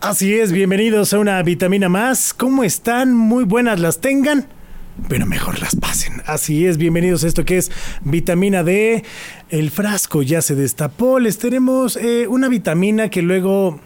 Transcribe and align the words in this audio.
Así 0.00 0.34
es, 0.34 0.52
bienvenidos 0.52 1.12
a 1.12 1.18
una 1.18 1.42
vitamina 1.42 1.88
más. 1.88 2.32
¿Cómo 2.32 2.64
están? 2.64 3.14
Muy 3.14 3.44
buenas 3.44 3.80
las 3.80 4.00
tengan, 4.00 4.46
pero 5.08 5.26
mejor 5.26 5.60
las 5.60 5.76
pasen. 5.76 6.22
Así 6.24 6.66
es, 6.66 6.78
bienvenidos 6.78 7.24
a 7.24 7.28
esto 7.28 7.44
que 7.44 7.58
es 7.58 7.70
vitamina 8.02 8.62
D. 8.62 9.04
El 9.50 9.70
frasco 9.70 10.22
ya 10.22 10.40
se 10.40 10.54
destapó. 10.54 11.18
Les 11.18 11.38
tenemos 11.38 11.96
eh, 11.96 12.26
una 12.26 12.48
vitamina 12.48 13.10
que 13.10 13.20
luego 13.20 13.80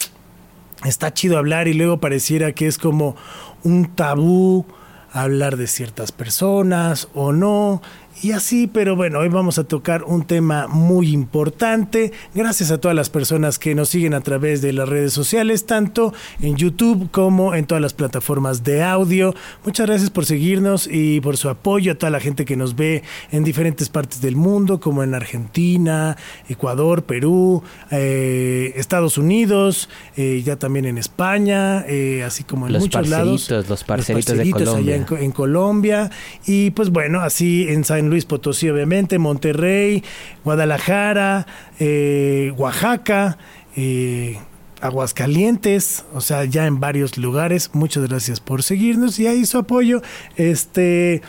está 0.85 1.13
chido 1.13 1.39
hablar 1.39 1.67
y 1.67 1.75
luego 1.75 1.99
pareciera 1.99 2.53
que 2.53 2.69
es 2.69 2.79
como 2.79 3.17
un 3.65 3.95
tabú 3.97 4.67
hablar 5.13 5.57
de 5.57 5.67
ciertas 5.67 6.13
personas 6.13 7.09
o 7.15 7.33
no. 7.33 7.83
Y 8.25 8.31
así, 8.31 8.69
pero 8.69 8.95
bueno, 8.95 9.19
hoy 9.19 9.29
vamos 9.29 9.59
a 9.59 9.65
tocar 9.65 10.05
un 10.05 10.23
tema 10.25 10.69
muy 10.69 11.09
importante. 11.11 12.13
Gracias 12.37 12.71
a 12.71 12.79
todas 12.79 12.97
las 12.97 13.11
personas 13.11 13.59
que 13.59 13.75
nos 13.75 13.89
siguen 13.89 14.15
a 14.15 14.21
través 14.21 14.63
de 14.63 14.73
las 14.73 14.89
redes 14.89 15.13
sociales, 15.13 15.67
tanto 15.67 16.15
en 16.41 16.55
YouTube 16.55 17.11
como 17.11 17.53
en 17.57 17.67
todas 17.67 17.83
las 17.83 17.95
plataformas 17.95 18.63
de 18.63 18.85
audio. 18.85 19.35
Muchas 19.65 19.89
gracias 19.89 20.11
por 20.11 20.25
seguirnos 20.25 20.89
y 20.89 21.21
por 21.21 21.37
su 21.37 21.49
apoyo 21.49 21.91
a 21.91 21.95
toda 21.97 22.11
la 22.11 22.21
gente 22.21 22.45
que 22.45 22.55
nos 22.55 22.77
ve 22.77 23.03
en 23.33 23.43
diferentes 23.43 23.89
partes 23.89 24.21
del 24.21 24.37
mundo, 24.37 24.79
como 24.79 25.03
en 25.03 25.15
Argentina, 25.15 26.17
Ecuador, 26.49 27.03
Perú, 27.03 27.65
eh, 27.91 28.73
Estados 28.77 29.19
Unidos, 29.19 29.89
eh, 30.17 30.43
ya 30.45 30.55
también 30.55 30.85
en 30.85 30.97
España, 30.97 31.85
eh, 31.89 32.23
así 32.23 32.45
como 32.45 32.69
en 32.69 32.75
Los 32.75 32.83
muchos 32.83 33.09
lados. 33.09 33.41
parceritos, 33.49 33.69
los 33.69 33.83
parceritos 33.83 34.37
de 34.37 34.43
allá 34.43 34.53
Colombia. 34.53 34.95
en, 34.95 35.03
Co- 35.05 35.17
en 35.17 35.33
Colombia. 35.33 36.11
Y 36.47 36.71
pues 36.71 36.91
bueno, 36.91 37.21
así 37.23 37.67
en 37.69 37.83
San 37.83 38.12
Luis 38.13 38.27
Potosí, 38.27 38.69
obviamente, 38.69 39.19
Monterrey, 39.19 40.05
Guadalajara, 40.45 41.47
eh, 41.81 42.53
Oaxaca, 42.59 43.39
eh, 43.75 44.39
Aguascalientes, 44.83 46.05
o 46.13 46.21
sea, 46.21 46.45
ya 46.45 46.67
en 46.67 46.79
varios 46.79 47.17
lugares. 47.17 47.71
Muchas 47.73 48.07
gracias 48.09 48.41
por 48.41 48.63
seguirnos 48.63 49.19
y 49.19 49.27
ahí 49.27 49.47
su 49.47 49.59
apoyo. 49.59 50.03
Este. 50.37 51.23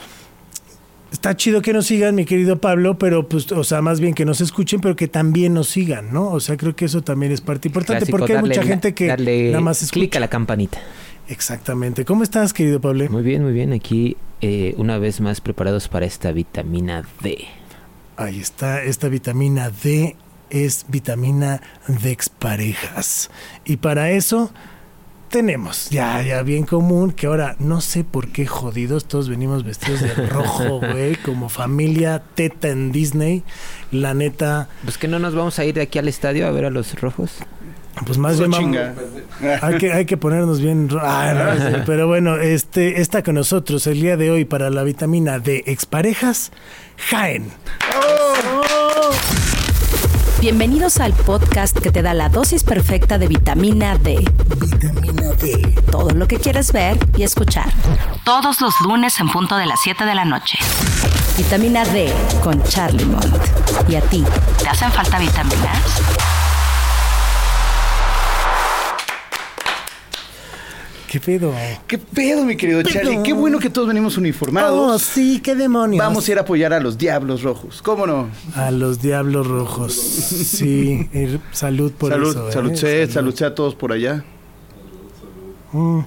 Está 1.11 1.37
chido 1.37 1.61
que 1.61 1.73
nos 1.73 1.85
sigan, 1.85 2.15
mi 2.15 2.25
querido 2.25 2.59
Pablo, 2.59 2.97
pero 2.97 3.29
pues, 3.29 3.51
o 3.51 3.63
sea, 3.63 3.83
más 3.83 3.99
bien 3.99 4.15
que 4.15 4.25
nos 4.25 4.41
escuchen, 4.41 4.81
pero 4.81 4.95
que 4.95 5.07
también 5.07 5.53
nos 5.53 5.69
sigan, 5.69 6.11
¿no? 6.11 6.29
O 6.29 6.39
sea, 6.39 6.57
creo 6.57 6.75
que 6.75 6.85
eso 6.85 7.03
también 7.03 7.31
es 7.31 7.39
parte 7.39 7.67
importante, 7.67 7.99
Clásico, 7.99 8.17
porque 8.17 8.35
hay 8.35 8.41
mucha 8.41 8.63
gente 8.63 8.95
que 8.95 9.05
darle 9.05 9.51
nada 9.51 9.61
más 9.61 9.83
escucha. 9.83 9.93
clic 9.93 10.15
a 10.15 10.19
la 10.19 10.27
campanita. 10.27 10.79
Exactamente. 11.33 12.05
¿Cómo 12.05 12.21
estás, 12.21 12.53
querido 12.53 12.79
Pablo? 12.79 13.09
Muy 13.09 13.23
bien, 13.23 13.41
muy 13.41 13.53
bien. 13.53 13.73
Aquí 13.73 14.17
eh, 14.41 14.75
una 14.77 14.99
vez 14.99 15.19
más 15.19 15.41
preparados 15.41 15.87
para 15.87 16.05
esta 16.05 16.31
vitamina 16.31 17.03
D. 17.23 17.47
Ahí 18.17 18.39
está, 18.39 18.83
esta 18.83 19.09
vitamina 19.09 19.71
D 19.71 20.15
es 20.51 20.85
vitamina 20.89 21.59
de 21.87 22.11
exparejas. 22.11 23.31
Y 23.65 23.77
para 23.77 24.11
eso 24.11 24.51
tenemos, 25.29 25.89
ya, 25.89 26.21
ya 26.21 26.43
bien 26.43 26.65
común, 26.65 27.11
que 27.11 27.25
ahora 27.25 27.55
no 27.57 27.81
sé 27.81 28.03
por 28.03 28.27
qué 28.27 28.45
jodidos 28.45 29.05
todos 29.05 29.27
venimos 29.27 29.63
vestidos 29.63 30.01
de 30.01 30.13
rojo, 30.29 30.81
güey, 30.81 31.15
como 31.15 31.49
familia 31.49 32.21
teta 32.35 32.69
en 32.69 32.91
Disney. 32.91 33.41
La 33.91 34.13
neta, 34.13 34.69
Pues 34.83 34.99
que 34.99 35.07
no 35.07 35.17
nos 35.17 35.33
vamos 35.33 35.57
a 35.57 35.65
ir 35.65 35.73
de 35.73 35.81
aquí 35.81 35.97
al 35.97 36.07
estadio 36.07 36.45
a 36.45 36.51
ver 36.51 36.65
a 36.65 36.69
los 36.69 36.93
rojos. 37.01 37.39
Pues 38.05 38.17
más 38.17 38.37
bien 38.39 38.51
vamos- 38.51 38.65
chinga. 38.65 38.93
hay 39.61 39.77
que, 39.77 39.93
hay 39.93 40.05
que 40.05 40.17
ponernos 40.17 40.59
bien. 40.59 40.89
Ah, 41.01 41.55
no, 41.71 41.83
pero 41.85 42.07
bueno, 42.07 42.37
este 42.37 43.01
está 43.01 43.23
con 43.23 43.35
nosotros 43.35 43.85
el 43.87 44.01
día 44.01 44.17
de 44.17 44.31
hoy 44.31 44.45
para 44.45 44.69
la 44.69 44.83
vitamina 44.83 45.39
de 45.39 45.63
exparejas, 45.67 46.51
Jaén. 47.09 47.51
Bienvenidos 50.41 50.99
al 50.99 51.13
podcast 51.13 51.77
que 51.79 51.89
te 51.89 52.01
da 52.01 52.13
la 52.13 52.27
dosis 52.27 52.63
perfecta 52.65 53.17
de 53.17 53.27
vitamina 53.29 53.97
D. 53.97 54.17
Vitamina 54.59 55.31
D. 55.41 55.73
Todo 55.89 56.09
lo 56.11 56.27
que 56.27 56.37
quieres 56.37 56.73
ver 56.73 56.97
y 57.15 57.23
escuchar. 57.23 57.71
Todos 58.25 58.59
los 58.59 58.73
lunes 58.81 59.17
en 59.21 59.29
punto 59.29 59.55
de 59.55 59.65
las 59.65 59.79
7 59.81 60.03
de 60.03 60.15
la 60.15 60.25
noche. 60.25 60.57
Vitamina 61.37 61.85
D 61.85 62.11
con 62.43 62.61
Charlie 62.63 63.05
Mont. 63.05 63.25
¿Y 63.87 63.95
a 63.95 64.01
ti? 64.01 64.23
¿Te 64.61 64.67
hacen 64.67 64.91
falta 64.91 65.17
vitaminas? 65.17 65.79
¿Qué 71.13 71.19
pedo? 71.19 71.53
¿Qué 71.85 71.99
pedo, 71.99 72.43
mi 72.43 72.57
querido 72.57 72.81
Charlie? 72.81 73.21
Qué 73.21 73.33
bueno 73.33 73.59
que 73.59 73.69
todos 73.69 73.87
venimos 73.87 74.17
Oh, 74.17 74.19
uniformados. 74.19 74.99
sí, 75.03 75.39
qué 75.43 75.53
demonios. 75.53 76.03
Vamos 76.03 76.27
a 76.27 76.31
ir 76.31 76.39
a 76.39 76.41
apoyar 76.41 76.73
a 76.73 76.79
los 76.79 76.97
Diablos 76.97 77.43
Rojos. 77.43 77.83
¿Cómo 77.83 78.07
no? 78.07 78.29
A 78.55 78.71
los 78.71 78.99
diablos 78.99 79.45
rojos. 79.45 79.93
Sí, 79.93 81.07
eh, 81.13 81.37
salud 81.51 81.91
por 81.91 82.11
salud, 82.11 82.29
eso. 82.31 82.49
¿eh? 82.49 82.51
salud, 82.51 82.73
sé, 82.73 83.07
salud 83.11 83.35
sé 83.35 83.45
a 83.45 83.53
todos 83.53 83.75
por 83.75 83.91
allá. 83.91 84.23
Mm. 85.71 85.99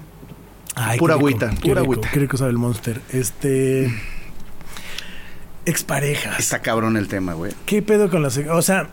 Ay, 0.74 0.98
Pura 0.98 1.14
rico, 1.14 1.20
agüita, 1.28 1.50
pura 1.52 1.62
rico, 1.62 1.78
agüita. 1.92 2.10
Qué 2.10 2.18
rico 2.18 2.36
sabe 2.36 2.50
el 2.50 2.58
monster. 2.58 3.00
Este. 3.12 3.88
Exparejas. 5.66 6.40
Está 6.40 6.62
cabrón 6.62 6.96
el 6.96 7.06
tema, 7.06 7.34
güey. 7.34 7.52
¿Qué 7.64 7.80
pedo 7.80 8.10
con 8.10 8.24
las. 8.24 8.38
O 8.38 8.60
sea. 8.60 8.90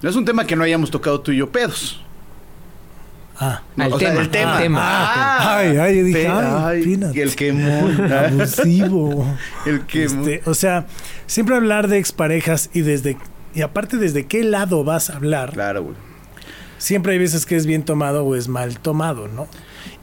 No 0.00 0.08
es 0.08 0.16
un 0.16 0.24
tema 0.24 0.46
que 0.46 0.56
no 0.56 0.64
hayamos 0.64 0.90
tocado 0.90 1.20
tú 1.20 1.32
y 1.32 1.36
yo 1.36 1.50
pedos. 1.50 2.02
Ah. 3.42 3.62
No, 3.74 3.84
Al 3.84 3.92
o 3.94 3.98
sea, 3.98 4.10
tema, 4.10 4.20
el 4.20 4.28
tema. 4.30 4.56
al 4.56 4.62
tema. 4.62 4.80
Ah, 4.82 5.56
Ay, 5.56 5.76
ay, 5.78 5.96
yo 5.98 6.04
dije, 6.04 6.28
ay, 6.28 6.82
peanut. 6.84 7.16
y 7.16 7.20
el 7.20 7.34
quemón. 7.34 8.12
Abusivo. 8.12 9.26
el 9.66 9.80
quemón. 9.86 10.28
Este, 10.28 10.42
o 10.48 10.54
sea, 10.54 10.86
siempre 11.26 11.56
hablar 11.56 11.88
de 11.88 11.98
exparejas 11.98 12.68
y 12.74 12.82
desde. 12.82 13.16
Y 13.54 13.62
aparte, 13.62 13.96
desde 13.96 14.26
qué 14.26 14.44
lado 14.44 14.84
vas 14.84 15.08
a 15.10 15.16
hablar. 15.16 15.52
Claro, 15.52 15.82
güey. 15.84 15.96
siempre 16.78 17.14
hay 17.14 17.18
veces 17.18 17.46
que 17.46 17.56
es 17.56 17.66
bien 17.66 17.82
tomado 17.82 18.24
o 18.24 18.36
es 18.36 18.48
mal 18.48 18.78
tomado, 18.78 19.26
¿no? 19.26 19.48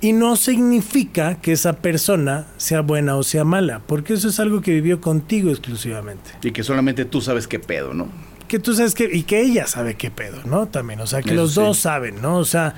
Y 0.02 0.14
no 0.14 0.36
significa 0.36 1.36
que 1.36 1.52
esa 1.54 1.74
persona 1.74 2.48
sea 2.58 2.82
buena 2.82 3.16
o 3.16 3.24
sea 3.24 3.44
mala, 3.44 3.82
porque 3.88 4.14
eso 4.14 4.28
es 4.30 4.40
algo 4.40 4.62
que 4.62 4.72
vivió 4.72 5.00
contigo 5.02 5.50
exclusivamente. 5.52 6.32
Y 6.44 6.52
que 6.52 6.64
solamente 6.64 7.06
tú 7.06 7.22
sabes 7.22 7.48
qué 7.48 7.60
pedo, 7.60 7.94
¿no? 7.94 8.08
Que 8.48 8.60
tú 8.60 8.74
sabes 8.76 8.94
que, 8.96 9.10
y 9.12 9.24
que 9.24 9.42
ella 9.42 9.66
sabe 9.68 9.96
qué 9.96 10.10
pedo, 10.12 10.38
¿no? 10.46 10.68
También, 10.68 11.00
o 11.02 11.08
sea, 11.08 11.22
que 11.22 11.32
Eso 11.32 11.42
los 11.42 11.54
sí. 11.54 11.60
dos 11.62 11.78
saben, 11.80 12.22
¿no? 12.22 12.38
O 12.38 12.46
sea, 12.46 12.76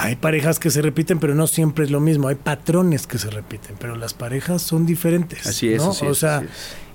hay 0.00 0.16
parejas 0.16 0.58
que 0.58 0.70
se 0.70 0.80
repiten, 0.80 1.18
pero 1.18 1.34
no 1.34 1.46
siempre 1.46 1.84
es 1.84 1.90
lo 1.90 2.00
mismo, 2.00 2.28
hay 2.28 2.34
patrones 2.34 3.06
que 3.06 3.18
se 3.18 3.28
repiten, 3.28 3.76
pero 3.78 3.96
las 3.96 4.14
parejas 4.14 4.62
son 4.62 4.86
diferentes. 4.86 5.46
Así 5.46 5.72
es, 5.74 5.82
¿no? 5.82 5.90
así 5.90 6.06
o 6.06 6.12
es, 6.12 6.18
sea, 6.18 6.38
así 6.38 6.46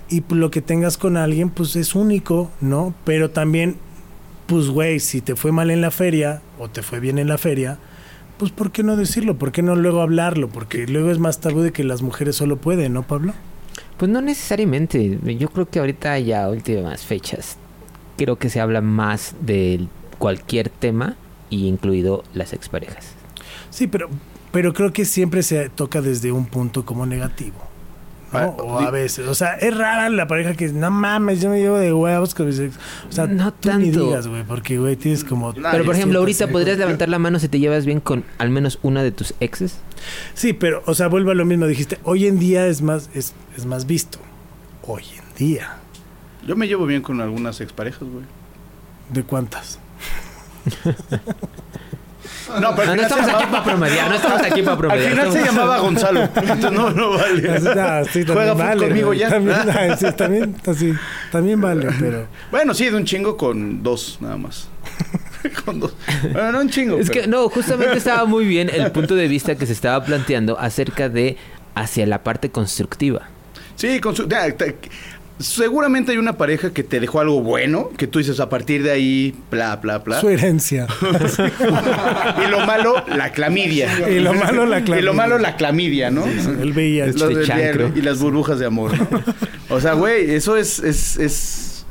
es. 0.10 0.24
y 0.30 0.34
lo 0.34 0.50
que 0.50 0.64
tengas 0.64 0.98
con 0.98 1.16
alguien, 1.16 1.52
pues 1.52 1.76
es 1.76 1.94
único, 1.94 2.52
¿no? 2.62 2.96
Pero 3.06 3.30
también, 3.30 3.78
pues, 4.48 4.70
güey, 4.70 5.00
si 5.00 5.22
te 5.22 5.36
fue 5.36 5.52
mal 5.52 5.70
en 5.70 5.82
la 5.82 5.92
feria 5.92 6.42
o 6.58 6.68
te 6.68 6.82
fue 6.82 7.00
bien 7.00 7.20
en 7.20 7.28
la 7.28 7.38
feria, 7.38 7.78
pues, 8.40 8.52
¿por 8.52 8.72
qué 8.72 8.82
no 8.82 8.96
decirlo? 8.96 9.38
¿Por 9.38 9.52
qué 9.52 9.62
no 9.62 9.76
luego 9.76 10.02
hablarlo? 10.02 10.50
Porque 10.50 10.88
luego 10.88 11.12
es 11.12 11.20
más 11.20 11.40
tabú 11.40 11.62
de 11.62 11.72
que 11.72 11.84
las 11.84 12.02
mujeres 12.02 12.36
solo 12.36 12.58
pueden, 12.58 12.94
¿no, 12.94 13.04
Pablo? 13.04 13.34
Pues 13.98 14.10
no 14.10 14.20
necesariamente. 14.20 15.20
Yo 15.38 15.50
creo 15.50 15.70
que 15.70 15.78
ahorita 15.80 16.18
ya 16.20 16.50
últimas 16.50 17.06
fechas 17.06 17.58
creo 18.18 18.38
que 18.38 18.50
se 18.50 18.60
habla 18.62 18.82
más 18.82 19.36
de 19.42 19.88
cualquier 20.18 20.70
tema 20.70 21.18
y 21.50 21.68
incluido 21.68 22.24
las 22.34 22.54
exparejas. 22.54 23.08
Sí, 23.70 23.88
pero, 23.88 24.10
pero 24.52 24.74
creo 24.74 24.94
que 24.94 25.06
siempre 25.06 25.44
se 25.44 25.70
toca 25.70 26.02
desde 26.02 26.32
un 26.32 26.46
punto 26.46 26.86
como 26.86 27.06
negativo. 27.06 27.58
¿no? 28.34 28.40
Ah, 28.40 28.48
o 28.48 28.80
a 28.80 28.92
veces, 28.92 29.28
o 29.28 29.36
sea, 29.36 29.54
es 29.54 29.78
rara 29.78 30.10
la 30.10 30.28
pareja 30.28 30.56
que 30.56 30.68
no 30.70 30.92
mames, 30.92 31.42
yo 31.42 31.50
me 31.50 31.60
llevo 31.60 31.78
de 31.78 31.94
huevos 31.94 32.34
con 32.36 32.48
mis 32.48 32.60
ex. 32.60 32.76
O 33.08 33.12
sea, 33.12 33.28
No 33.28 33.54
tú 33.54 33.70
ni 33.78 33.92
tanto. 33.92 34.06
digas, 34.08 34.28
güey, 34.28 34.44
porque 34.44 34.78
güey, 34.78 34.96
tienes 34.98 35.24
como 35.24 35.54
Nah, 35.54 35.72
Pero 35.72 35.86
por 35.86 35.96
ejemplo, 35.96 36.20
ahorita 36.20 36.48
podrías 36.48 36.78
levantar 36.78 37.08
la 37.08 37.20
mano 37.20 37.40
si 37.40 37.48
te 37.48 37.60
llevas 37.60 37.86
bien 37.86 38.00
con 38.02 38.26
al 38.38 38.50
menos 38.50 38.80
una 38.82 39.04
de 39.04 39.12
tus 39.12 39.34
exes. 39.40 39.78
Sí, 40.34 40.52
pero, 40.54 40.84
o 40.86 40.94
sea, 40.96 41.08
vuelvo 41.08 41.32
a 41.32 41.36
lo 41.36 41.46
mismo. 41.46 41.66
Dijiste, 41.68 42.00
hoy 42.04 42.28
en 42.28 42.40
día 42.40 42.68
es 42.68 42.82
más, 42.82 43.10
es, 43.14 43.34
es 43.56 43.66
más 43.66 43.86
visto. 43.86 44.18
Hoy 44.84 45.04
en 45.18 45.36
día. 45.38 45.78
Yo 46.46 46.56
me 46.58 46.68
llevo 46.68 46.86
bien 46.86 47.02
con 47.02 47.22
algunas 47.22 47.62
exparejas, 47.62 48.02
güey. 48.02 48.26
¿De 49.14 49.24
cuántas? 49.24 49.80
No, 52.62 52.76
pero 52.76 52.88
No, 52.88 52.92
al 52.94 53.00
estamos 53.00 53.28
aquí 53.28 53.46
para 53.52 53.64
promediar, 53.64 54.08
no 54.10 54.16
estamos 54.16 54.42
aquí 54.42 54.62
para 54.62 54.74
Al 54.74 54.78
promediar. 54.78 55.12
final 55.12 55.32
se 55.32 55.44
llamaba 55.44 55.80
Gonzalo. 55.80 56.22
Entonces 56.36 56.72
no, 56.72 56.90
no 56.92 57.10
vale. 57.12 58.06
Sí, 58.14 58.24
Juega 58.26 58.54
vale, 58.54 58.88
conmigo 58.88 59.14
ya. 59.14 59.30
También, 59.30 59.58
sí, 59.98 60.06
también, 60.16 60.56
así, 60.66 60.94
también 61.32 61.60
vale, 61.60 61.88
pero... 62.00 62.28
Bueno, 62.52 62.74
sí, 62.74 62.86
de 62.90 62.96
un 62.96 63.06
chingo 63.06 63.36
con 63.36 63.82
dos, 63.84 64.18
nada 64.22 64.38
más. 64.38 64.70
con 65.66 65.80
dos. 65.80 65.96
Bueno, 66.32 66.52
no 66.52 66.60
un 66.62 66.70
chingo. 66.70 66.98
Es 66.98 67.10
que 67.10 67.28
no, 67.28 67.50
justamente 67.50 67.98
estaba 67.98 68.26
muy 68.26 68.46
bien 68.46 68.70
el 68.72 68.92
punto 68.92 69.16
de 69.16 69.28
vista 69.28 69.56
que 69.56 69.66
se 69.66 69.74
estaba 69.74 70.04
planteando 70.06 70.58
acerca 70.60 71.10
de 71.10 71.38
hacia 71.74 72.06
la 72.06 72.24
parte 72.24 72.52
constructiva. 72.52 73.24
Sí, 73.76 74.00
con 74.00 74.16
su- 74.16 74.28
seguramente 75.40 76.12
hay 76.12 76.18
una 76.18 76.38
pareja 76.38 76.72
que 76.72 76.84
te 76.84 77.00
dejó 77.00 77.20
algo 77.20 77.42
bueno, 77.42 77.90
que 77.98 78.08
tú 78.08 78.20
dices 78.20 78.40
a 78.40 78.50
partir 78.50 78.84
de 78.84 78.92
ahí, 78.92 79.36
bla, 79.52 79.76
bla, 79.78 80.00
bla. 80.00 80.20
Su 80.22 80.30
herencia. 80.30 80.88
y 82.46 82.50
lo 82.50 82.66
malo, 82.66 83.04
la 83.08 83.32
clamidia. 83.32 84.10
Y 84.10 84.20
lo 84.20 84.34
malo, 84.34 84.66
la 84.66 84.80
Y 84.80 84.84
clamidia. 84.84 85.06
lo 85.06 85.14
malo, 85.14 85.38
la 85.38 85.56
clamidia, 85.56 86.12
¿no? 86.12 86.26
El 86.26 86.72
VIH. 86.72 87.20
Lo 87.20 87.28
del 87.28 87.46
chancro. 87.46 87.88
diario 87.88 87.92
y 87.96 88.02
las 88.02 88.20
burbujas 88.20 88.60
de 88.60 88.66
amor. 88.66 88.92
O 89.70 89.80
sea, 89.82 89.94
güey, 89.94 90.32
eso 90.32 90.56
es, 90.58 90.80
es, 90.80 91.18
es, 91.18 91.86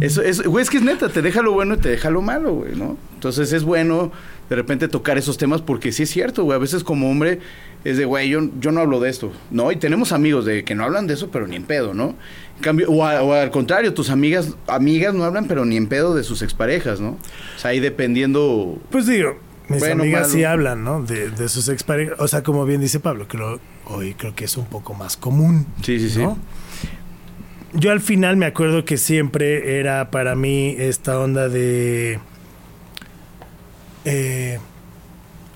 Eso 0.00 0.22
es, 0.22 0.42
güey, 0.42 0.62
es 0.62 0.70
que 0.70 0.78
es 0.78 0.82
neta, 0.82 1.08
te 1.08 1.22
deja 1.22 1.42
lo 1.42 1.52
bueno 1.52 1.74
y 1.74 1.78
te 1.78 1.90
deja 1.90 2.10
lo 2.10 2.22
malo, 2.22 2.54
güey, 2.54 2.74
¿no? 2.76 2.96
Entonces 3.14 3.52
es 3.52 3.62
bueno 3.62 4.12
de 4.48 4.56
repente 4.56 4.88
tocar 4.88 5.18
esos 5.18 5.38
temas 5.38 5.60
porque 5.62 5.92
sí 5.92 6.04
es 6.04 6.10
cierto, 6.10 6.44
güey. 6.44 6.56
A 6.56 6.60
veces 6.60 6.84
como 6.84 7.10
hombre 7.10 7.40
es 7.84 7.96
de, 7.98 8.04
güey, 8.04 8.28
yo, 8.28 8.40
yo 8.60 8.72
no 8.72 8.80
hablo 8.80 9.00
de 9.00 9.10
esto, 9.10 9.32
¿no? 9.50 9.70
Y 9.72 9.76
tenemos 9.76 10.12
amigos 10.12 10.44
de 10.44 10.64
que 10.64 10.74
no 10.74 10.84
hablan 10.84 11.06
de 11.06 11.14
eso, 11.14 11.30
pero 11.30 11.46
ni 11.46 11.56
en 11.56 11.64
pedo, 11.64 11.94
¿no? 11.94 12.14
En 12.56 12.62
cambio, 12.62 12.88
o, 12.90 13.04
a- 13.04 13.22
o 13.22 13.32
al 13.32 13.50
contrario, 13.50 13.92
tus 13.94 14.10
amigas, 14.10 14.54
amigas 14.66 15.14
no 15.14 15.24
hablan, 15.24 15.46
pero 15.46 15.64
ni 15.64 15.76
en 15.76 15.86
pedo 15.88 16.14
de 16.14 16.22
sus 16.24 16.42
exparejas, 16.42 17.00
¿no? 17.00 17.10
O 17.56 17.58
sea, 17.58 17.70
ahí 17.72 17.80
dependiendo... 17.80 18.78
Pues 18.90 19.06
digo, 19.06 19.36
mis 19.68 19.80
Bueno, 19.80 20.02
amigas 20.04 20.22
malo. 20.22 20.32
sí 20.34 20.44
hablan, 20.44 20.84
¿no? 20.84 21.02
De, 21.02 21.30
de 21.30 21.48
sus 21.48 21.68
exparejas. 21.68 22.16
O 22.20 22.28
sea, 22.28 22.42
como 22.42 22.64
bien 22.64 22.80
dice 22.80 22.98
Pablo, 23.00 23.26
creo, 23.28 23.60
hoy 23.86 24.14
creo 24.14 24.34
que 24.34 24.44
es 24.46 24.56
un 24.56 24.66
poco 24.66 24.94
más 24.94 25.16
común. 25.16 25.66
Sí, 25.82 25.98
sí, 26.00 26.08
sí. 26.10 26.22
Yo 27.74 27.90
al 27.92 28.00
final 28.00 28.36
me 28.36 28.46
acuerdo 28.46 28.84
que 28.84 28.96
siempre 28.96 29.78
era 29.78 30.10
para 30.10 30.34
mí 30.34 30.74
esta 30.78 31.18
onda 31.18 31.48
de... 31.48 32.20
eh, 34.06 34.58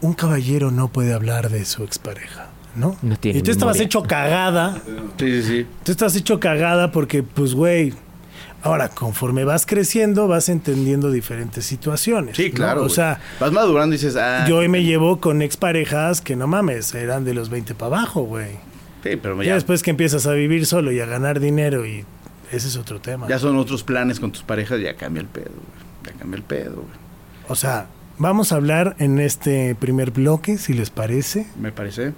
un 0.02 0.12
caballero 0.14 0.70
no 0.70 0.88
puede 0.88 1.12
hablar 1.14 1.48
de 1.50 1.64
su 1.64 1.84
expareja, 1.84 2.48
¿no? 2.74 2.96
No 3.02 3.16
tiene 3.16 3.38
y 3.38 3.42
tú 3.42 3.50
estabas 3.50 3.80
hecho 3.80 4.02
cagada. 4.02 4.80
Sí, 5.18 5.42
sí, 5.42 5.42
sí. 5.42 5.66
Tú 5.84 5.92
estás 5.92 6.14
hecho 6.16 6.38
cagada 6.40 6.90
porque, 6.92 7.22
pues, 7.22 7.54
güey, 7.54 7.94
ahora 8.62 8.88
conforme 8.88 9.44
vas 9.44 9.66
creciendo, 9.66 10.26
vas 10.28 10.48
entendiendo 10.48 11.10
diferentes 11.10 11.64
situaciones. 11.64 12.36
Sí, 12.36 12.48
¿no? 12.48 12.54
claro. 12.54 12.82
O 12.82 12.88
sea, 12.88 13.20
vas 13.38 13.52
madurando 13.52 13.94
y 13.94 13.98
dices, 13.98 14.16
ah, 14.16 14.44
yo 14.48 14.58
hoy 14.58 14.68
me 14.68 14.82
llevo 14.84 15.20
con 15.20 15.42
exparejas 15.42 16.20
que 16.20 16.34
no 16.36 16.46
mames, 16.46 16.94
eran 16.94 17.24
de 17.24 17.34
los 17.34 17.48
20 17.50 17.74
para 17.74 17.98
abajo, 17.98 18.22
güey. 18.22 18.52
sí, 19.02 19.16
pero 19.16 19.40
Ya 19.42 19.48
ya, 19.50 19.54
después 19.54 19.82
que 19.82 19.90
empiezas 19.90 20.26
a 20.26 20.32
vivir 20.32 20.66
solo 20.66 20.92
y 20.92 21.00
a 21.00 21.06
ganar 21.06 21.40
dinero 21.40 21.86
y 21.86 22.04
ese 22.52 22.66
es 22.68 22.76
otro 22.76 23.00
tema. 23.00 23.28
ya 23.28 23.38
son 23.38 23.56
otros 23.58 23.84
planes 23.84 24.18
con 24.18 24.32
tus 24.32 24.42
parejas, 24.42 24.80
ya 24.80 24.94
cambia 24.94 25.20
el 25.20 25.28
pedo, 25.28 25.50
güey. 25.54 25.84
Ya 26.12 26.18
cambia 26.18 26.36
el 26.38 26.42
pedo, 26.42 26.76
güey. 26.76 26.98
O 27.48 27.54
sea, 27.54 27.86
vamos 28.20 28.52
a 28.52 28.56
hablar 28.56 28.94
en 28.98 29.18
este 29.18 29.74
primer 29.74 30.12
bloque, 30.12 30.58
si 30.58 30.74
les 30.74 30.90
parece. 30.90 31.46
Me 31.58 31.72
parece. 31.72 32.12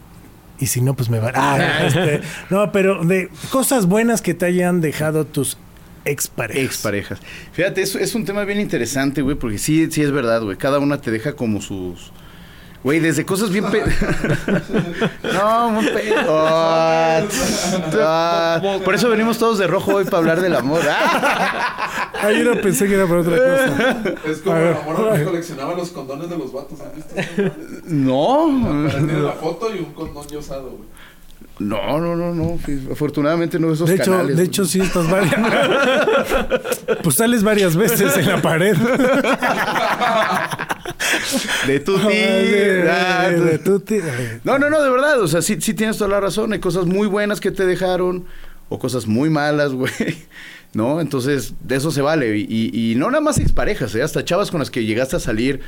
Y 0.58 0.66
si 0.66 0.82
no, 0.82 0.94
pues 0.94 1.08
me 1.08 1.18
van. 1.18 1.32
Ah, 1.34 1.80
este, 1.86 2.20
no, 2.50 2.70
pero 2.72 3.04
de 3.04 3.30
cosas 3.50 3.86
buenas 3.86 4.20
que 4.20 4.34
te 4.34 4.44
hayan 4.44 4.80
dejado 4.80 5.24
tus 5.24 5.56
exparejas. 6.04 6.64
Exparejas. 6.64 7.20
Fíjate, 7.52 7.80
es, 7.80 7.94
es 7.94 8.14
un 8.14 8.24
tema 8.24 8.44
bien 8.44 8.60
interesante, 8.60 9.22
güey, 9.22 9.36
porque 9.36 9.58
sí, 9.58 9.90
sí 9.90 10.02
es 10.02 10.10
verdad, 10.10 10.42
güey. 10.42 10.58
Cada 10.58 10.78
una 10.78 11.00
te 11.00 11.10
deja 11.10 11.34
como 11.34 11.62
sus. 11.62 12.12
Güey, 12.84 12.98
desde 12.98 13.24
cosas 13.24 13.50
bien. 13.50 13.64
pe- 13.70 13.84
no, 15.34 15.70
muy 15.70 15.86
pe- 15.86 16.14
Ah, 16.28 17.22
ah, 18.00 18.60
por 18.84 18.94
eso 18.94 19.08
venimos 19.08 19.38
todos 19.38 19.58
de 19.58 19.66
rojo 19.68 19.94
hoy 19.94 20.04
para 20.04 20.16
hablar 20.18 20.40
del 20.40 20.56
amor. 20.56 20.80
Ah. 20.90 22.10
Ah, 22.14 22.30
no 22.44 22.60
pensé 22.60 22.88
que 22.88 22.94
era 22.94 23.06
por 23.06 23.18
otra 23.18 23.36
cosa. 23.36 24.02
Es 24.28 24.38
como 24.38 24.56
A 24.56 24.58
ver. 24.58 24.76
la 24.76 24.82
morra 24.82 25.16
que 25.18 25.24
coleccionaba 25.24 25.74
los 25.74 25.90
condones 25.90 26.28
de 26.28 26.36
los 26.38 26.52
vatos. 26.52 26.78
¿has 26.80 26.94
visto? 26.94 27.14
No. 27.86 28.86
Para 28.88 28.94
tener 28.98 29.18
la 29.18 29.32
foto 29.32 29.74
y 29.74 29.78
un 29.78 29.92
condón 29.92 30.26
ya 30.28 30.38
usado, 30.38 30.70
güey. 30.70 30.88
No, 31.58 32.00
no, 32.00 32.16
no, 32.16 32.34
no. 32.34 32.58
Afortunadamente 32.90 33.58
no 33.60 33.72
esos 33.72 33.88
De 33.88 33.94
hecho, 33.94 34.10
canales. 34.10 34.36
de 34.36 34.42
hecho, 34.44 34.64
sí 34.64 34.80
estás 34.80 35.08
varias. 35.08 35.34
pues 37.04 37.14
sales 37.14 37.44
varias 37.44 37.76
veces 37.76 38.16
en 38.16 38.26
la 38.28 38.42
pared. 38.42 38.76
De 41.66 41.80
tu 41.80 41.96
de, 42.08 42.88
ah, 42.90 43.28
de- 43.30 43.40
de 43.40 43.58
tuti. 43.58 43.98
No, 44.44 44.58
no, 44.58 44.70
no, 44.70 44.82
de 44.82 44.90
verdad. 44.90 45.20
O 45.20 45.28
sea, 45.28 45.42
sí, 45.42 45.56
sí 45.60 45.74
tienes 45.74 45.96
toda 45.98 46.10
la 46.10 46.20
razón. 46.20 46.52
Hay 46.52 46.58
cosas 46.60 46.86
muy 46.86 47.06
buenas 47.06 47.40
que 47.40 47.50
te 47.50 47.66
dejaron 47.66 48.24
o 48.68 48.78
cosas 48.78 49.06
muy 49.06 49.30
malas, 49.30 49.72
güey. 49.74 49.92
¿No? 50.74 51.00
Entonces, 51.00 51.54
de 51.60 51.76
eso 51.76 51.90
se 51.90 52.00
vale. 52.02 52.36
Y, 52.38 52.46
y- 52.48 52.92
y 52.92 52.94
no 52.94 53.10
nada 53.10 53.20
más 53.20 53.38
exparejas, 53.38 53.94
¿eh? 53.94 54.02
Hasta 54.02 54.24
chavas 54.24 54.50
con 54.50 54.60
las 54.60 54.70
que 54.70 54.84
llegaste 54.84 55.16
a 55.16 55.20
salir 55.20 55.60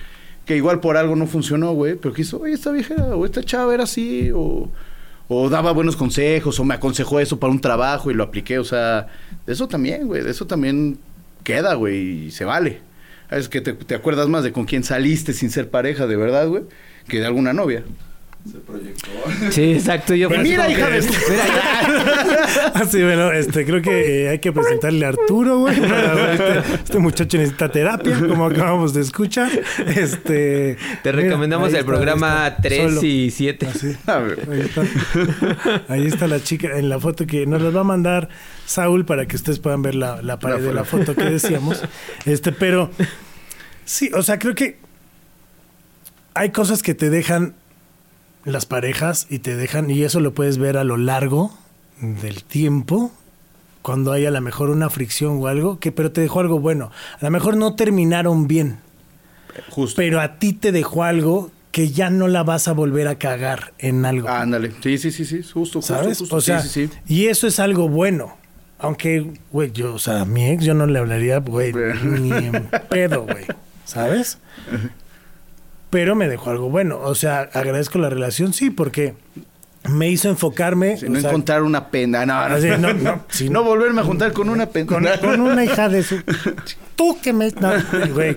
que 0.47 0.57
igual 0.57 0.81
por 0.81 0.97
algo 0.97 1.15
no 1.17 1.27
funcionó, 1.27 1.73
güey. 1.73 1.95
Pero 1.97 2.15
que 2.15 2.23
hizo, 2.23 2.41
oye, 2.41 2.55
esta 2.55 2.71
vieja 2.71 2.95
o 2.95 3.25
esta 3.25 3.43
chava 3.43 3.73
era 3.75 3.85
así, 3.85 4.31
o, 4.35 4.71
o 5.29 5.49
daba 5.51 5.73
buenos 5.73 5.97
consejos, 5.97 6.59
o 6.61 6.65
me 6.65 6.75
aconsejó 6.75 7.21
eso 7.21 7.39
para 7.39 7.51
un 7.53 7.61
trabajo 7.61 8.11
y 8.11 8.15
lo 8.15 8.23
apliqué. 8.25 8.59
O 8.59 8.65
sea, 8.65 9.09
de 9.47 9.53
eso 9.53 9.69
también, 9.69 10.07
güey. 10.07 10.23
De 10.23 10.31
eso 10.31 10.47
también 10.47 10.99
queda, 11.43 11.75
güey, 11.75 12.27
y 12.27 12.31
se 12.31 12.45
vale. 12.45 12.81
Es 13.31 13.49
que 13.49 13.61
te, 13.61 13.73
te 13.73 13.95
acuerdas 13.95 14.29
más 14.29 14.45
de 14.45 14.53
con 14.53 14.65
quién 14.65 14.85
saliste 14.85 15.33
sin 15.33 15.51
ser 15.51 15.69
pareja, 15.71 16.07
de 16.07 16.17
verdad, 16.17 16.47
güey, 16.49 16.63
que 17.09 17.19
de 17.21 17.27
alguna 17.27 17.53
novia. 17.53 17.83
Se 18.51 18.59
proyectó. 18.59 19.09
Sí, 19.51 19.73
exacto. 19.73 20.15
Yo 20.15 20.29
Pues 20.29 20.41
así 20.41 20.51
mira, 20.51 20.69
hija 20.71 20.91
de 20.91 21.01
ya. 21.01 21.09
Ah, 22.75 22.83
bueno, 22.93 23.33
este, 23.33 23.65
creo 23.65 23.81
que 23.81 24.25
eh, 24.25 24.29
hay 24.29 24.39
que 24.39 24.53
presentarle 24.53 25.07
a 25.07 25.09
Arturo, 25.09 25.61
güey. 25.61 25.81
para- 25.81 26.33
Este, 26.35 26.75
este 26.75 26.99
muchacho 26.99 27.39
necesita 27.39 27.71
terapia, 27.73 28.19
como 28.19 28.45
acabamos 28.45 28.93
de 28.93 29.01
escuchar. 29.01 29.51
Este, 29.97 30.77
Te 31.03 31.13
mira, 31.13 31.25
recomendamos 31.25 31.71
el 31.71 31.77
está, 31.77 31.87
programa 31.87 32.49
está, 32.49 32.63
3 32.63 32.83
solo. 32.95 33.03
y 33.07 33.31
7. 33.31 33.67
Así. 33.67 33.97
A 34.07 34.19
ver. 34.19 34.39
Ahí 34.51 34.61
está. 34.61 34.83
Ahí 35.89 36.07
está 36.07 36.27
la 36.29 36.41
chica 36.43 36.77
en 36.79 36.91
la 36.91 37.01
foto 37.01 37.27
que 37.27 37.47
nos 37.47 37.63
las 37.63 37.75
va 37.75 37.81
a 37.81 37.85
mandar 37.85 38.29
Saúl 38.67 39.05
para 39.05 39.27
que 39.27 39.37
ustedes 39.37 39.59
puedan 39.59 39.83
ver 39.83 39.95
la, 39.95 40.23
la 40.23 40.39
pared 40.39 40.61
La 40.61 40.69
de 40.69 40.75
la 40.75 40.85
foto. 40.85 41.15
que 41.15 41.25
decíamos. 41.25 41.83
Este, 42.25 42.53
pero 42.53 42.91
sí, 43.85 44.11
o 44.15 44.23
sea, 44.23 44.39
creo 44.39 44.55
que 44.55 44.79
hay 46.35 46.51
cosas 46.51 46.83
que 46.83 46.95
te 46.95 47.11
dejan 47.11 47.55
las 48.45 48.67
parejas 48.67 49.27
y 49.31 49.39
te 49.39 49.57
dejan, 49.57 49.91
y 49.91 50.03
eso 50.03 50.21
lo 50.21 50.35
puedes 50.35 50.59
ver 50.59 50.77
a 50.77 50.85
lo 50.85 50.97
largo 50.97 51.57
del 52.01 52.45
tiempo, 52.45 53.13
cuando 53.83 54.13
hay 54.13 54.27
a 54.27 54.31
lo 54.31 54.41
mejor 54.41 54.71
una 54.71 54.91
fricción 54.91 55.39
o 55.41 55.47
algo, 55.47 55.79
que 55.79 55.93
pero 55.93 56.11
te 56.13 56.21
dejó 56.21 56.41
algo 56.41 56.59
bueno. 56.59 56.91
A 57.21 57.25
lo 57.25 57.31
mejor 57.31 57.57
no 57.57 57.75
terminaron 57.75 58.49
bien, 58.49 58.79
Justo. 59.71 59.97
pero 59.97 60.21
a 60.21 60.39
ti 60.39 60.53
te 60.55 60.73
dejó 60.73 61.05
algo 61.05 61.51
que 61.71 61.91
ya 61.91 62.09
no 62.11 62.29
la 62.29 62.43
vas 62.43 62.69
a 62.69 62.73
volver 62.73 63.09
a 63.09 63.17
cagar 63.19 63.73
en 63.79 64.05
algo. 64.05 64.29
Ándale. 64.29 64.73
Sí, 64.83 64.97
sí, 64.99 65.11
sí, 65.11 65.25
sí. 65.25 65.43
Justo, 65.43 65.79
justo. 65.81 65.83
¿Sabes? 65.83 66.19
justo. 66.19 66.37
O 66.37 66.41
sea, 66.41 66.61
sí, 66.61 66.69
sí, 66.69 66.87
sí. 66.89 66.99
y 67.15 67.27
eso 67.27 67.47
es 67.47 67.59
algo 67.59 67.89
bueno. 67.89 68.37
Aunque, 68.85 69.27
güey, 69.51 69.73
yo, 69.73 69.95
o 69.95 69.99
sea, 69.99 70.21
a 70.21 70.25
mi 70.25 70.51
ex 70.51 70.65
yo 70.65 70.75
no 70.75 70.87
le 70.87 70.99
hablaría, 70.99 71.39
güey, 71.39 71.73
ni 71.73 72.31
en 72.33 72.69
pedo, 72.91 73.23
güey. 73.23 73.45
¿Sabes? 73.85 74.39
Pero 75.91 76.15
me 76.15 76.29
dejó 76.29 76.51
algo 76.51 76.69
bueno. 76.71 76.99
O 77.01 77.15
sea, 77.15 77.49
agradezco 77.53 77.99
la 77.99 78.11
relación, 78.11 78.53
sí, 78.53 78.71
porque 78.71 79.15
me 79.89 80.11
hizo 80.11 80.29
enfocarme. 80.29 80.97
O 81.07 81.11
no 81.11 81.21
sea, 81.21 81.31
encontrar 81.31 81.63
una 81.63 81.89
pena. 81.91 82.27
No, 82.27 82.49
no, 82.49 82.55
así, 82.57 82.69
no, 82.79 82.93
no, 82.93 83.25
sí, 83.31 83.49
no 83.49 83.63
volverme 83.63 84.01
a 84.01 84.05
juntar 84.05 84.33
con 84.33 84.49
una 84.49 84.67
pena. 84.67 84.87
con, 84.87 85.07
con 85.21 85.41
una 85.41 85.65
hija 85.65 85.89
de 85.89 86.03
su. 86.03 86.21
Tú 86.97 87.19
que 87.23 87.33
me. 87.33 87.51
no, 87.53 87.73
güey. 88.13 88.37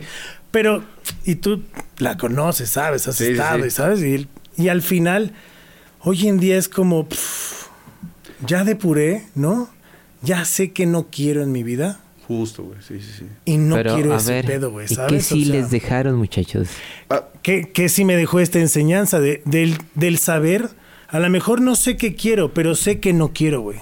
Pero, 0.52 0.84
y 1.26 1.36
tú 1.36 1.64
la 1.98 2.18
conoces, 2.18 2.70
¿sabes? 2.70 3.08
Has 3.08 3.18
Sí, 3.18 3.26
estado, 3.32 3.62
sí. 3.62 3.68
y 3.68 3.70
¿sabes? 3.70 4.02
Y, 4.02 4.28
y 4.56 4.70
al 4.70 4.82
final, 4.82 5.34
hoy 6.02 6.28
en 6.28 6.40
día 6.40 6.58
es 6.58 6.70
como. 6.70 7.08
pff, 7.08 7.68
ya 8.46 8.64
depuré, 8.64 9.26
¿no? 9.36 9.70
Ya 10.22 10.46
sé 10.46 10.72
que 10.72 10.86
no 10.86 11.08
quiero 11.12 11.44
en 11.44 11.52
mi 11.52 11.64
vida 11.64 12.00
Justo, 12.28 12.64
güey. 12.64 12.80
Sí, 12.86 13.00
sí, 13.00 13.20
sí. 13.20 13.26
y 13.46 13.58
no 13.58 13.76
Pero, 13.76 13.96
quiero 13.96 14.16
ese 14.18 14.32
ver, 14.34 14.46
pedo, 14.46 14.72
güey, 14.72 14.86
¿y 14.90 14.96
¿sabes? 14.96 15.12
qué 15.12 15.18
O 15.18 15.22
sí 15.22 15.46
sea, 15.46 15.56
les 15.56 15.72
dejaron, 15.72 16.16
muchachos? 16.18 16.68
Ah, 17.10 17.24
¿Qué, 17.42 17.72
qué 17.74 17.88
sí 17.88 18.04
me 18.04 18.18
dejó 18.18 18.42
esta 18.42 18.60
enseñanza 18.60 19.22
de, 19.22 19.42
del, 19.46 19.78
del 19.96 20.18
saber? 20.18 20.70
A 21.08 21.20
lo 21.20 21.30
mejor 21.30 21.62
no 21.62 21.78
sé 21.78 21.96
qué 21.96 22.16
quiero, 22.16 22.54
pero 22.54 22.76
sé 22.76 23.00
que 23.00 23.14
no 23.14 23.32
quiero, 23.32 23.62
güey. 23.62 23.80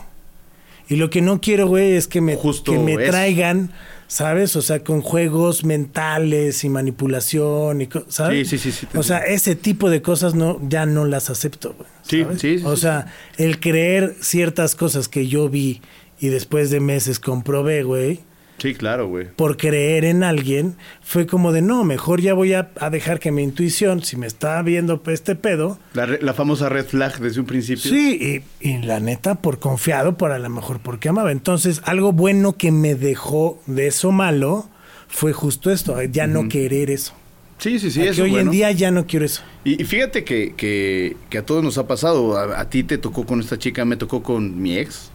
Y 0.88 0.98
lo 0.98 1.10
que 1.10 1.22
no 1.24 1.42
quiero, 1.42 1.68
güey, 1.68 1.94
es 1.94 2.08
que 2.08 2.22
me, 2.22 2.36
Justo 2.36 2.72
que 2.72 2.77
me 2.77 2.96
traigan, 2.98 3.72
¿sabes? 4.08 4.56
O 4.56 4.62
sea, 4.62 4.84
con 4.84 5.01
juegos 5.01 5.65
mentales 5.65 6.63
y 6.63 6.70
manipulación 6.70 7.82
y 7.82 7.89
¿sabes? 8.10 8.48
Sí, 8.48 8.60
sí, 8.60 8.72
sí, 8.72 8.86
sí, 8.92 8.98
O 8.98 9.01
sea, 9.01 9.18
ese 9.25 9.56
tipo 9.56 9.89
de 9.89 10.04
cosas 10.04 10.36
no, 10.36 10.60
ya 10.70 10.86
no 10.86 11.06
las 11.06 11.32
acepto, 11.32 11.74
güey. 11.74 11.89
Sí, 12.04 12.24
sí, 12.38 12.60
sí, 12.60 12.65
O 12.65 12.75
sí, 12.75 12.84
sea, 12.84 13.08
el 13.38 13.60
creer 13.60 14.15
ciertas 14.22 14.75
cosas 14.75 15.08
que 15.08 15.27
yo 15.27 15.50
vi 15.50 15.82
y 16.20 16.30
después 16.30 16.70
de 16.70 16.80
meses 16.80 17.20
comprobé, 17.20 17.84
güey, 17.84 18.22
sí, 18.58 18.74
claro, 18.74 19.08
güey. 19.08 19.28
por 19.36 19.58
creer 19.58 20.06
en 20.06 20.24
alguien, 20.24 20.76
fue 21.02 21.28
como 21.28 21.52
de 21.52 21.62
no, 21.62 21.84
mejor 21.84 22.22
ya 22.22 22.34
voy 22.34 22.54
a, 22.54 22.72
a 22.80 22.90
dejar 22.90 23.20
que 23.20 23.32
mi 23.32 23.44
intuición, 23.44 24.02
si 24.04 24.16
me 24.18 24.28
está 24.28 24.62
viendo 24.62 25.02
este 25.08 25.36
pedo, 25.36 25.78
La, 25.94 26.06
re- 26.06 26.20
la 26.22 26.34
famosa 26.34 26.70
red 26.70 26.86
flag 26.86 27.20
desde 27.20 27.40
un 27.42 27.46
principio. 27.46 27.92
sí, 27.92 28.44
y, 28.62 28.68
y 28.70 28.78
la 28.84 29.00
neta, 29.00 29.36
por 29.36 29.60
confiado, 29.60 30.18
por 30.18 30.32
a 30.32 30.40
lo 30.40 30.50
mejor 30.50 30.80
porque 30.80 31.10
amaba. 31.10 31.32
Entonces, 31.32 31.82
algo 31.84 32.12
bueno 32.14 32.54
que 32.58 32.72
me 32.72 32.96
dejó 32.96 33.62
de 33.68 33.88
eso 33.88 34.12
malo 34.12 34.70
fue 35.08 35.34
justo 35.34 35.70
esto, 35.72 36.02
ya 36.04 36.26
no 36.28 36.48
querer 36.50 36.90
eso. 36.90 37.14
Sí, 37.58 37.80
sí, 37.80 37.90
sí. 37.90 38.02
A 38.02 38.04
que 38.04 38.10
eso 38.10 38.24
hoy 38.24 38.32
bueno. 38.32 38.48
en 38.48 38.52
día 38.52 38.72
ya 38.72 38.92
no 38.92 39.06
quiero 39.08 39.26
eso. 39.26 39.42
Y, 39.64 39.82
y 39.82 39.86
fíjate 39.86 40.26
que, 40.26 40.54
que, 40.58 41.16
que 41.30 41.38
a 41.38 41.46
todos 41.46 41.64
nos 41.64 41.78
ha 41.78 41.88
pasado. 41.88 42.38
A, 42.38 42.60
a 42.60 42.70
ti 42.70 42.84
te 42.84 42.98
tocó 42.98 43.26
con 43.26 43.40
esta 43.40 43.58
chica, 43.58 43.86
me 43.86 43.96
tocó 43.96 44.22
con 44.24 44.62
mi 44.62 44.78
ex. 44.78 45.10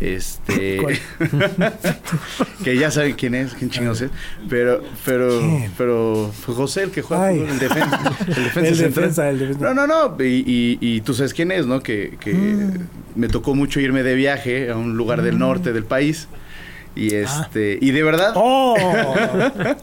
Este. 0.00 0.78
Que 2.64 2.76
ya 2.76 2.90
saben 2.90 3.14
quién 3.14 3.34
es, 3.34 3.54
quién 3.54 3.70
chingados 3.70 4.00
es. 4.00 4.10
Pero, 4.48 4.82
pero, 5.04 5.38
¿Quién? 5.40 5.72
pero 5.78 6.30
José 6.46 6.84
el 6.84 6.90
que 6.90 7.02
juega 7.02 7.32
el 7.32 7.58
defensa. 7.58 8.12
El 8.26 8.34
defensa. 8.44 8.60
El 8.68 8.78
defensa, 8.78 9.28
el 9.30 9.38
defensa. 9.38 9.64
No, 9.72 9.74
no, 9.74 9.86
no. 9.86 10.24
Y, 10.24 10.44
y- 10.46 10.78
y 10.80 11.00
tú 11.02 11.14
sabes 11.14 11.32
quién 11.34 11.50
es, 11.52 11.66
¿no? 11.66 11.80
Que, 11.80 12.16
que 12.20 12.32
Mm. 12.34 12.86
me 13.16 13.28
tocó 13.28 13.54
mucho 13.54 13.80
irme 13.80 14.02
de 14.02 14.14
viaje 14.14 14.70
a 14.70 14.76
un 14.76 14.96
lugar 14.96 15.22
del 15.22 15.38
norte 15.38 15.72
del 15.72 15.84
país. 15.84 16.28
Y 16.96 17.14
este, 17.14 17.78
y 17.80 17.92
de 17.92 18.02
verdad, 18.02 18.32
¡Oh! 18.34 18.74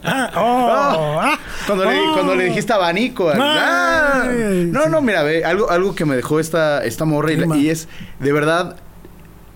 Ah, 0.04 0.30
¡Oh! 0.36 1.18
ah, 1.22 1.38
cuando, 1.66 1.84
le, 1.86 1.98
oh. 1.98 2.12
cuando 2.14 2.34
le 2.36 2.44
dijiste 2.44 2.72
abanico, 2.74 3.30
ah, 3.34 4.24
no, 4.66 4.88
no, 4.88 5.00
mira, 5.00 5.22
ve, 5.22 5.42
algo, 5.44 5.70
algo 5.70 5.94
que 5.94 6.04
me 6.04 6.14
dejó 6.14 6.40
esta, 6.40 6.84
esta 6.84 7.06
morra 7.06 7.32
y, 7.32 7.42
y 7.58 7.70
es, 7.70 7.88
de 8.20 8.32
verdad, 8.32 8.76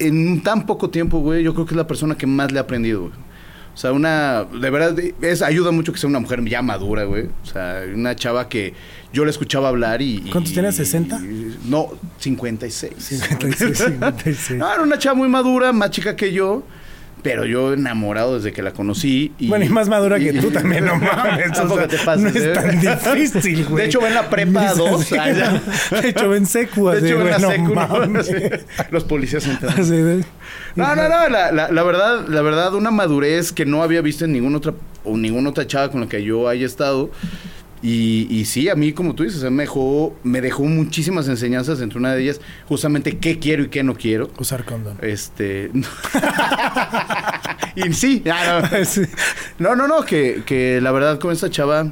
en 0.01 0.43
tan 0.43 0.67
poco 0.67 0.91
tiempo, 0.91 1.21
güey, 1.21 1.43
yo 1.43 1.55
creo 1.55 1.67
que 1.67 1.75
es 1.75 1.77
la 1.77 1.87
persona 1.87 2.17
que 2.17 2.27
más 2.27 2.51
le 2.53 2.59
he 2.59 2.61
aprendido, 2.61 3.01
güey. 3.03 3.13
O 3.73 3.77
sea, 3.77 3.93
una, 3.93 4.45
de 4.45 4.69
verdad, 4.69 4.99
es, 5.23 5.43
ayuda 5.43 5.71
mucho 5.71 5.93
que 5.93 5.99
sea 5.99 6.09
una 6.09 6.19
mujer 6.19 6.45
ya 6.45 6.61
madura, 6.61 7.05
güey. 7.05 7.27
O 7.43 7.47
sea, 7.47 7.83
una 7.95 8.17
chava 8.17 8.49
que 8.49 8.75
yo 9.13 9.25
la 9.25 9.31
escuchaba 9.31 9.69
hablar 9.69 10.03
y... 10.03 10.17
y- 10.27 10.31
¿Cuántos 10.31 10.53
tenías, 10.53 10.75
60? 10.75 11.21
no, 11.67 11.89
56. 12.19 12.93
56, 12.99 13.79
56. 13.79 14.59
No, 14.59 14.73
era 14.73 14.83
una 14.83 14.99
chava 14.99 15.15
muy 15.15 15.29
madura, 15.29 15.73
más 15.73 15.91
chica 15.91 16.17
que 16.17 16.33
yo. 16.33 16.65
Pero 17.23 17.45
yo 17.45 17.73
enamorado 17.75 18.37
desde 18.37 18.53
que 18.53 18.63
la 18.63 18.73
conocí. 18.73 19.33
Y, 19.39 19.49
Bueno, 19.49 19.65
y 19.65 19.69
más 19.69 19.89
madura 19.89 20.19
que 20.19 20.33
tú 20.35 20.51
también, 20.51 20.85
no 20.87 20.97
mames. 20.97 21.59
o 21.59 21.77
sea, 21.77 21.89
te 21.89 21.99
pases, 21.99 22.23
no 22.23 22.29
es 22.31 22.37
¿eh? 22.37 22.53
tan 23.03 23.15
difícil, 23.17 23.67
güey. 23.67 23.83
De 23.83 23.89
hecho, 23.89 24.01
va 24.01 24.09
en 24.09 24.15
la 24.15 24.31
prepa 24.31 24.69
Sí, 24.71 24.79
2. 24.79 25.05
sí. 25.05 25.17
De 26.03 26.09
hecho, 26.09 26.29
ven 26.29 26.47
secu, 26.47 26.89
De 26.91 26.99
hecho, 27.07 27.19
va 27.19 27.25
en 27.25 27.31
la 27.31 27.39
no 27.39 27.51
secu, 27.51 27.75
¿no? 27.75 28.23
Sí. 28.23 28.33
Los 28.91 29.05
policías 29.05 29.45
de- 29.47 30.25
No, 30.77 30.95
no, 30.97 31.09
no, 31.09 31.29
la, 31.29 31.53
la, 31.53 31.71
la 31.71 31.83
verdad, 31.83 32.27
la 32.29 32.43
verdad, 32.43 32.75
una 32.75 32.91
madurez 32.91 33.53
que 33.53 33.67
no 33.67 33.83
había 33.83 34.01
visto 34.01 34.25
en 34.25 34.33
ninguna 34.33 34.59
otra, 34.59 34.75
o 35.05 35.17
ninguna 35.17 35.51
otra 35.51 35.67
chava 35.67 35.91
con 35.91 36.01
la 36.01 36.09
que 36.09 36.23
yo 36.23 36.49
haya 36.49 36.67
estado. 36.67 37.11
Y, 37.83 38.27
y 38.31 38.45
sí, 38.45 38.69
a 38.69 38.75
mí, 38.75 38.93
como 38.93 39.15
tú 39.15 39.25
dices, 39.25 39.43
me 39.51 39.63
dejó, 39.63 40.15
me 40.23 40.41
dejó 40.43 40.65
muchísimas 40.65 41.29
enseñanzas, 41.29 41.81
entre 41.81 41.99
una 41.99 42.13
de 42.15 42.23
ellas, 42.23 42.41
justamente 42.69 43.17
qué 43.19 43.39
quiero 43.39 43.65
y 43.65 43.69
qué 43.69 43.83
no 43.83 43.95
quiero. 43.95 44.31
Usar 44.39 44.65
condón. 44.65 44.99
Este. 45.01 45.71
y 47.77 47.93
sí, 47.93 48.23
ah, 48.31 48.63
no. 48.71 48.85
Sí. 48.85 49.03
No, 49.59 49.77
no, 49.77 49.87
no, 49.89 50.05
que, 50.05 50.43
que 50.45 50.81
la 50.81 50.93
verdad 50.93 51.19
con 51.19 51.33
esta 51.33 51.51
chava 51.51 51.91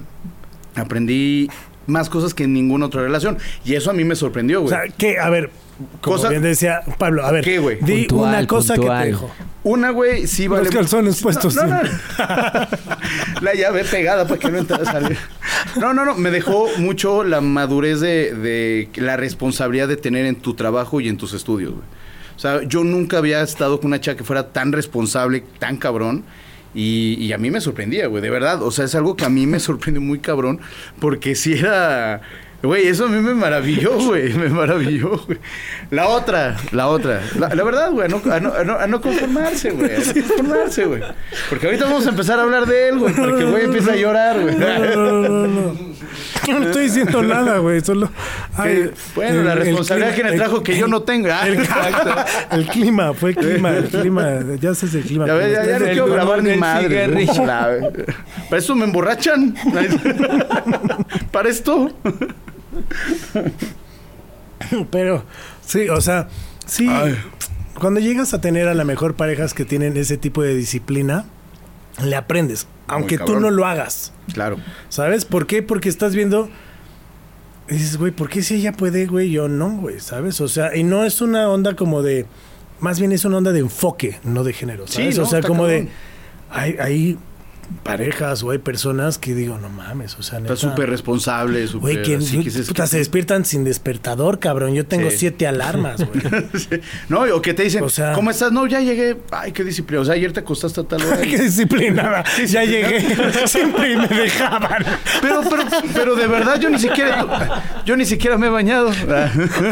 aprendí 0.74 1.48
más 1.86 2.10
cosas 2.10 2.34
que 2.34 2.44
en 2.44 2.52
ninguna 2.52 2.86
otra 2.86 3.02
relación. 3.02 3.38
Y 3.64 3.74
eso 3.74 3.90
a 3.90 3.94
mí 3.94 4.04
me 4.04 4.16
sorprendió, 4.16 4.60
O 4.60 4.62
güey. 4.64 4.74
sea, 4.74 4.88
que, 4.94 5.18
a 5.18 5.30
ver, 5.30 5.50
como 6.00 6.16
Cosa- 6.16 6.28
bien 6.30 6.42
decía 6.42 6.80
Pablo, 6.98 7.24
a 7.24 7.30
ver, 7.32 7.44
¿Qué, 7.44 7.58
güey? 7.58 7.78
di 7.80 8.06
Puntual, 8.06 8.28
una 8.30 8.46
cosa 8.46 8.74
puntual. 8.74 8.98
que 8.98 9.04
te 9.04 9.10
dejó. 9.12 9.30
Una, 9.64 9.90
güey, 9.90 10.26
sí 10.26 10.48
vale. 10.48 10.64
Los 10.64 10.74
calzones 10.74 11.20
puestos 11.20 11.54
No, 11.56 11.64
no, 11.66 11.80
siempre. 11.80 11.90
no. 12.18 13.40
La 13.42 13.54
llave 13.54 13.84
pegada 13.84 14.26
para 14.26 14.38
que 14.40 14.50
no 14.50 14.58
entrara 14.58 14.82
a 14.88 14.92
salir. 14.92 15.18
No, 15.78 15.92
no, 15.92 16.04
no. 16.04 16.14
Me 16.14 16.30
dejó 16.30 16.68
mucho 16.78 17.22
la 17.24 17.40
madurez 17.40 18.00
de, 18.00 18.32
de 18.34 18.88
la 18.96 19.16
responsabilidad 19.16 19.88
de 19.88 19.96
tener 19.96 20.24
en 20.26 20.36
tu 20.36 20.54
trabajo 20.54 21.00
y 21.00 21.08
en 21.08 21.16
tus 21.16 21.32
estudios, 21.34 21.72
güey. 21.72 21.84
O 22.36 22.38
sea, 22.40 22.62
yo 22.62 22.84
nunca 22.84 23.18
había 23.18 23.42
estado 23.42 23.78
con 23.80 23.88
una 23.88 24.00
chica 24.00 24.16
que 24.16 24.24
fuera 24.24 24.48
tan 24.52 24.72
responsable, 24.72 25.42
tan 25.58 25.76
cabrón. 25.76 26.24
Y, 26.74 27.14
y 27.18 27.32
a 27.32 27.38
mí 27.38 27.50
me 27.50 27.60
sorprendía, 27.60 28.06
güey, 28.06 28.22
de 28.22 28.30
verdad. 28.30 28.62
O 28.62 28.70
sea, 28.70 28.84
es 28.84 28.94
algo 28.94 29.16
que 29.16 29.24
a 29.24 29.28
mí 29.28 29.46
me 29.46 29.58
sorprendió 29.58 30.00
muy 30.00 30.20
cabrón. 30.20 30.60
Porque 31.00 31.34
si 31.34 31.54
era. 31.54 32.20
Güey, 32.60 32.88
eso 32.88 33.04
a 33.04 33.08
mí 33.08 33.20
me 33.20 33.34
maravilló, 33.34 33.92
güey. 33.98 34.32
Me 34.34 34.48
maravilló, 34.48 35.10
güey. 35.26 35.38
La 35.90 36.08
otra, 36.08 36.56
la 36.72 36.88
otra. 36.88 37.22
La, 37.38 37.54
la 37.54 37.62
verdad, 37.62 37.92
güey, 37.92 38.06
a 38.06 38.08
no, 38.08 38.20
a 38.32 38.40
no- 38.40 38.74
a 38.78 38.86
no- 38.88 39.00
conformarse, 39.00 39.70
güey. 39.70 39.94
A 39.94 39.98
no 39.98 40.12
conformarse, 40.12 40.84
güey. 40.86 41.02
Porque 41.48 41.66
ahorita 41.66 41.84
vamos 41.84 42.06
a 42.06 42.10
empezar 42.10 42.38
a 42.40 42.42
hablar 42.42 42.66
de 42.66 42.88
él, 42.88 42.98
güey. 42.98 43.14
Para 43.14 43.36
que 43.36 43.44
el 43.44 43.50
güey 43.50 43.64
empiece 43.66 43.92
a 43.92 43.96
llorar, 43.96 44.40
güey. 44.40 44.56
No, 44.56 44.78
no, 44.78 45.46
no. 45.46 45.74
Yo 46.48 46.58
no 46.58 46.66
estoy 46.66 46.84
diciendo 46.84 47.22
nada, 47.22 47.58
güey. 47.58 47.80
Solo. 47.80 48.10
Bueno, 49.14 49.42
la 49.44 49.54
responsabilidad 49.54 50.14
que 50.16 50.24
me 50.24 50.32
trajo 50.32 50.62
que 50.62 50.76
yo 50.76 50.88
no 50.88 51.02
tengo. 51.02 51.28
Ah, 51.30 51.46
El, 51.46 51.58
el 52.60 52.66
clima, 52.66 53.12
fue 53.14 53.34
clima, 53.34 53.70
el 53.70 53.84
clima. 53.84 54.30
Ya 54.60 54.74
sé 54.74 54.86
el 54.98 55.04
clima. 55.04 55.26
Ya, 55.26 55.34
ves, 55.34 55.52
ya, 55.52 55.64
ya 55.64 55.78
no 55.78 55.84
El 55.84 55.90
quiero 55.92 56.06
grabar 56.06 56.42
ni 56.42 56.56
madre. 56.56 57.08
Para 58.48 58.58
eso 58.58 58.74
me 58.74 58.84
emborrachan. 58.84 59.54
Para 61.30 61.48
esto. 61.48 61.92
Pero, 64.90 65.24
sí, 65.64 65.88
o 65.88 66.00
sea, 66.00 66.28
sí. 66.66 66.88
Ay. 66.88 67.16
Cuando 67.78 68.00
llegas 68.00 68.34
a 68.34 68.40
tener 68.40 68.66
a 68.68 68.74
la 68.74 68.84
mejor 68.84 69.14
parejas 69.14 69.54
que 69.54 69.64
tienen 69.64 69.96
ese 69.96 70.16
tipo 70.16 70.42
de 70.42 70.54
disciplina, 70.54 71.26
le 72.02 72.16
aprendes. 72.16 72.66
Aunque 72.88 73.18
tú 73.18 73.38
no 73.38 73.50
lo 73.50 73.66
hagas. 73.66 74.12
Claro. 74.32 74.56
¿Sabes? 74.88 75.24
¿Por 75.24 75.46
qué? 75.46 75.62
Porque 75.62 75.88
estás 75.88 76.14
viendo. 76.14 76.48
y 77.68 77.74
dices, 77.74 77.98
güey, 77.98 78.12
¿por 78.12 78.28
qué 78.28 78.42
si 78.42 78.56
ella 78.56 78.72
puede, 78.72 79.06
güey? 79.06 79.30
Yo 79.30 79.48
no, 79.48 79.76
güey, 79.76 80.00
¿sabes? 80.00 80.40
O 80.40 80.48
sea, 80.48 80.74
y 80.74 80.82
no 80.82 81.04
es 81.04 81.20
una 81.20 81.48
onda 81.48 81.76
como 81.76 82.02
de. 82.02 82.26
Más 82.80 82.98
bien 82.98 83.12
es 83.12 83.24
una 83.24 83.38
onda 83.38 83.52
de 83.52 83.60
enfoque, 83.60 84.18
no 84.24 84.44
de 84.44 84.52
género. 84.52 84.86
Sí, 84.86 84.94
¿sabes? 84.94 85.18
no, 85.18 85.24
o 85.24 85.26
sea, 85.26 85.42
como 85.42 85.64
cabrón. 85.64 85.86
de. 85.86 85.90
Hay, 86.50 86.76
hay 86.80 87.18
parejas 87.82 88.42
o 88.42 88.50
hay 88.50 88.58
personas 88.58 89.18
que 89.18 89.34
digo, 89.34 89.58
no 89.58 89.68
mames, 89.68 90.16
o 90.18 90.22
sea, 90.22 90.38
Está 90.38 90.54
neta, 90.54 90.56
súper 90.56 90.90
responsable, 90.90 91.66
súper. 91.66 91.80
Güey, 91.94 92.02
que, 92.02 92.16
dices, 92.18 92.66
puta, 92.68 92.86
se 92.86 92.98
despiertan 92.98 93.44
sin 93.44 93.64
despertador, 93.64 94.38
cabrón. 94.38 94.74
Yo 94.74 94.86
tengo 94.86 95.10
Sí. 95.10 95.18
siete 95.18 95.46
alarmas, 95.46 95.98
güey. 96.04 96.20
Sí. 96.58 96.80
No, 97.08 97.20
o 97.22 97.42
que 97.42 97.54
te 97.54 97.62
dicen, 97.64 97.82
O 97.84 97.88
sea- 97.88 98.12
¿cómo 98.12 98.30
estás? 98.30 98.52
No, 98.52 98.66
ya 98.66 98.80
llegué. 98.80 99.16
Ay, 99.30 99.52
qué 99.52 99.64
disciplina. 99.64 100.02
O 100.02 100.04
sea, 100.04 100.14
ayer 100.14 100.32
te 100.32 100.40
acostaste 100.40 100.80
a 100.80 100.84
tal 100.84 101.02
hora. 101.02 101.16
Qué 101.22 101.38
disciplinada. 101.38 102.24
Ya 102.46 102.64
llegué. 102.64 103.00
Siempre 103.46 103.96
me 103.96 104.08
dejaban. 104.08 104.84
Pero, 105.20 105.42
pero, 105.48 105.62
pero 105.94 106.14
de 106.16 106.26
verdad 106.26 106.58
yo 106.60 106.70
ni 106.70 106.78
siquiera, 106.78 107.62
yo 107.84 107.96
ni 107.96 108.04
siquiera 108.04 108.36
me 108.38 108.46
he 108.46 108.50
bañado. 108.50 108.90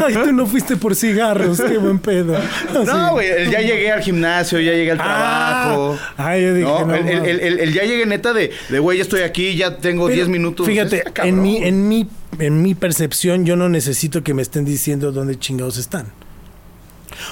Ay, 0.05 0.13
tú 0.13 0.31
no 0.33 0.45
fuiste 0.45 0.77
por 0.77 0.95
cigarros. 0.95 1.59
Qué 1.61 1.77
buen 1.77 1.99
pedo. 1.99 2.35
Así. 2.37 2.85
No, 2.85 3.11
güey, 3.13 3.49
ya 3.51 3.59
llegué 3.61 3.91
al 3.91 4.01
gimnasio, 4.01 4.59
ya 4.59 4.71
llegué 4.71 4.91
al 4.91 4.99
Ah, 5.01 5.63
trabajo. 5.65 5.97
ay, 6.17 6.41
yo 6.43 6.53
dije, 6.53 6.67
no, 6.69 6.85
no, 6.85 6.95
el, 6.95 7.07
el- 7.07 7.39
el- 7.39 7.59
el 7.59 7.73
ya 7.73 7.83
llegué 7.87 8.05
neta 8.05 8.33
de, 8.33 8.51
de 8.69 8.79
güey, 8.79 8.97
ya 8.97 9.03
estoy 9.03 9.21
aquí, 9.21 9.55
ya 9.55 9.77
tengo 9.77 10.05
Pero, 10.05 10.15
10 10.15 10.27
minutos. 10.29 10.65
Fíjate, 10.67 11.03
Está 11.07 11.27
en 11.27 11.41
mi, 11.41 11.57
en 11.57 11.87
mi, 11.87 12.07
en 12.39 12.61
mi 12.61 12.75
percepción, 12.75 13.45
yo 13.45 13.55
no 13.55 13.69
necesito 13.69 14.23
que 14.23 14.33
me 14.33 14.41
estén 14.41 14.65
diciendo 14.65 15.11
dónde 15.11 15.37
chingados 15.39 15.77
están. 15.77 16.07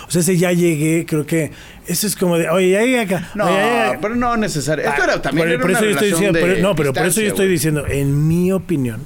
O 0.07 0.12
sea, 0.12 0.21
ese 0.21 0.38
ya 0.38 0.51
llegué, 0.51 1.05
creo 1.05 1.25
que 1.25 1.51
eso 1.88 2.07
es 2.07 2.15
como 2.15 2.38
de, 2.38 2.50
oye, 2.50 2.71
ya 2.71 2.81
llegué 2.81 3.00
acá. 3.01 3.29
No, 3.35 3.45
oye, 3.45 3.53
ya 3.55 3.85
llegué". 3.85 4.00
pero 4.01 4.15
no 4.15 4.35
necesario. 4.38 4.85
Esto 4.88 5.01
Ah, 5.01 5.05
era 5.05 5.21
también 5.21 5.45
por, 5.47 5.53
era 5.53 5.62
por 5.62 5.69
una 5.71 5.81
yo 5.81 5.89
estoy 5.89 6.12
diciendo, 6.12 6.39
pero- 6.41 6.62
no, 6.62 6.75
pero 6.75 6.93
por 6.93 7.05
eso 7.05 7.21
yo 7.21 7.27
estoy 7.27 7.47
diciendo, 7.47 7.85
en 7.88 8.27
mi 8.27 8.51
opinión. 8.51 9.01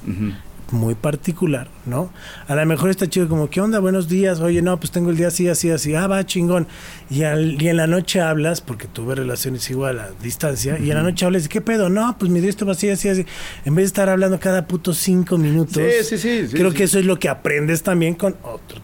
Muy 0.72 0.94
particular, 0.94 1.68
¿no? 1.86 2.12
A 2.48 2.54
lo 2.54 2.64
mejor 2.66 2.90
está 2.90 3.08
chido 3.08 3.28
como, 3.28 3.50
¿qué 3.50 3.60
onda? 3.60 3.78
Buenos 3.80 4.08
días. 4.08 4.40
Oye, 4.40 4.62
no, 4.62 4.78
pues 4.78 4.90
tengo 4.90 5.10
el 5.10 5.16
día 5.16 5.28
así, 5.28 5.48
así, 5.48 5.70
así. 5.70 5.94
Ah, 5.94 6.06
va, 6.06 6.24
chingón. 6.24 6.66
Y, 7.10 7.22
al- 7.24 7.60
y 7.60 7.68
en 7.68 7.76
la 7.76 7.86
noche 7.86 8.20
hablas, 8.20 8.60
porque 8.60 8.86
tuve 8.86 9.14
relaciones 9.14 9.68
igual 9.70 9.98
a 10.00 10.10
distancia, 10.22 10.78
y 10.78 10.90
en 10.90 10.96
la 10.96 11.02
noche 11.02 11.26
hablas, 11.26 11.48
¿qué 11.48 11.60
pedo? 11.60 11.88
No, 11.88 12.16
pues 12.18 12.30
mi 12.30 12.40
día 12.40 12.50
estuvo 12.50 12.70
así, 12.70 12.88
así, 12.88 13.08
así. 13.08 13.26
En 13.64 13.74
vez 13.74 13.84
de 13.84 13.86
estar 13.88 14.08
hablando 14.08 14.38
cada 14.40 14.66
puto 14.66 14.94
cinco 14.94 15.38
minutos. 15.38 15.82
Sí, 16.00 16.04
sí, 16.04 16.18
sí, 16.18 16.46
sí, 16.48 16.56
creo 16.56 16.70
sí. 16.70 16.76
que 16.76 16.84
eso 16.84 16.98
es 16.98 17.04
lo 17.04 17.18
que 17.18 17.28
aprendes 17.28 17.82
también 17.82 18.14
con 18.14 18.36
otro. 18.42 18.80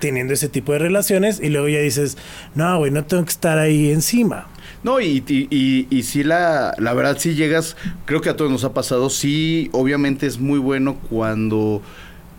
Teniendo 0.00 0.32
ese 0.32 0.48
tipo 0.48 0.72
de 0.72 0.78
relaciones 0.78 1.40
y 1.42 1.48
luego 1.48 1.68
ya 1.68 1.80
dices, 1.80 2.16
no, 2.54 2.78
güey, 2.78 2.92
no 2.92 3.04
tengo 3.04 3.24
que 3.24 3.30
estar 3.30 3.58
ahí 3.58 3.90
encima. 3.90 4.46
No, 4.82 5.00
y, 5.00 5.22
y, 5.28 5.86
y, 5.88 6.02
sí, 6.02 6.24
la, 6.24 6.74
la 6.78 6.92
verdad, 6.92 7.16
sí 7.18 7.34
llegas, 7.34 7.76
creo 8.04 8.20
que 8.20 8.30
a 8.30 8.36
todos 8.36 8.50
nos 8.50 8.64
ha 8.64 8.74
pasado, 8.74 9.10
sí, 9.10 9.70
obviamente 9.72 10.26
es 10.26 10.40
muy 10.40 10.58
bueno 10.58 10.96
cuando 11.08 11.82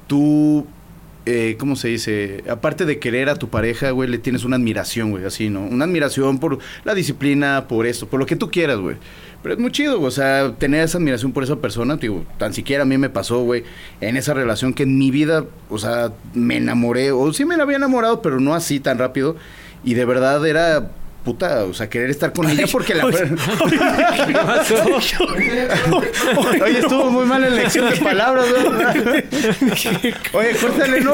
tú, 0.07 0.67
eh, 1.25 1.55
¿cómo 1.57 1.77
se 1.77 1.87
dice? 1.87 2.43
Aparte 2.49 2.83
de 2.83 2.99
querer 2.99 3.29
a 3.29 3.35
tu 3.35 3.47
pareja, 3.47 3.91
güey, 3.91 4.09
le 4.09 4.17
tienes 4.17 4.43
una 4.43 4.57
admiración, 4.57 5.11
güey, 5.11 5.23
así, 5.23 5.49
¿no? 5.49 5.61
Una 5.61 5.85
admiración 5.85 6.37
por 6.37 6.59
la 6.83 6.93
disciplina, 6.93 7.65
por 7.69 7.85
esto, 7.85 8.07
por 8.07 8.19
lo 8.19 8.25
que 8.25 8.35
tú 8.35 8.51
quieras, 8.51 8.77
güey. 8.79 8.97
Pero 9.41 9.55
es 9.55 9.61
muy 9.61 9.71
chido, 9.71 9.97
güey, 9.97 10.09
o 10.09 10.11
sea, 10.11 10.53
tener 10.57 10.83
esa 10.83 10.97
admiración 10.97 11.31
por 11.31 11.43
esa 11.43 11.55
persona, 11.55 11.95
digo, 11.95 12.25
tan 12.37 12.53
siquiera 12.53 12.83
a 12.83 12.85
mí 12.85 12.97
me 12.97 13.09
pasó, 13.09 13.41
güey, 13.43 13.63
en 14.01 14.17
esa 14.17 14.33
relación 14.33 14.73
que 14.73 14.83
en 14.83 14.97
mi 14.97 15.11
vida, 15.11 15.45
o 15.69 15.77
sea, 15.77 16.11
me 16.33 16.57
enamoré, 16.57 17.13
o 17.13 17.31
sí 17.31 17.45
me 17.45 17.55
la 17.55 17.63
había 17.63 17.77
enamorado, 17.77 18.21
pero 18.21 18.41
no 18.41 18.53
así 18.53 18.81
tan 18.81 18.97
rápido, 18.97 19.37
y 19.85 19.93
de 19.93 20.03
verdad 20.03 20.45
era... 20.45 20.91
Puta, 21.23 21.63
o 21.63 21.73
sea, 21.73 21.89
querer 21.89 22.09
estar 22.09 22.33
con 22.33 22.49
ella 22.49 22.65
porque 22.69 22.93
la... 22.93 23.05
Oye, 23.05 23.17
¿Qué 24.27 24.33
pasó? 24.33 24.75
Oye, 26.61 26.79
estuvo 26.79 27.09
muy 27.11 27.25
mal 27.25 27.43
en 27.45 27.53
elección 27.53 27.89
de 27.89 27.95
palabras, 27.97 28.45
¿no? 28.49 30.37
Oye, 30.37 30.55
córtale, 30.59 30.99
¿no? 30.99 31.13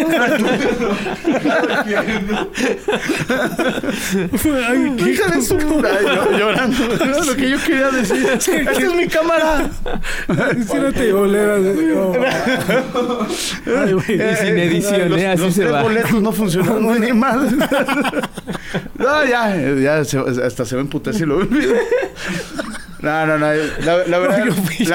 Ay, 4.67 4.93
qué 4.97 5.11
Hija 5.11 5.27
de 5.35 5.41
su 5.41 5.57
puta. 5.57 5.89
Yo- 6.01 6.31
llorando. 6.37 6.93
Era 6.93 7.23
lo 7.23 7.35
que 7.35 7.49
yo 7.49 7.57
quería 7.63 7.89
decir. 7.89 8.25
Esta 8.33 8.71
es 8.71 8.93
mi 8.95 9.07
cámara. 9.07 9.69
Hiciérate 10.59 11.11
boleras. 11.13 11.59
No. 11.61 12.13
Ay, 13.79 13.93
güey. 13.93 14.13
Y 14.31 14.35
sin 14.35 14.57
edición, 14.59 15.09
los, 15.09 15.19
¿eh? 15.19 15.27
Así 15.27 15.41
los 15.43 15.53
se 15.53 15.61
tres 15.61 15.73
va. 15.73 15.81
boletos 15.83 16.21
no 16.21 16.31
funcionaron 16.31 16.99
ni 16.99 17.13
mal. 17.13 17.49
No, 18.99 19.25
ya, 19.25 19.55
ya 19.81 19.98
se- 20.05 20.17
hasta 20.19 20.65
se 20.65 20.75
va 20.75 20.81
a 20.81 20.83
emputar 20.85 21.13
si 21.13 21.25
lo 21.25 21.37
olvido. 21.39 21.73
No, 23.01 23.25
no, 23.25 23.37
no. 23.37 23.47
La, 23.85 24.05
la 24.07 24.19
verdad, 24.19 24.45
No, 24.45 24.53
fui, 24.53 24.85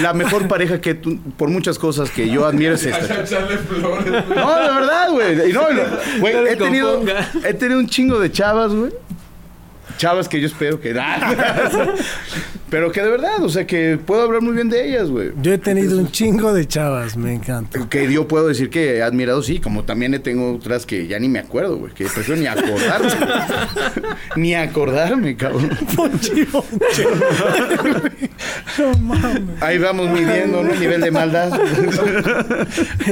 la, 0.00 0.12
mejor 0.14 0.48
pareja 0.48 0.80
que 0.80 0.94
tú, 0.94 1.18
por 1.36 1.50
muchas 1.50 1.78
cosas 1.78 2.10
que 2.10 2.28
yo 2.30 2.46
admiro 2.46 2.74
es 2.74 2.84
esta. 2.86 3.26
Flores. 3.26 4.24
No, 4.34 4.56
de 4.56 4.68
verdad, 4.74 5.10
güey. 5.10 5.50
Y 5.50 5.52
no, 5.52 5.62
güey, 6.20 6.34
he 6.48 6.56
tenido, 6.56 7.02
he 7.44 7.52
tenido 7.54 7.78
un 7.78 7.86
chingo 7.88 8.18
de 8.18 8.32
chavas, 8.32 8.72
güey. 8.72 8.92
Chavas 10.02 10.28
que 10.28 10.40
yo 10.40 10.48
espero 10.48 10.80
que... 10.80 10.92
Pero 12.72 12.90
que 12.90 13.02
de 13.02 13.08
verdad, 13.10 13.42
o 13.42 13.50
sea, 13.50 13.66
que 13.66 13.98
puedo 14.04 14.22
hablar 14.22 14.40
muy 14.40 14.54
bien 14.54 14.70
de 14.70 14.88
ellas, 14.88 15.10
güey. 15.10 15.30
Yo 15.42 15.52
he 15.52 15.58
tenido 15.58 15.98
un 15.98 16.10
chingo 16.10 16.54
de 16.54 16.66
chavas, 16.66 17.18
me 17.18 17.34
encanta. 17.34 17.86
Que 17.90 18.10
yo 18.10 18.26
puedo 18.26 18.48
decir 18.48 18.70
que 18.70 18.96
he 18.96 19.02
admirado, 19.02 19.42
sí, 19.42 19.60
como 19.60 19.84
también 19.84 20.18
tengo 20.22 20.54
otras 20.54 20.86
que 20.86 21.06
ya 21.06 21.18
ni 21.18 21.28
me 21.28 21.38
acuerdo, 21.38 21.76
güey. 21.76 21.92
Que 21.92 22.06
prefiero 22.06 22.40
ni 22.40 22.46
acordarme. 22.46 23.10
ni 24.36 24.54
acordarme, 24.54 25.36
cabrón. 25.36 25.70
Ponchi, 25.94 26.46
ponchi. 26.46 27.02
No 28.78 28.98
mames. 29.00 29.62
Ahí 29.62 29.76
vamos 29.76 30.10
midiendo, 30.10 30.62
¿no? 30.62 30.74
Nivel 30.74 31.02
de 31.02 31.10
maldad. 31.10 31.52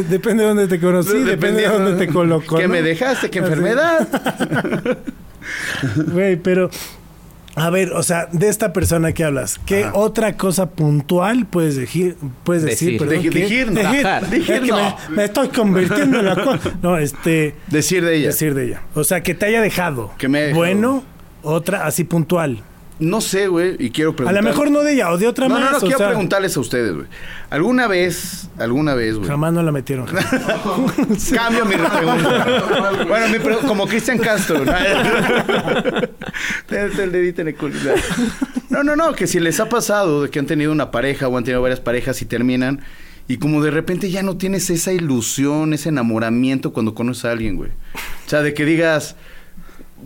Depende 0.09 0.43
de 0.43 0.49
dónde 0.49 0.69
te 0.69 0.81
conocí, 0.81 1.19
depende 1.19 1.27
de 1.27 1.37
Dependiendo 1.37 1.79
dónde 1.79 2.07
te 2.07 2.11
colocó. 2.11 2.57
¿Qué 2.57 2.63
¿no? 2.63 2.73
me 2.73 2.81
dejaste? 2.81 3.29
¿Qué 3.29 3.41
enfermedad? 3.41 4.09
Güey, 6.13 6.37
pero. 6.37 6.71
A 7.57 7.69
ver, 7.69 7.93
o 7.93 8.03
sea, 8.05 8.27
de 8.31 8.49
esta 8.49 8.73
persona 8.73 9.13
que 9.13 9.25
hablas, 9.25 9.61
¿qué 9.67 9.83
Ajá. 9.85 9.93
otra 9.97 10.37
cosa 10.37 10.71
puntual 10.71 11.47
puedes 11.47 11.75
decir? 11.75 12.17
Puedes 12.45 12.63
decir, 12.63 12.93
Decir. 12.93 12.99
perdón, 13.09 13.23
que- 13.29 13.65
no. 13.67 13.81
Es 13.93 14.63
no. 14.69 14.77
me, 15.11 15.17
me 15.17 15.25
estoy 15.25 15.49
convirtiendo 15.49 16.21
en 16.21 16.27
la 16.27 16.37
cosa. 16.43 16.71
No, 16.81 16.97
este. 16.97 17.57
Decir 17.67 18.05
de 18.05 18.17
ella. 18.17 18.27
Decir 18.29 18.55
de 18.55 18.67
ella. 18.67 18.83
O 18.95 19.03
sea, 19.03 19.23
que 19.23 19.35
te 19.35 19.47
haya 19.47 19.61
dejado. 19.61 20.13
Que 20.17 20.29
me 20.29 20.39
haya 20.39 20.47
dejado. 20.49 20.61
Bueno, 20.65 21.05
otra 21.43 21.87
así 21.87 22.05
puntual. 22.05 22.63
No 23.01 23.21
sé, 23.23 23.49
güey, 23.49 23.77
y 23.79 23.91
quiero 23.91 24.11
A 24.11 24.17
preguntar. 24.17 24.43
lo 24.45 24.49
mejor 24.51 24.71
no 24.71 24.81
de 24.83 24.93
ella 24.93 25.11
o 25.11 25.17
de 25.19 25.27
otra 25.27 25.49
No, 25.49 25.55
más. 25.55 25.65
no, 25.65 25.71
no, 25.73 25.77
o 25.79 25.81
quiero 25.81 25.99
sea, 25.99 26.09
preguntarles 26.09 26.57
a 26.57 26.61
ustedes, 26.61 26.93
güey. 26.95 27.07
¿Alguna 27.49 27.87
vez, 27.89 28.49
alguna 28.59 28.95
vez, 28.95 29.17
güey? 29.17 29.27
Jamás 29.29 29.53
no 29.55 29.63
la 29.63 29.73
metieron. 29.73 30.07
Cambio 31.35 31.65
mi 31.65 31.75
pregunta. 31.77 33.05
bueno, 33.09 33.29
mi 33.29 33.39
pre- 33.39 33.57
como 33.67 33.87
Cristian 33.87 34.19
Castro. 34.19 34.63
el 36.71 37.13
dedito 37.13 37.43
en 37.43 37.49
el 37.49 37.55
culo. 37.57 37.75
No, 38.69 38.83
no, 38.85 38.97
no, 38.97 39.13
que 39.15 39.27
si 39.27 39.41
les 39.41 39.59
ha 39.61 39.69
pasado 39.69 40.23
de 40.25 40.31
que 40.31 40.39
han 40.39 40.47
tenido 40.47 40.73
una 40.73 40.91
pareja 40.91 41.29
o 41.29 41.37
han 41.37 41.45
tenido 41.45 41.63
varias 41.63 41.81
parejas 41.81 42.21
y 42.23 42.25
terminan 42.27 42.81
y 43.29 43.39
como 43.39 43.63
de 43.63 43.71
repente 43.71 44.11
ya 44.11 44.23
no 44.23 44.37
tienes 44.37 44.71
esa 44.71 44.93
ilusión, 44.93 45.73
ese 45.73 45.89
enamoramiento 45.89 46.73
cuando 46.73 46.95
conoces 46.95 47.25
a 47.27 47.31
alguien, 47.33 47.57
güey. 47.57 47.71
O 47.71 48.29
sea, 48.29 48.43
de 48.43 48.55
que 48.55 48.65
digas, 48.65 49.17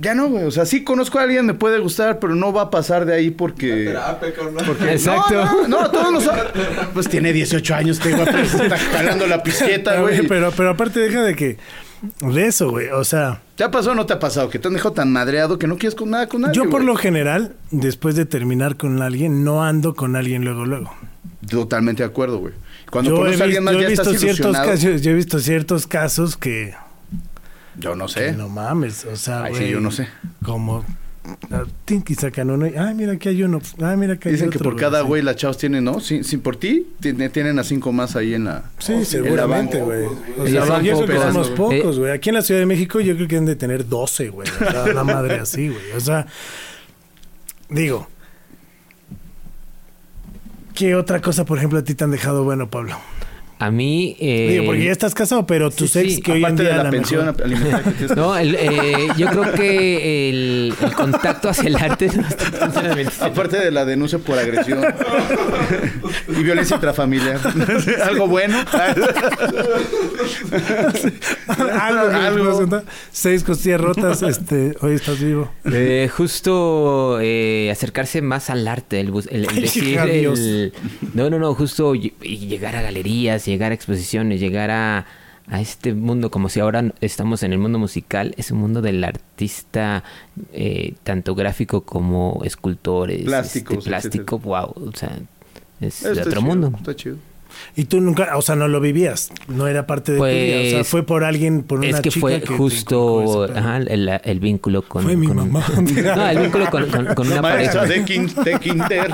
ya 0.00 0.14
no, 0.14 0.28
güey. 0.28 0.44
O 0.44 0.50
sea, 0.50 0.64
sí 0.66 0.84
conozco 0.84 1.18
a 1.18 1.22
alguien, 1.22 1.46
me 1.46 1.54
puede 1.54 1.78
gustar, 1.78 2.18
pero 2.18 2.34
no 2.34 2.52
va 2.52 2.62
a 2.62 2.70
pasar 2.70 3.04
de 3.06 3.14
ahí 3.14 3.30
porque... 3.30 3.84
Terapia, 3.86 4.32
carnal. 4.34 4.76
Exacto. 4.90 5.34
No, 5.34 5.68
no, 5.68 5.80
no, 5.82 5.90
todos 5.90 6.12
los... 6.12 6.30
Pues 6.94 7.08
tiene 7.08 7.32
18 7.32 7.74
años, 7.74 7.98
te 7.98 8.12
guapo, 8.12 8.36
está 8.36 8.76
jalando 8.78 9.26
la 9.26 9.42
pisqueta, 9.42 10.00
güey. 10.00 10.26
pero, 10.26 10.52
pero 10.52 10.70
aparte 10.70 11.00
deja 11.00 11.22
de 11.22 11.34
que. 11.34 11.58
De 12.20 12.46
eso, 12.46 12.70
güey. 12.70 12.88
O 12.90 13.02
sea, 13.02 13.40
¿Te 13.56 13.64
ha 13.64 13.70
pasado 13.70 13.92
o 13.92 13.94
no 13.94 14.04
te 14.04 14.12
ha 14.12 14.18
pasado? 14.18 14.50
Que 14.50 14.58
te 14.58 14.68
han 14.68 14.74
dejado 14.74 14.92
tan 14.92 15.10
madreado 15.10 15.58
que 15.58 15.66
no 15.66 15.76
quieres 15.78 15.94
con 15.94 16.10
nada 16.10 16.28
con 16.28 16.42
nadie. 16.42 16.54
yo 16.54 16.64
por 16.64 16.82
güey? 16.82 16.86
lo 16.86 16.96
general, 16.96 17.54
después 17.70 18.14
de 18.14 18.26
terminar 18.26 18.76
con 18.76 19.00
alguien, 19.00 19.42
no 19.42 19.64
ando 19.64 19.94
con 19.94 20.14
alguien 20.14 20.44
luego, 20.44 20.66
luego. 20.66 20.94
Totalmente 21.48 22.02
de 22.02 22.08
acuerdo, 22.08 22.38
güey. 22.38 22.52
Cuando 22.90 23.10
Yo 23.10 23.16
he, 23.16 23.18
conoces 23.20 23.40
a 23.40 23.44
alguien 23.44 23.64
más 23.64 23.72
yo 23.74 23.80
he 23.80 23.82
ya 23.84 23.88
visto 23.88 24.02
estás 24.02 24.20
ciertos 24.20 24.40
ilusionado. 24.40 24.70
casos, 24.70 25.02
yo 25.02 25.10
he 25.10 25.14
visto 25.14 25.38
ciertos 25.38 25.86
casos 25.86 26.36
que, 26.36 26.74
Yo 27.78 27.94
no 27.96 28.06
que 28.06 28.12
sé. 28.12 28.32
no 28.32 28.48
mames, 28.48 29.04
o 29.04 29.16
sea, 29.16 29.44
Ay, 29.44 29.52
sí, 29.54 29.60
güey, 29.60 29.72
yo 29.72 29.80
no 29.80 29.90
sé. 29.90 30.08
Como 30.44 30.84
tinky 31.86 32.14
sacan 32.14 32.50
uno, 32.50 32.66
y, 32.66 32.74
ay, 32.76 32.94
mira 32.94 33.12
aquí 33.14 33.30
hay 33.30 33.42
uno, 33.42 33.58
ay, 33.82 33.96
mira 33.96 34.16
que 34.18 34.28
hay 34.28 34.34
Dicen 34.34 34.50
que 34.50 34.58
otro, 34.58 34.70
por 34.70 34.78
cada 34.78 35.00
sí. 35.00 35.06
güey 35.06 35.22
las 35.22 35.36
chavas 35.36 35.56
tienen, 35.56 35.82
¿no? 35.82 35.98
Sin, 36.00 36.22
sin 36.22 36.40
por 36.40 36.56
ti, 36.56 36.86
tiene- 37.00 37.30
tienen 37.30 37.58
a 37.58 37.64
cinco 37.64 37.92
más 37.92 38.14
ahí 38.14 38.34
en 38.34 38.44
la... 38.44 38.64
Sí, 38.78 38.92
Oh, 38.92 38.98
sí, 39.00 39.04
seguramente, 39.06 39.78
en 39.78 39.88
la 39.88 39.94
güey. 39.94 40.04
O 40.38 40.46
sea, 40.66 40.82
yo 40.82 40.96
creo 40.96 41.06
que 41.06 41.12
pocos, 41.14 41.32
somos 41.32 41.56
güey. 41.56 41.80
pocos, 41.80 41.98
güey. 41.98 42.12
Aquí 42.12 42.28
en 42.28 42.34
la 42.34 42.42
Ciudad 42.42 42.60
de 42.60 42.66
México 42.66 43.00
yo 43.00 43.14
creo 43.16 43.26
que 43.26 43.36
deben 43.36 43.46
de 43.46 43.56
tener 43.56 43.88
12, 43.88 44.28
güey. 44.28 44.46
O 44.48 44.70
sea, 44.70 44.84
una 44.84 45.02
madre 45.04 45.36
así, 45.36 45.68
güey. 45.68 45.92
O 45.96 46.00
sea, 46.00 46.26
digo, 47.70 48.06
¿qué 50.74 50.94
otra 50.94 51.22
cosa, 51.22 51.44
por 51.46 51.56
ejemplo, 51.58 51.78
a 51.78 51.82
ti 51.84 51.94
te 51.94 52.04
han 52.04 52.10
dejado 52.10 52.44
bueno, 52.44 52.68
Pablo? 52.68 52.98
A 53.58 53.70
mí. 53.70 54.16
eh, 54.20 54.48
Digo, 54.52 54.66
porque 54.66 54.84
ya 54.84 54.92
estás 54.92 55.14
casado, 55.14 55.46
pero 55.46 55.70
tus 55.70 55.92
sí, 55.92 55.98
ex 56.00 56.14
sí, 56.16 56.20
que 56.22 56.32
hoy 56.32 56.44
en 56.44 56.56
día 56.56 56.76
de 56.76 56.82
la 56.84 56.90
pensión 56.90 57.26
mejor- 57.26 57.42
alimentaria 57.44 57.82
que 57.84 57.90
tienes. 57.92 58.16
No, 58.16 58.36
el, 58.36 58.54
eh, 58.58 59.08
yo 59.16 59.26
creo 59.28 59.52
que 59.52 60.28
el, 60.30 60.74
el 60.82 60.92
contacto 60.92 61.48
hacia 61.48 61.68
el 61.68 61.76
arte 61.76 62.08
no 62.14 62.26
está 62.26 62.44
funcionando. 62.68 63.10
Aparte 63.20 63.58
de 63.58 63.70
la 63.70 63.84
denuncia 63.84 64.18
por 64.18 64.38
agresión 64.38 64.80
y 66.28 66.42
violencia 66.42 66.74
intrafamiliar. 66.76 67.38
Algo 68.04 68.26
bueno. 68.28 68.58
algo, 71.80 72.10
Algo. 72.10 72.82
Seis 73.12 73.44
costillas 73.44 73.80
rotas, 73.80 74.22
este, 74.22 74.74
hoy 74.80 74.94
estás 74.94 75.20
vivo. 75.20 75.50
Eh, 75.64 76.08
justo 76.14 77.18
eh, 77.20 77.70
acercarse 77.70 78.22
más 78.22 78.50
al 78.50 78.66
arte, 78.68 79.00
el, 79.00 79.10
bus- 79.10 79.28
el- 79.30 79.46
el 79.48 79.60
decir 79.62 80.72
no, 81.14 81.30
no, 81.30 81.38
no, 81.38 81.54
justo 81.54 81.94
y 81.94 82.12
llegar 82.20 82.76
a 82.76 82.82
galerías, 82.82 83.43
llegar 83.50 83.72
a 83.72 83.74
exposiciones, 83.74 84.40
llegar 84.40 84.70
a, 84.70 85.06
a 85.48 85.60
este 85.60 85.94
mundo, 85.94 86.30
como 86.30 86.48
si 86.48 86.60
ahora 86.60 86.92
estamos 87.00 87.42
en 87.42 87.52
el 87.52 87.58
mundo 87.58 87.78
musical, 87.78 88.34
es 88.36 88.50
un 88.50 88.58
mundo 88.58 88.82
del 88.82 89.02
artista, 89.04 90.04
eh, 90.52 90.94
tanto 91.02 91.34
gráfico 91.34 91.82
como 91.82 92.40
escultores, 92.44 93.24
Plásticos, 93.24 93.78
este, 93.78 93.90
plástico, 93.90 94.38
wow, 94.38 94.72
o 94.76 94.92
sea, 94.94 95.18
es 95.80 96.02
de 96.02 96.10
otro 96.10 96.24
chido, 96.24 96.42
mundo. 96.42 96.72
Está 96.76 96.96
chido. 96.96 97.16
Y 97.76 97.84
tú 97.86 98.00
nunca, 98.00 98.36
o 98.36 98.42
sea, 98.42 98.54
no 98.56 98.68
lo 98.68 98.80
vivías, 98.80 99.30
no 99.48 99.66
era 99.66 99.86
parte 99.86 100.12
de 100.12 100.18
tu 100.18 100.24
vida, 100.24 100.56
o 100.58 100.62
sea, 100.64 100.78
Pues, 100.78 100.88
fue 100.88 101.02
por 101.04 101.24
alguien, 101.24 101.62
por 101.62 101.78
una 101.80 101.88
Es 101.88 102.00
que 102.00 102.10
chica 102.10 102.20
fue 102.20 102.40
que 102.40 102.46
te 102.46 102.56
justo 102.56 103.44
ajá, 103.54 103.78
el, 103.78 104.08
el 104.22 104.40
vínculo 104.40 104.82
con... 104.82 105.02
Fue 105.02 105.16
mi 105.16 105.26
con- 105.26 105.36
mamá. 105.36 105.64
no, 106.16 106.28
el 106.28 106.38
vínculo 106.38 106.70
con, 106.70 106.86
con- 106.88 107.06
con 107.14 107.26
una 107.32 107.42
pareja. 107.42 107.84
de, 107.84 108.04
quin- 108.04 108.32
de 108.44 108.58
Quinter. 108.60 109.10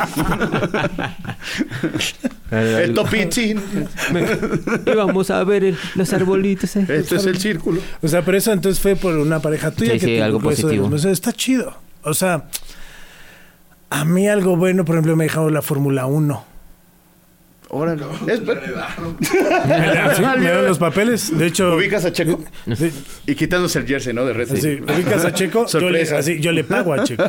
el 2.51 2.95
topitzín. 2.95 3.61
Íbamos 4.87 5.31
a 5.31 5.45
ver 5.45 5.65
el- 5.65 5.77
los 5.95 6.13
arbolitos. 6.13 6.77
eh. 6.77 6.87
Esto 6.89 7.17
es 7.17 7.27
el 7.27 7.39
círculo. 7.39 7.81
O 8.03 8.09
sea, 8.09 8.23
pero 8.25 8.37
eso 8.39 8.53
entonces 8.53 8.81
fue 8.81 8.97
por 8.97 9.17
una 9.17 9.41
pareja 9.41 9.71
tuya 9.71 9.93
Sí, 9.95 9.99
que 10.01 10.07
sí, 10.07 10.13
te 10.17 10.23
algo 10.23 10.39
inculcó 10.39 10.53
eso 10.53 10.63
de 10.69 10.75
positivo. 10.75 10.83
los 10.91 10.93
meses. 11.05 11.13
Está 11.13 11.33
chido. 11.33 11.75
O 12.03 12.15
sea, 12.15 12.45
a 13.91 14.05
mí 14.05 14.29
algo 14.29 14.57
bueno, 14.57 14.85
por 14.85 14.97
ejemplo, 14.97 15.17
me 15.17 15.25
ha 15.25 15.27
dejado 15.27 15.51
la 15.51 15.63
Fórmula 15.63 16.07
1. 16.07 16.45
Órale. 17.73 18.03
Es- 18.27 18.41
Sí, 20.17 20.23
me 20.23 20.41
dieron 20.41 20.67
los 20.67 20.79
papeles. 20.79 21.37
De 21.39 21.47
hecho, 21.47 21.77
ubicas 21.77 22.05
a 22.05 22.13
Checo 22.13 22.41
sí, 22.75 22.91
y 23.27 23.35
quitándose 23.37 23.79
el 23.79 23.87
jersey, 23.87 24.13
¿no? 24.13 24.25
De 24.25 24.33
Red 24.33 24.51
así, 24.53 24.81
ubicas 24.83 25.25
a 25.25 25.33
Checo, 25.33 25.67
yo 25.67 25.79
le, 25.89 26.05
Sorpresa. 26.05 26.19
así, 26.19 26.41
yo 26.41 26.51
le 26.53 26.65
pago 26.65 26.93
a 26.95 27.05
Checo. 27.05 27.25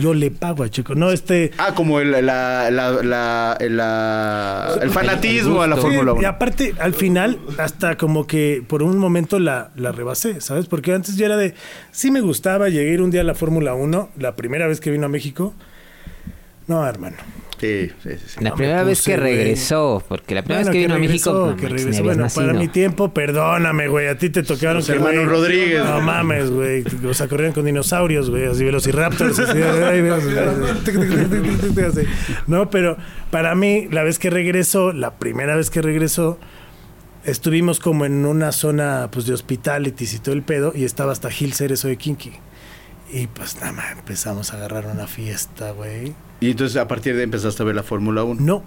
Yo 0.00 0.14
le 0.14 0.30
pago 0.30 0.64
a 0.64 0.70
Checo. 0.70 0.94
No, 0.94 1.10
este... 1.10 1.50
Ah, 1.58 1.74
como 1.74 2.00
el, 2.00 2.10
la, 2.10 2.70
la, 2.70 2.90
la, 3.02 3.58
la- 3.60 4.78
el 4.80 4.90
fanatismo 4.90 5.60
a 5.62 5.66
la. 5.66 5.76
Fórmula 5.76 6.12
Sí, 6.12 6.16
y 6.16 6.20
1. 6.20 6.28
aparte, 6.28 6.74
al 6.78 6.94
final, 6.94 7.38
hasta 7.58 7.96
como 7.96 8.26
que 8.26 8.62
por 8.66 8.82
un 8.82 8.96
momento 8.98 9.38
la, 9.38 9.70
la 9.76 9.92
rebasé, 9.92 10.40
¿sabes? 10.40 10.66
Porque 10.66 10.92
antes 10.94 11.16
yo 11.16 11.26
era 11.26 11.36
de, 11.36 11.54
sí 11.92 12.10
me 12.10 12.20
gustaba, 12.22 12.68
llegué 12.70 12.90
a 12.90 12.94
ir 12.94 13.02
un 13.02 13.10
día 13.10 13.20
a 13.20 13.24
la 13.24 13.34
Fórmula 13.34 13.74
1, 13.74 14.10
la 14.18 14.36
primera 14.36 14.66
vez 14.66 14.80
que 14.80 14.90
vino 14.90 15.04
a 15.06 15.08
México. 15.10 15.52
No, 16.66 16.86
hermano. 16.86 17.16
Sí, 17.60 17.90
sí, 18.02 18.10
sí. 18.10 18.16
sí. 18.26 18.42
La 18.44 18.50
No 18.50 18.56
primera 18.56 18.78
me 18.78 18.84
vez 18.86 19.02
que 19.02 19.16
güey. 19.18 19.34
regresó, 19.36 20.02
porque 20.08 20.34
la 20.34 20.42
primera 20.42 20.62
Bueno, 20.62 20.70
vez 20.70 20.74
que 20.74 20.78
vino 20.86 20.94
a 20.94 20.98
México, 20.98 21.56
que 21.56 21.62
ni 21.64 21.68
regresó. 21.68 21.88
habías 22.00 22.16
Bueno, 22.16 22.28
para 22.34 22.52
mi 22.54 22.68
tiempo, 22.68 23.12
perdóname, 23.12 23.88
güey. 23.88 24.08
A 24.08 24.16
ti 24.16 24.30
te 24.30 24.42
tocaron 24.42 24.76
Los 24.78 24.86
que, 24.86 24.92
hermanos 24.92 25.26
güey, 25.26 25.26
Rodríguez. 25.26 25.84
No 25.84 26.00
mames, 26.00 26.50
güey. 26.50 26.84
O 27.08 27.12
sea, 27.14 27.28
corrían 27.28 27.52
con 27.52 27.66
dinosaurios, 27.66 28.30
güey. 28.30 28.46
Así, 28.46 28.64
velociraptors. 28.64 29.38
Así, 29.38 29.58
así. 31.82 32.00
No, 32.46 32.70
pero 32.70 32.96
para 33.30 33.54
mí, 33.54 33.88
la 33.90 34.02
vez 34.02 34.18
que 34.18 34.30
regresó, 34.30 34.92
la 34.92 35.18
primera 35.18 35.56
vez 35.56 35.70
que 35.70 35.82
regresó, 35.82 36.38
estuvimos 37.24 37.80
como 37.80 38.04
en 38.06 38.24
una 38.26 38.52
zona 38.52 39.08
pues 39.12 39.26
de 39.26 39.34
hospitalities 39.34 40.14
y 40.14 40.18
todo 40.18 40.34
el 40.34 40.42
pedo. 40.42 40.72
Y 40.74 40.84
estaba 40.84 41.12
hasta 41.12 41.30
Gil 41.30 41.52
Cerezo 41.54 41.88
de 41.88 41.96
Kinky. 41.96 42.32
Y 43.12 43.26
pues 43.26 43.56
nada 43.56 43.72
más 43.72 43.92
empezamos 43.92 44.52
a 44.52 44.56
agarrar 44.56 44.86
una 44.86 45.06
fiesta, 45.06 45.72
güey. 45.72 46.14
Y 46.40 46.50
entonces 46.52 46.76
a 46.76 46.88
partir 46.88 47.14
de 47.14 47.20
ahí 47.20 47.24
empezaste 47.24 47.62
a 47.62 47.66
ver 47.66 47.74
la 47.76 47.82
Fórmula 47.82 48.24
1. 48.24 48.40
No, 48.40 48.62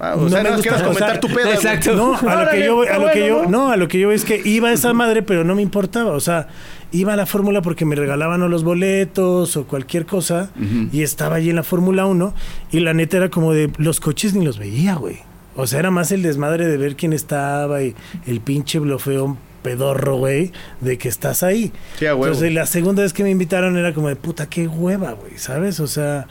Ah, 0.00 0.14
o 0.16 0.20
No 0.22 0.28
sea, 0.28 0.44
me 0.44 0.50
más 0.50 0.58
gusta, 0.60 0.76
o 0.76 0.82
comentar 0.84 1.10
sea, 1.10 1.20
tu 1.20 1.26
pedo. 1.26 1.50
exacto. 1.52 1.92
No, 1.96 2.14
a 2.30 2.44
lo 2.44 2.50
que 2.52 2.64
yo 2.64 2.76
voy, 2.76 2.86
a 2.86 2.98
lo 3.00 3.10
que 3.10 3.26
yo, 3.26 3.46
no, 3.46 3.72
a 3.72 3.76
lo 3.76 3.88
que 3.88 3.98
yo 3.98 4.06
voy 4.06 4.14
es 4.14 4.24
que 4.24 4.40
iba 4.44 4.68
a 4.68 4.72
esa 4.72 4.92
madre, 4.92 5.22
pero 5.22 5.42
no 5.42 5.56
me 5.56 5.62
importaba. 5.62 6.12
O 6.12 6.20
sea, 6.20 6.46
iba 6.92 7.14
a 7.14 7.16
la 7.16 7.26
Fórmula 7.26 7.62
porque 7.62 7.84
me 7.84 7.96
regalaban 7.96 8.40
o 8.42 8.48
los 8.48 8.62
boletos 8.62 9.56
o 9.56 9.66
cualquier 9.66 10.06
cosa 10.06 10.50
y 10.92 11.02
estaba 11.02 11.34
allí 11.36 11.50
en 11.50 11.56
la 11.56 11.64
Fórmula 11.64 12.06
1 12.06 12.32
y 12.70 12.78
la 12.78 12.94
neta 12.94 13.16
era 13.16 13.28
como 13.28 13.52
de 13.52 13.72
los 13.76 13.98
coches 13.98 14.34
ni 14.34 14.44
los 14.44 14.56
veía, 14.60 14.94
güey. 14.94 15.16
O 15.56 15.66
sea, 15.66 15.80
era 15.80 15.90
más 15.90 16.12
el 16.12 16.22
desmadre 16.22 16.68
de 16.68 16.76
ver 16.76 16.94
quién 16.94 17.12
estaba 17.12 17.82
y 17.82 17.96
el 18.28 18.40
pinche 18.40 18.78
blofeo 18.78 19.36
pedorro, 19.64 20.16
güey, 20.18 20.52
de 20.80 20.96
que 20.96 21.08
estás 21.08 21.42
ahí. 21.42 21.72
Sí, 21.98 22.06
a 22.06 22.14
huevo. 22.14 22.26
Entonces, 22.26 22.52
la 22.54 22.66
segunda 22.66 23.02
vez 23.02 23.12
que 23.12 23.24
me 23.24 23.30
invitaron 23.30 23.76
era 23.76 23.92
como 23.92 24.06
de 24.06 24.14
puta, 24.14 24.48
qué 24.48 24.68
hueva, 24.68 25.10
güey, 25.14 25.36
¿sabes? 25.38 25.80
O 25.80 25.88
sea, 25.88 26.28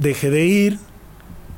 dejé 0.00 0.30
de 0.30 0.46
ir 0.46 0.78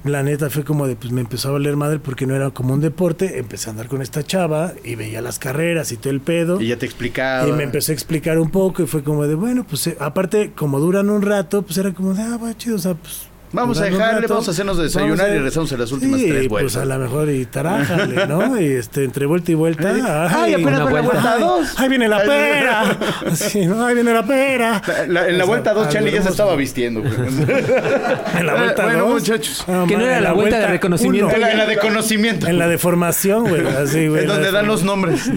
la 0.05 0.25
neta 0.25 0.51
fue 0.51 0.65
como 0.65 0.89
de, 0.89 0.97
pues 0.97 1.13
me 1.13 1.21
empezó 1.21 1.51
a 1.51 1.53
valer 1.53 1.77
madre 1.77 2.01
porque 2.01 2.27
no 2.27 2.35
era 2.35 2.51
como 2.51 2.75
un 2.75 2.81
deporte. 2.81 3.39
Empecé 3.39 3.69
a 3.69 3.71
andar 3.71 3.87
con 3.87 4.03
esta 4.03 4.25
chava 4.25 4.73
y 4.83 4.97
veía 4.97 5.23
las 5.23 5.39
carreras 5.39 5.93
y 5.93 5.97
todo 5.97 6.11
el 6.11 6.21
pedo. 6.21 6.61
Y 6.61 6.69
ya 6.69 6.77
te 6.77 6.87
explicaba. 6.87 7.49
Y 7.49 7.53
me 7.53 7.63
empezó 7.63 7.93
a 7.93 7.95
explicar 7.95 8.39
un 8.39 8.51
poco 8.51 8.83
y 8.83 8.87
fue 8.87 9.05
como 9.05 9.27
de, 9.29 9.37
bueno, 9.37 9.65
pues 9.65 9.87
eh, 9.87 9.97
aparte, 10.01 10.53
como 10.57 10.81
duran 10.81 11.09
un 11.09 11.23
rato, 11.23 11.63
pues 11.63 11.79
era 11.79 11.93
como 11.93 12.15
de, 12.15 12.23
ah, 12.23 12.37
va 12.37 12.57
chido, 12.57 12.77
o 12.77 12.81
sea, 12.81 12.95
pues. 12.95 13.29
Vamos 13.53 13.77
a 13.79 13.81
duran 13.81 13.93
un 13.93 13.99
dejarle, 13.99 14.21
rato, 14.23 14.35
vamos 14.35 14.49
a 14.49 14.51
hacernos 14.53 14.79
desayunar 14.79 15.27
a- 15.27 15.29
y 15.29 15.33
regresamos 15.39 15.71
en 15.73 15.81
las 15.81 15.93
últimas 15.93 16.21
Sí, 16.21 16.27
tres 16.29 16.49
Pues 16.49 16.63
vueltas. 16.75 16.77
a 16.77 16.85
lo 16.87 16.99
mejor 16.99 17.29
y 17.31 17.45
tarájale, 17.47 18.27
¿no? 18.27 18.59
Y 18.61 18.65
este, 18.65 19.05
entre 19.05 19.27
vuelta 19.27 19.53
y 19.53 19.55
vuelta. 19.55 19.91
Ay, 19.91 20.55
apenas 20.55 20.81
Una 20.81 20.85
va 20.85 20.85
la 20.85 20.91
vuelta. 20.91 21.11
vuelta 21.11 21.33
ay, 21.35 21.41
dos. 21.43 21.81
Ahí 21.81 21.89
viene 21.91 22.09
la 22.09 22.17
Ay, 22.17 22.29
pera. 22.29 22.99
Sí, 23.35 23.67
¿no? 23.67 23.85
Ahí 23.85 23.95
viene 23.95 24.13
la 24.15 24.25
pera. 24.25 24.83
La- 24.87 25.07
la- 25.07 25.29
en 25.29 25.39
la 25.39 25.45
O 25.45 25.47
sea, 25.47 25.47
vuelta 25.47 25.75
dos, 25.75 25.89
Charlie 25.91 26.13
ya 26.13 26.23
se 26.23 26.31
estaba 26.31 26.57
vistiendo. 26.57 27.01
güey. 27.01 27.13
En 28.39 28.47
la 28.47 28.55
vuelta 28.55 28.83
Bueno, 28.85 28.99
dos. 29.05 29.13
muchachos. 29.21 29.65
Ah, 29.69 29.85
Que 29.87 29.97
no 29.97 30.05
era 30.07 30.17
en 30.19 30.25
la 30.25 30.33
vuelta 30.33 30.59
de 30.59 30.67
reconocimiento. 30.69 31.27
uno. 31.27 31.35
en, 31.35 31.41
la, 31.43 31.51
en 31.53 31.59
la 31.59 31.67
de 31.67 31.77
conocimiento. 31.79 32.47
En 32.47 32.59
la 32.59 32.69
de 32.69 32.79
formación, 32.79 33.49
güey. 33.49 33.67
Así, 33.67 34.09
güey. 34.09 34.23
Es 34.23 34.29
la 34.29 34.35
donde 34.35 34.47
de 34.49 34.53
dan 34.53 34.67
los 34.67 34.83
nombres. 34.83 35.31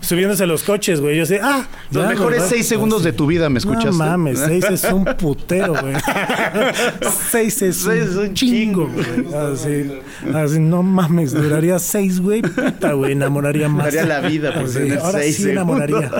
Subiéndose 0.00 0.44
a 0.44 0.46
los 0.46 0.62
coches, 0.62 1.00
güey. 1.00 1.16
Yo 1.18 1.26
sé, 1.26 1.40
ah. 1.42 1.66
Los 1.90 2.04
ya, 2.04 2.08
mejores 2.10 2.38
¿verdad? 2.38 2.48
seis 2.54 2.66
segundos 2.68 3.02
de 3.02 3.12
tu 3.12 3.26
vida, 3.26 3.48
¿me 3.50 3.58
escuchaste? 3.58 3.90
No 3.90 3.96
mames, 3.98 4.38
seis 4.38 4.64
es 4.70 4.84
un 4.84 5.04
putero, 5.04 5.74
güey. 5.74 5.94
seis 7.30 7.60
es 7.62 7.76
Seis 7.78 8.04
es 8.10 8.16
un 8.16 8.28
un 8.28 8.34
chingo, 8.34 8.88
güey. 8.88 9.34
Así, 9.52 9.90
así, 10.34 10.60
no 10.60 10.82
mames, 10.82 11.32
duraría 11.32 11.78
seis, 11.78 12.20
güey. 12.20 12.42
Puta, 12.42 12.92
güey, 12.92 13.12
enamoraría 13.12 13.68
más. 13.68 13.86
Daría 13.86 14.06
la 14.06 14.20
vida 14.26 14.54
por 14.54 14.64
Así, 14.64 14.90
ahora 14.92 15.18
seis 15.18 15.36
sí 15.36 15.50
enamoraría. 15.50 16.10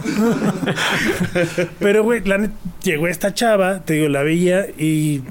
Pero, 1.78 2.02
güey, 2.02 2.22
la 2.24 2.50
llegó 2.82 3.06
esta 3.08 3.32
chava, 3.34 3.80
te 3.84 3.94
digo, 3.94 4.08
la 4.08 4.22
veía 4.22 4.66
y 4.76 5.22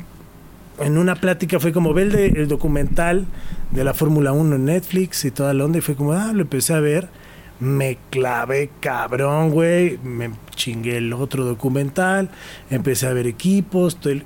en 0.80 0.98
una 0.98 1.16
plática 1.16 1.60
fue 1.60 1.72
como, 1.74 1.94
ve 1.94 2.04
el, 2.04 2.12
de- 2.12 2.28
el 2.28 2.48
documental 2.48 3.26
de 3.72 3.84
la 3.84 3.94
Fórmula 3.94 4.32
1 4.32 4.56
en 4.56 4.66
Netflix 4.66 5.26
y 5.26 5.32
toda 5.32 5.54
la 5.54 5.66
onda, 5.66 5.80
y 5.80 5.82
fue 5.82 5.96
como, 5.96 6.14
ah, 6.14 6.32
lo 6.34 6.42
empecé 6.44 6.74
a 6.74 6.80
ver, 6.80 7.10
me 7.60 7.98
clavé 8.10 8.70
cabrón, 8.80 9.52
güey, 9.52 9.98
me 10.04 10.32
chingué 10.56 10.98
el 10.98 11.14
otro 11.14 11.46
documental, 11.46 12.30
empecé 12.70 13.08
a 13.08 13.14
ver 13.14 13.28
equipos, 13.28 13.98
el- 14.06 14.24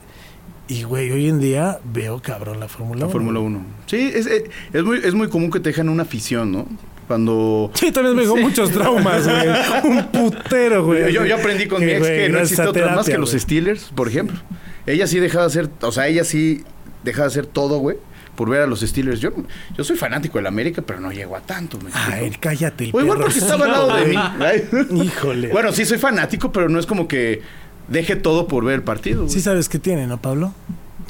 y, 0.67 0.83
güey, 0.83 1.11
hoy 1.11 1.27
en 1.27 1.39
día 1.41 1.79
veo 1.83 2.21
cabrón 2.21 2.59
la 2.61 2.67
Fórmula 2.69 2.99
1. 2.99 3.05
La 3.07 3.11
Fórmula 3.11 3.39
1. 3.41 3.65
Sí, 3.87 4.11
es, 4.13 4.25
es, 4.25 4.43
es 4.71 4.83
muy, 4.83 4.99
es 5.03 5.13
muy 5.13 5.27
común 5.27 5.51
que 5.51 5.59
te 5.59 5.69
dejan 5.69 5.89
una 5.89 6.03
afición, 6.03 6.51
¿no? 6.51 6.65
Cuando... 7.07 7.71
Sí, 7.73 7.91
también 7.91 8.15
me 8.15 8.21
dejó 8.21 8.37
muchos 8.37 8.71
traumas, 8.71 9.27
güey. 9.27 9.49
Un 9.97 10.07
putero, 10.07 10.85
güey. 10.85 11.11
Yo, 11.11 11.25
yo 11.25 11.35
aprendí 11.35 11.67
con 11.67 11.83
mi 11.83 11.91
ex 11.91 11.99
güey, 11.99 12.17
que 12.19 12.29
no 12.29 12.39
existe 12.39 12.65
otra 12.65 12.95
más 12.95 13.05
que 13.05 13.17
los. 13.17 13.31
Steelers, 13.31 13.91
por 13.93 14.07
ejemplo. 14.07 14.37
Ella 14.85 15.07
sí 15.07 15.19
dejaba 15.19 15.43
de 15.43 15.47
hacer, 15.47 15.69
o 15.81 15.91
sea, 15.91 16.07
ella 16.07 16.23
sí 16.23 16.63
dejaba 17.03 17.25
de 17.25 17.31
hacer 17.31 17.47
todo, 17.47 17.79
güey, 17.79 17.97
por 18.41 18.49
ver 18.49 18.61
a 18.61 18.65
los 18.65 18.79
Steelers. 18.79 19.19
Yo, 19.19 19.29
yo 19.77 19.83
soy 19.83 19.95
fanático 19.97 20.39
del 20.39 20.47
América, 20.47 20.81
pero 20.83 20.99
no 20.99 21.11
llego 21.11 21.35
a 21.35 21.41
tanto, 21.41 21.77
¿me? 21.77 21.91
Ay, 21.93 22.31
cállate, 22.39 22.85
el 22.85 22.89
O 22.91 22.99
igual 22.99 23.19
porque 23.19 23.37
estaba 23.37 23.65
al 23.65 23.71
lado 23.71 23.95
de 23.97 24.05
mí. 24.89 25.03
Híjole. 25.03 25.49
Bueno, 25.49 25.71
sí 25.71 25.85
soy 25.85 25.99
fanático, 25.99 26.51
pero 26.51 26.67
no 26.67 26.79
es 26.79 26.87
como 26.87 27.07
que 27.07 27.43
deje 27.87 28.15
todo 28.15 28.47
por 28.47 28.65
ver 28.65 28.73
el 28.73 28.81
partido. 28.81 29.29
Sí 29.29 29.41
sabes 29.41 29.69
qué 29.69 29.77
tiene, 29.77 30.07
¿no, 30.07 30.19
Pablo? 30.19 30.55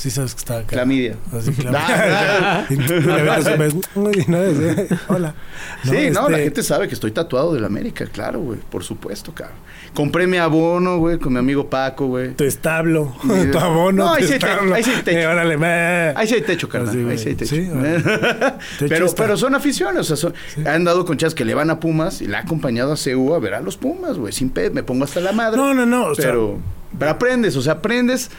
Sí 0.01 0.09
sabes 0.09 0.33
que 0.33 0.39
está 0.39 0.57
acá. 0.57 0.65
Clamidia. 0.67 1.15
Así, 1.31 1.51
Ah, 1.75 2.65
clamidia. 2.67 3.85
No, 4.27 4.41
es- 4.41 4.87
Hola. 5.07 5.35
Sí, 5.83 6.09
no, 6.11 6.27
la 6.27 6.37
este, 6.37 6.43
gente 6.45 6.63
sabe 6.63 6.87
que 6.87 6.95
estoy 6.95 7.11
tatuado 7.11 7.53
del 7.53 7.63
América, 7.65 8.05
claro, 8.07 8.39
güey, 8.39 8.57
por 8.71 8.83
supuesto, 8.83 9.31
cabrón. 9.31 9.57
Compré 9.93 10.25
mi 10.25 10.37
abono, 10.37 10.97
güey, 10.97 11.19
con 11.19 11.33
mi 11.33 11.39
amigo 11.39 11.69
Paco, 11.69 12.07
güey. 12.07 12.33
Tu 12.33 12.45
establo, 12.45 13.15
Sí. 13.21 13.27
tu 13.51 13.59
abono, 13.59 14.05
No, 14.05 14.13
ahí 14.13 14.23
sí 14.23 14.33
hay 14.33 14.39
techo, 14.39 14.73
ahí 14.73 14.83
sí 14.83 14.89
hay 14.89 15.01
techo. 15.03 15.17
Eh, 15.19 15.27
órale, 15.27 15.57
me. 15.57 15.67
Ahí 16.15 16.27
sí 16.27 16.33
hay 16.33 16.41
techo, 16.41 16.67
carnal. 16.67 16.89
Así, 16.89 17.05
ahí 17.07 17.17
sí 17.19 17.29
hay 17.29 17.35
techo. 17.35 17.55
Sí, 17.55 17.69
órale. 17.69 17.99
Techo 18.79 18.89
pero, 18.89 19.05
está. 19.05 19.21
pero 19.23 19.37
son 19.37 19.53
aficiones, 19.53 20.09
o 20.09 20.15
sea, 20.15 20.17
son- 20.17 20.33
han 20.67 20.83
dado 20.83 21.05
con 21.05 21.17
chas 21.17 21.35
que 21.35 21.45
le 21.45 21.53
van 21.53 21.69
a 21.69 21.79
Pumas 21.79 22.21
y 22.23 22.27
la 22.27 22.39
ha 22.39 22.41
acompañado 22.41 22.91
a 22.93 22.95
CU 22.95 23.35
a 23.35 23.39
ver 23.39 23.53
a 23.53 23.59
los 23.61 23.77
Pumas, 23.77 24.17
güey, 24.17 24.33
sin 24.33 24.49
pe, 24.49 24.71
me 24.71 24.81
pongo 24.81 25.03
hasta 25.03 25.19
la 25.19 25.31
madre. 25.31 25.57
No, 25.57 25.75
no, 25.75 25.85
no, 25.85 26.05
o 26.07 26.15
sea- 26.15 26.25
pero, 26.25 26.57
pero 26.97 27.11
aprendes, 27.11 27.55
o 27.55 27.61
sea, 27.61 27.73
aprendes 27.73 28.31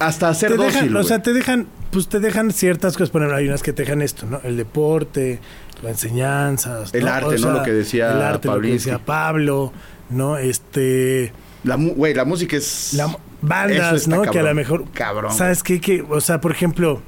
hasta 0.00 0.28
hacer 0.28 0.50
te 0.50 0.56
dócil, 0.56 0.82
dejan, 0.82 0.96
o 0.96 1.04
sea, 1.04 1.22
te 1.22 1.32
dejan, 1.32 1.68
pues 1.92 2.08
te 2.08 2.18
dejan 2.18 2.50
ciertas 2.50 2.94
cosas. 2.94 3.10
Por 3.10 3.22
ejemplo, 3.22 3.36
hay 3.36 3.46
unas 3.46 3.62
que 3.62 3.72
te 3.72 3.82
dejan 3.84 4.02
esto, 4.02 4.26
¿no? 4.26 4.40
El 4.42 4.56
deporte, 4.56 5.38
la 5.82 5.90
enseñanza. 5.90 6.82
El 6.92 7.06
arte, 7.06 7.38
¿no? 7.38 7.52
Lo 7.52 7.62
que 7.62 7.72
decía 7.72 8.10
El 8.12 8.22
arte, 8.22 8.48
lo 8.48 8.60
que 8.60 8.72
decía 8.72 8.98
Pablo, 8.98 9.72
¿no? 10.08 10.36
Este. 10.36 11.32
La, 11.62 11.76
güey, 11.76 12.14
la 12.14 12.24
música 12.24 12.56
es... 12.56 12.94
La- 12.94 13.16
bandas, 13.42 14.08
¿no? 14.08 14.22
Que 14.22 14.38
a 14.38 14.42
lo 14.42 14.54
mejor. 14.54 14.90
cabrón. 14.92 15.32
¿Sabes 15.32 15.62
qué? 15.62 15.80
Que, 15.80 16.02
o 16.02 16.20
sea, 16.20 16.40
por 16.40 16.52
ejemplo, 16.52 17.02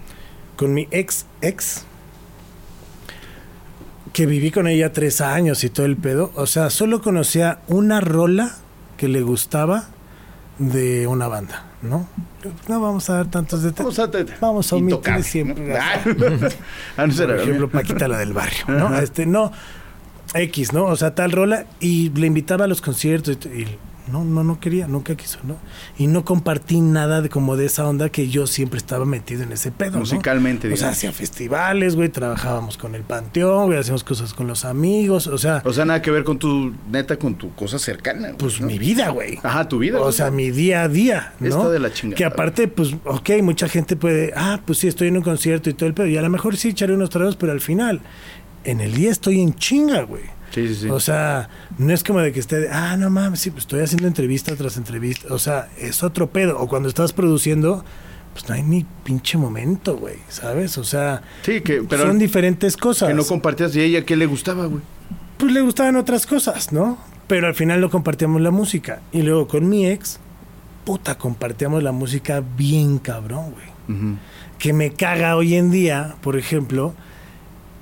con 0.57 0.73
mi 0.75 0.89
ex, 0.91 1.27
ex, 1.41 1.85
que 4.13 4.27
viví 4.27 4.51
con 4.51 4.67
ella 4.67 4.93
tres 4.93 5.21
años 5.21 5.65
y 5.65 5.71
todo 5.71 5.87
el 5.87 5.97
pedo, 5.97 6.31
o 6.35 6.47
sea, 6.47 6.71
solo 6.71 7.01
conocía 7.03 7.61
una 7.67 8.01
rola 8.01 8.57
que 8.97 9.09
le 9.09 9.23
gustaba 9.23 9.89
de 10.59 11.07
una 11.07 11.29
banda, 11.29 11.65
¿no? 11.83 12.07
No 12.69 12.81
vamos 12.81 13.11
a 13.11 13.15
dar 13.15 13.27
tantos 13.27 13.63
detalles. 13.63 14.41
Vamos 14.41 14.73
a, 14.73 14.77
omitir 14.77 15.25
siempre. 15.25 15.69
¿no? 15.69 15.77
Ah, 15.77 16.01
ah, 16.97 17.07
no 17.07 17.15
Por 17.27 17.41
ejemplo, 17.41 17.69
Paquita 17.69 18.09
la 18.09 18.19
del 18.19 18.33
barrio, 18.33 18.65
¿no? 18.69 18.99
Este, 18.99 19.27
no, 19.27 19.53
X, 20.35 20.73
¿no? 20.73 20.85
O 20.85 20.97
sea, 20.97 21.15
tal 21.15 21.33
rola 21.33 21.67
y 21.81 22.11
le 22.11 22.27
invitaba 22.27 22.65
a 22.65 22.69
los 22.69 22.81
conciertos 22.81 23.39
y 23.47 23.67
no, 24.11 24.25
no, 24.25 24.43
no 24.43 24.59
quería, 24.59 24.89
nunca 24.89 25.15
quiso, 25.17 25.39
¿no? 25.45 25.57
Y 25.97 26.07
no 26.07 26.25
compartí 26.25 26.81
nada 26.81 27.21
de 27.23 27.29
como 27.29 27.57
de 27.57 27.67
esa 27.67 27.87
onda 27.87 28.09
que 28.09 28.29
yo 28.29 28.47
siempre 28.47 28.79
estaba 28.79 29.05
metido 29.05 29.43
en 29.43 29.53
ese 29.53 29.71
pedo, 29.71 29.93
¿no? 29.93 29.99
Musicalmente, 30.01 30.73
O 30.73 30.77
sea, 30.77 30.89
hacía 30.91 31.13
festivales, 31.13 31.95
güey, 31.95 32.09
trabajábamos 32.09 32.77
con 32.79 32.95
el 32.95 33.03
panteón, 33.03 33.67
güey, 33.67 33.79
hacíamos 33.79 34.03
cosas 34.05 34.35
con 34.35 34.47
los 34.47 34.65
amigos, 34.65 35.27
o 35.27 35.39
sea, 35.39 35.63
O 35.65 35.73
sea, 35.73 35.85
nada 35.85 36.03
que 36.03 36.11
ver 36.11 36.25
con 36.25 36.39
tu, 36.39 36.73
neta, 36.91 37.17
con 37.19 37.37
tu 37.37 37.55
cosa 37.55 37.79
cercana. 37.79 38.29
güey, 38.29 38.39
pues 38.39 38.61
¿no? 38.61 38.67
mi 38.67 38.79
vida, 38.79 39.11
güey. 39.11 39.39
Ajá, 39.43 39.69
tu 39.69 39.79
vida. 39.79 39.99
O 39.99 40.03
güey. 40.03 40.13
sea, 40.13 40.31
mi 40.31 40.51
día 40.51 40.83
a 40.83 40.89
día, 40.89 41.33
¿no? 41.39 41.47
Está 41.49 41.69
de 41.71 41.79
la 41.79 41.93
chingada, 41.93 42.17
Que 42.17 42.25
aparte, 42.25 42.69
pues, 42.69 42.95
ok, 43.05 43.31
mucha 43.43 43.69
gente 43.69 43.97
puede, 43.97 44.33
ah, 44.37 44.61
pues 44.65 44.79
sí, 44.79 44.89
estoy 44.89 45.09
en 45.09 45.17
un 45.17 45.23
concierto 45.23 45.71
y 45.71 45.75
todo 45.75 45.89
el 45.89 45.95
pedo, 45.95 46.07
y 46.09 46.17
a 46.17 46.23
lo 46.23 46.31
mejor 46.31 46.57
sí 46.57 46.69
echaré 46.71 46.95
unos 46.95 47.11
tragos, 47.11 47.37
pero 47.37 47.53
al 47.53 47.61
final, 47.61 48.01
en 48.65 48.81
el 48.81 48.95
día 48.95 49.11
estoy 49.11 49.41
en 49.41 49.55
chinga, 49.55 50.03
güey. 50.03 50.25
Sí, 50.53 50.69
sí, 50.69 50.75
sí. 50.75 50.89
O 50.91 51.01
sea, 51.01 51.49
no 51.79 51.93
es 51.93 52.05
como 52.05 52.21
de 52.21 52.33
que 52.33 52.41
esté, 52.41 52.61
de, 52.61 52.69
ah, 52.71 52.97
no 52.97 53.09
mames, 53.11 53.41
sí, 53.41 53.51
pues 53.51 53.63
estoy 53.63 53.81
haciendo 53.81 54.07
entrevista 54.07 54.55
tras 54.55 54.77
entrevista. 54.77 55.33
O 55.33 55.39
sea, 55.39 55.69
es 55.79 56.03
otro 56.03 56.31
pedo. 56.31 56.59
O 56.59 56.69
cuando 56.69 56.89
estás 56.89 57.13
produciendo, 57.13 57.85
pues 58.35 58.49
no 58.49 58.55
hay 58.55 58.63
ni 58.63 58.87
pinche 59.05 59.39
momento, 59.39 59.97
güey, 59.97 60.17
¿sabes? 60.29 60.77
O 60.79 60.85
sea, 60.85 61.23
sí, 61.43 61.61
que, 61.63 61.83
pero 61.83 62.07
son 62.07 62.19
diferentes 62.19 62.77
cosas. 62.77 63.09
que 63.09 63.15
no 63.15 63.25
compartías 63.25 63.75
y 63.77 63.81
a 63.81 63.85
ella 63.85 64.05
qué 64.05 64.17
le 64.17 64.27
gustaba, 64.27 64.67
güey. 64.67 64.83
pues 65.39 65.53
le 65.53 65.61
gustaban 65.63 65.97
otras 65.97 66.27
cosas, 66.27 66.73
¿no? 66.73 66.99
Pero 67.29 67.47
al 67.47 67.55
final 67.55 67.81
no 67.81 67.89
compartíamos 67.89 68.41
la 68.43 68.51
música. 68.51 69.01
Y 69.11 69.23
luego 69.23 69.49
con 69.49 69.69
mi 69.69 69.87
ex, 69.87 70.19
puta, 70.85 71.17
compartíamos 71.17 71.83
la 71.83 71.93
música 71.93 72.43
bien 72.57 72.99
cabrón, 72.99 73.53
güey. 73.53 74.17
Que 74.59 74.73
me 74.73 74.93
caga 74.93 75.37
hoy 75.37 75.55
en 75.55 75.71
día, 75.71 76.17
por 76.23 76.37
ejemplo, 76.37 76.95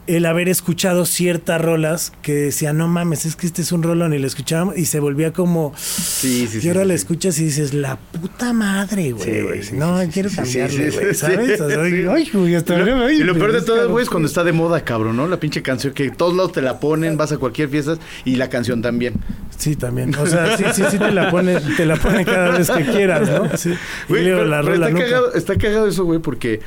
el 0.07 0.27
haber 0.27 0.49
escuchado 0.49 1.05
ciertas 1.07 1.61
rolas 1.61 2.13
que 2.23 2.33
decía, 2.33 2.73
no 2.73 2.89
mames, 2.89 3.27
es 3.27 3.37
que 3.37 3.47
este 3.47 3.63
es 3.63 3.71
un 3.71 3.83
rolón, 3.83 4.13
y 4.13 4.19
lo 4.19 4.27
escuchábamos 4.27 4.77
y 4.77 4.87
se 4.87 4.99
volvía 4.99 5.33
como. 5.33 5.73
Sí, 5.77 6.47
sí, 6.49 6.61
y 6.63 6.69
ahora 6.69 6.83
sí, 6.83 6.89
la 6.89 6.95
escuchas 6.95 7.39
y 7.39 7.45
dices, 7.45 7.75
la 7.75 7.97
puta 7.97 8.53
madre, 8.53 9.13
güey. 9.13 9.25
Sí, 9.25 9.41
güey, 9.43 9.63
sí, 9.63 9.77
no, 9.77 9.99
quiero 10.13 10.31
cambiarle, 10.35 10.91
güey, 10.91 11.15
¿sabes? 11.15 11.61
ay, 11.61 12.31
güey, 12.33 12.55
hasta 12.55 12.79
lo, 12.79 13.05
ay, 13.05 13.17
y 13.21 13.25
lo 13.25 13.35
peor 13.35 13.53
de 13.53 13.63
todo, 13.63 13.89
güey, 13.91 14.03
es 14.03 14.11
cuando 14.11 14.27
está 14.29 14.43
de 14.43 14.53
moda, 14.53 14.83
cabrón, 14.85 15.17
¿no? 15.17 15.27
La 15.29 15.39
pinche 15.39 15.63
canción 15.63 15.93
que 15.95 16.11
todos 16.11 16.35
lados 16.37 16.53
te 16.53 16.63
la 16.63 16.81
ponen, 16.81 17.17
vas 17.17 17.33
a 17.33 17.39
cualquier 17.39 17.69
fiesta 17.69 17.97
y 18.25 18.37
la 18.37 18.49
canción 18.49 18.83
también. 18.83 19.15
Sí, 19.57 19.77
también. 19.77 20.15
O 20.17 20.27
sea, 20.27 20.57
sí, 20.57 20.65
sí, 20.75 20.83
sí 20.91 20.99
te 20.99 21.13
la 21.13 21.31
pone, 21.31 21.61
te 21.77 21.85
la 21.87 21.97
pone 21.97 22.25
cada 22.25 22.57
vez 22.57 22.71
que 22.71 22.85
quieras, 22.85 23.29
¿no? 23.29 23.57
Sí. 23.57 23.71
Y 23.71 23.77
Güey, 24.09 24.25
luego 24.25 24.39
pero, 24.39 24.51
la 24.51 24.61
pero 24.63 24.73
rola 24.73 24.87
está, 24.89 24.91
nunca. 24.99 25.05
cagado, 25.05 25.35
está 25.35 25.57
cagado 25.57 25.87
eso, 25.87 26.05
güey, 26.05 26.19
porque 26.19 26.61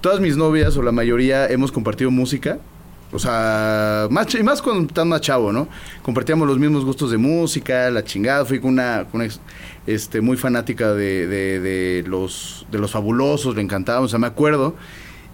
todas 0.00 0.20
mis 0.20 0.36
novias 0.36 0.76
o 0.76 0.82
la 0.82 0.92
mayoría 0.92 1.46
hemos 1.48 1.72
compartido 1.72 2.10
música. 2.10 2.58
O 3.12 3.18
sea, 3.18 4.08
más, 4.10 4.34
y 4.34 4.42
más 4.42 4.60
cuando 4.60 4.88
estás 4.88 5.06
más 5.06 5.20
chavo, 5.20 5.52
¿no? 5.52 5.68
Compartíamos 6.02 6.48
los 6.48 6.58
mismos 6.58 6.84
gustos 6.84 7.10
de 7.10 7.16
música, 7.16 7.90
la 7.90 8.02
chingada. 8.02 8.44
Fui 8.44 8.58
con 8.58 8.70
una, 8.70 9.06
con 9.10 9.20
una 9.20 9.32
este, 9.86 10.20
muy 10.20 10.36
fanática 10.36 10.92
de, 10.92 11.26
de, 11.26 11.60
de 11.60 12.04
los, 12.08 12.66
de 12.72 12.78
los 12.78 12.90
fabulosos, 12.90 13.54
le 13.54 13.62
encantaba, 13.62 14.00
o 14.00 14.08
sea, 14.08 14.18
me 14.18 14.26
acuerdo. 14.26 14.74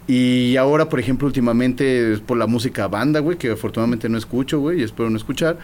Y 0.07 0.57
ahora, 0.57 0.89
por 0.89 0.99
ejemplo, 0.99 1.27
últimamente 1.27 2.15
es 2.15 2.21
por 2.21 2.37
la 2.37 2.47
música 2.47 2.89
banda, 2.89 3.21
güey, 3.21 3.39
que 3.39 3.53
afortunadamente 3.53 4.09
no 4.09 4.19
escucho, 4.19 4.59
güey, 4.59 4.81
y 4.81 4.83
espero 4.83 5.09
no 5.09 5.17
escuchar. 5.17 5.59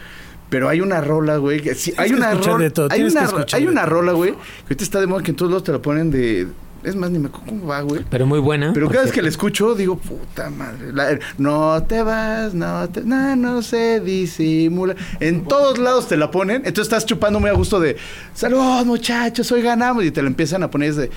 Pero 0.49 0.69
hay 0.69 0.79
una 0.79 1.01
rola, 1.01 1.37
güey, 1.37 1.59
que 1.61 1.75
sí, 1.75 1.93
hay 1.97 2.09
que 2.09 2.15
una 2.15 2.33
rola, 2.33 2.63
de 2.63 2.71
todo, 2.71 2.87
hay 2.89 3.03
una, 3.03 3.29
hay 3.51 3.67
una 3.67 3.85
rola, 3.85 4.13
güey, 4.13 4.31
que 4.31 4.63
ahorita 4.63 4.83
está 4.83 5.01
de 5.01 5.07
moda 5.07 5.21
que 5.21 5.31
en 5.31 5.37
todos 5.37 5.51
lados 5.51 5.65
te 5.65 5.73
la 5.73 5.81
ponen 5.81 6.09
de 6.09 6.47
es 6.87 6.95
más 6.95 7.11
ni 7.11 7.19
me 7.19 7.27
acuerdo 7.27 7.47
cómo 7.47 7.67
va, 7.67 7.81
güey. 7.81 8.03
Pero 8.09 8.25
muy 8.25 8.39
buena. 8.39 8.71
Pero 8.73 8.89
cada 8.89 9.03
vez 9.03 9.11
que 9.11 9.21
la 9.21 9.29
escucho 9.29 9.75
digo, 9.75 9.97
puta 9.97 10.49
madre, 10.49 10.91
la- 10.93 11.19
no 11.37 11.83
te 11.83 12.01
vas, 12.01 12.53
no 12.53 12.87
te, 12.89 13.01
no, 13.01 13.35
no 13.35 13.61
se 13.61 13.99
disimula. 13.99 14.95
En 15.19 15.45
todos 15.45 15.77
lados 15.77 16.07
te 16.07 16.17
la 16.17 16.31
ponen, 16.31 16.57
entonces 16.65 16.83
estás 16.83 17.05
chupando 17.05 17.39
muy 17.39 17.49
a 17.49 17.53
gusto 17.53 17.79
de, 17.79 17.97
saludos 18.33 18.85
muchachos, 18.85 19.51
hoy 19.51 19.61
ganamos 19.61 20.03
y 20.03 20.11
te 20.11 20.21
la 20.21 20.27
empiezan 20.27 20.63
a 20.63 20.69
poner 20.71 20.93
de, 20.95 21.11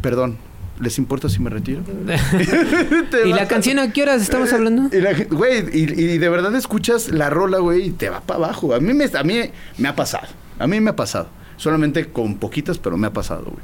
perdón, 0.00 0.36
¿Les 0.80 0.98
importa 0.98 1.28
si 1.28 1.38
me 1.40 1.48
retiro? 1.48 1.82
¿Y 3.24 3.32
la 3.32 3.46
canción 3.46 3.78
a 3.78 3.92
qué 3.92 4.02
horas 4.02 4.20
estamos 4.22 4.52
hablando? 4.52 4.88
Y 4.96 5.00
la 5.00 5.12
Güey, 5.12 5.64
y, 5.72 5.82
y 5.82 6.18
de 6.18 6.28
verdad 6.28 6.52
escuchas 6.56 7.10
la 7.10 7.30
rola, 7.30 7.58
güey, 7.58 7.88
y 7.88 7.90
te 7.92 8.08
va 8.10 8.20
para 8.20 8.46
abajo. 8.46 8.74
A 8.74 8.80
mí, 8.80 8.92
me, 8.92 9.04
a 9.04 9.22
mí 9.22 9.42
me 9.78 9.88
ha 9.88 9.94
pasado. 9.94 10.26
A 10.58 10.66
mí 10.66 10.80
me 10.80 10.90
ha 10.90 10.96
pasado. 10.96 11.28
Solamente 11.56 12.06
con 12.06 12.36
poquitas, 12.36 12.78
pero 12.78 12.96
me 12.96 13.06
ha 13.06 13.12
pasado, 13.12 13.44
güey. 13.44 13.62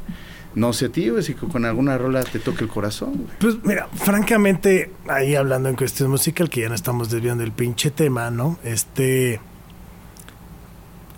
No 0.59 0.73
sé 0.73 0.87
a 0.87 0.89
ti, 0.89 1.09
güey, 1.09 1.23
si 1.23 1.35
con 1.35 1.65
alguna 1.65 1.97
rola 1.97 2.25
te 2.25 2.41
toca 2.41 2.65
el 2.65 2.69
corazón, 2.69 3.13
güey. 3.13 3.29
Pues 3.39 3.57
mira, 3.63 3.89
francamente, 3.95 4.91
ahí 5.09 5.37
hablando 5.37 5.69
en 5.69 5.77
cuestión 5.77 6.11
musical, 6.11 6.51
que 6.51 6.63
ya 6.63 6.69
no 6.69 6.75
estamos 6.75 7.11
desviando 7.11 7.43
del 7.43 7.53
pinche 7.53 7.91
tema, 7.93 8.31
¿no? 8.31 8.59
Este. 8.65 9.41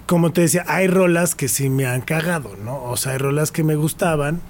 Como 0.07 0.33
te 0.33 0.43
decía, 0.43 0.65
hay 0.67 0.89
rolas 0.89 1.35
que 1.35 1.49
sí 1.49 1.71
me 1.71 1.87
han 1.87 2.03
cagado, 2.03 2.57
¿no? 2.63 2.83
O 2.83 2.97
sea, 2.97 3.13
hay 3.13 3.19
rolas 3.19 3.51
que 3.51 3.65
me 3.65 3.77
gustaban 3.77 4.41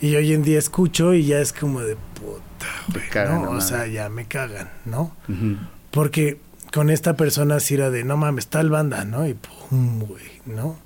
y 0.00 0.14
hoy 0.14 0.32
en 0.32 0.42
día 0.42 0.58
escucho 0.58 1.12
y 1.14 1.24
ya 1.24 1.40
es 1.40 1.52
como 1.52 1.80
de 1.80 1.96
puta, 1.96 2.66
güey, 2.92 3.08
cagan 3.08 3.46
O 3.46 3.60
sea, 3.60 3.86
ya 3.86 4.08
me 4.10 4.26
cagan, 4.26 4.70
¿no? 4.84 5.12
Porque 5.90 6.38
con 6.72 6.90
esta 6.90 7.16
persona 7.16 7.58
sí 7.58 7.74
era 7.74 7.90
de, 7.90 8.04
no 8.04 8.16
mames, 8.16 8.46
tal 8.46 8.70
banda, 8.70 9.04
¿no? 9.04 9.26
Y 9.26 9.34
pum, 9.34 10.00
güey, 10.00 10.40
¿no? 10.46 10.78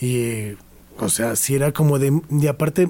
Y, 0.00 0.56
o 1.06 1.08
sea, 1.08 1.36
sí 1.36 1.54
era 1.54 1.72
como 1.72 1.98
de, 1.98 2.20
y 2.30 2.46
aparte, 2.46 2.88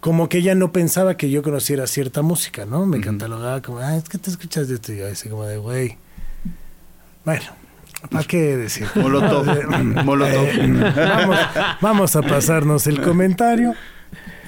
como 0.00 0.28
que 0.28 0.38
ella 0.38 0.54
no 0.54 0.72
pensaba 0.72 1.16
que 1.16 1.30
yo 1.30 1.42
conociera 1.42 1.86
cierta 1.86 2.22
música, 2.22 2.64
¿no? 2.64 2.86
Me 2.86 3.00
catalogaba 3.00 3.60
como, 3.62 3.78
ah, 3.80 3.96
es 3.96 4.04
que 4.08 4.18
te 4.18 4.30
escuchas 4.30 4.68
de 4.68 4.74
esto. 4.76 4.92
Y 4.92 4.98
yo 4.98 5.06
así 5.08 5.28
como 5.28 5.44
de, 5.44 5.58
güey, 5.58 5.96
bueno, 7.24 7.42
¿para 8.10 8.24
qué 8.24 8.56
decir? 8.56 8.86
Molotov. 8.94 9.46
Molotov. 10.04 10.44
Eh, 10.46 10.82
vamos, 10.96 11.38
vamos 11.80 12.16
a 12.16 12.22
pasarnos 12.22 12.86
el 12.86 13.00
comentario. 13.02 13.74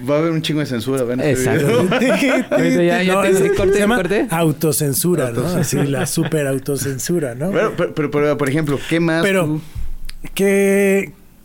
Va 0.08 0.16
a 0.16 0.18
haber 0.18 0.32
un 0.32 0.42
chingo 0.42 0.60
de 0.60 0.66
censura, 0.66 1.04
ven. 1.04 1.20
Exacto. 1.20 1.84
ya- 2.00 3.22
te- 3.22 3.54
corte, 3.54 3.72
se 3.74 3.78
llama 3.78 3.96
corte. 3.96 4.26
autocensura, 4.30 5.30
¿no? 5.30 5.46
Así, 5.46 5.76
la 5.76 6.06
super 6.06 6.46
autocensura, 6.48 7.34
¿no? 7.36 7.50
Pero, 7.52 7.74
pero, 7.76 7.94
pero, 7.94 8.10
pero, 8.10 8.38
por 8.38 8.48
ejemplo, 8.48 8.78
¿qué 8.88 8.98
más? 8.98 9.22
Pero- 9.22 9.44
tú? 9.44 9.60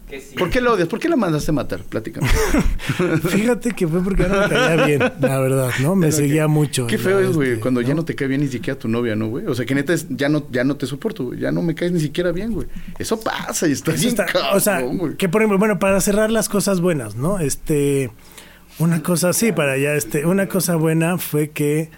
Que 0.09 0.23
¿Por 0.37 0.49
qué 0.49 0.61
la 0.61 0.71
odias? 0.71 0.87
¿Por 0.87 0.99
qué 0.99 1.09
la 1.09 1.17
mandaste 1.17 1.51
matar? 1.51 1.81
Platícame. 1.83 2.27
Fíjate 3.29 3.71
que 3.73 3.87
fue 3.87 4.01
porque 4.01 4.23
no 4.23 4.39
me 4.39 4.47
caía 4.47 4.85
bien, 4.85 4.99
la 5.19 5.39
verdad, 5.39 5.71
¿no? 5.81 5.95
Me 5.97 6.11
seguía 6.13 6.47
mucho. 6.47 6.87
Qué 6.87 6.97
feo 6.97 7.19
es, 7.19 7.33
güey, 7.35 7.49
Este, 7.49 7.61
cuando 7.61 7.81
ya 7.81 7.93
¿no? 7.93 8.05
te 8.05 8.15
cae 8.15 8.27
bien 8.29 8.39
ni 8.41 8.47
siquiera 8.47 8.79
tu 8.79 8.87
novia, 8.87 9.15
¿no, 9.17 9.27
güey? 9.27 9.45
O 9.47 9.53
sea, 9.53 9.65
que 9.65 9.75
neta 9.75 9.93
es, 9.93 10.07
ya 10.09 10.29
no, 10.29 10.47
ya 10.49 10.63
no 10.63 10.77
te 10.77 10.85
soporto, 10.85 11.25
güey. 11.25 11.39
Ya 11.39 11.51
no 11.51 11.61
me 11.61 11.75
caes 11.75 11.91
ni 11.91 11.99
siquiera 11.99 12.31
bien, 12.31 12.53
güey. 12.53 12.67
Eso 12.97 13.19
pasa 13.19 13.67
y 13.67 13.73
está 13.73 13.91
Eso 13.91 13.99
bien 13.99 14.09
está- 14.11 14.25
cabrón, 14.27 14.51
o 14.55 14.59
sea, 14.61 14.79
güey. 14.81 15.15
que 15.17 15.27
por 15.27 15.41
ejemplo, 15.41 15.57
bueno, 15.57 15.77
para 15.77 15.99
cerrar 15.99 16.31
las 16.31 16.47
cosas 16.47 16.79
buenas, 16.79 17.15
¿no? 17.15 17.39
Este, 17.39 18.09
una 18.79 19.03
cosa, 19.03 19.33
sí, 19.33 19.51
para 19.51 19.73
allá, 19.73 19.93
este, 19.95 20.25
una 20.25 20.47
cosa 20.47 20.77
buena 20.77 21.17
fue 21.17 21.49
que, 21.49 21.89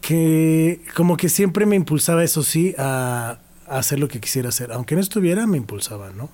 que 0.00 0.80
como 0.94 1.16
que 1.16 1.28
siempre 1.28 1.66
me 1.66 1.76
impulsaba, 1.76 2.22
eso 2.24 2.42
sí, 2.42 2.74
a, 2.78 3.38
hacer 3.68 3.98
lo 3.98 4.08
que 4.08 4.20
quisiera 4.20 4.48
hacer. 4.48 4.72
Aunque 4.72 4.94
no 4.94 5.00
estuviera, 5.00 5.46
me 5.46 5.56
impulsaba, 5.56 6.10
¿no? 6.10 6.30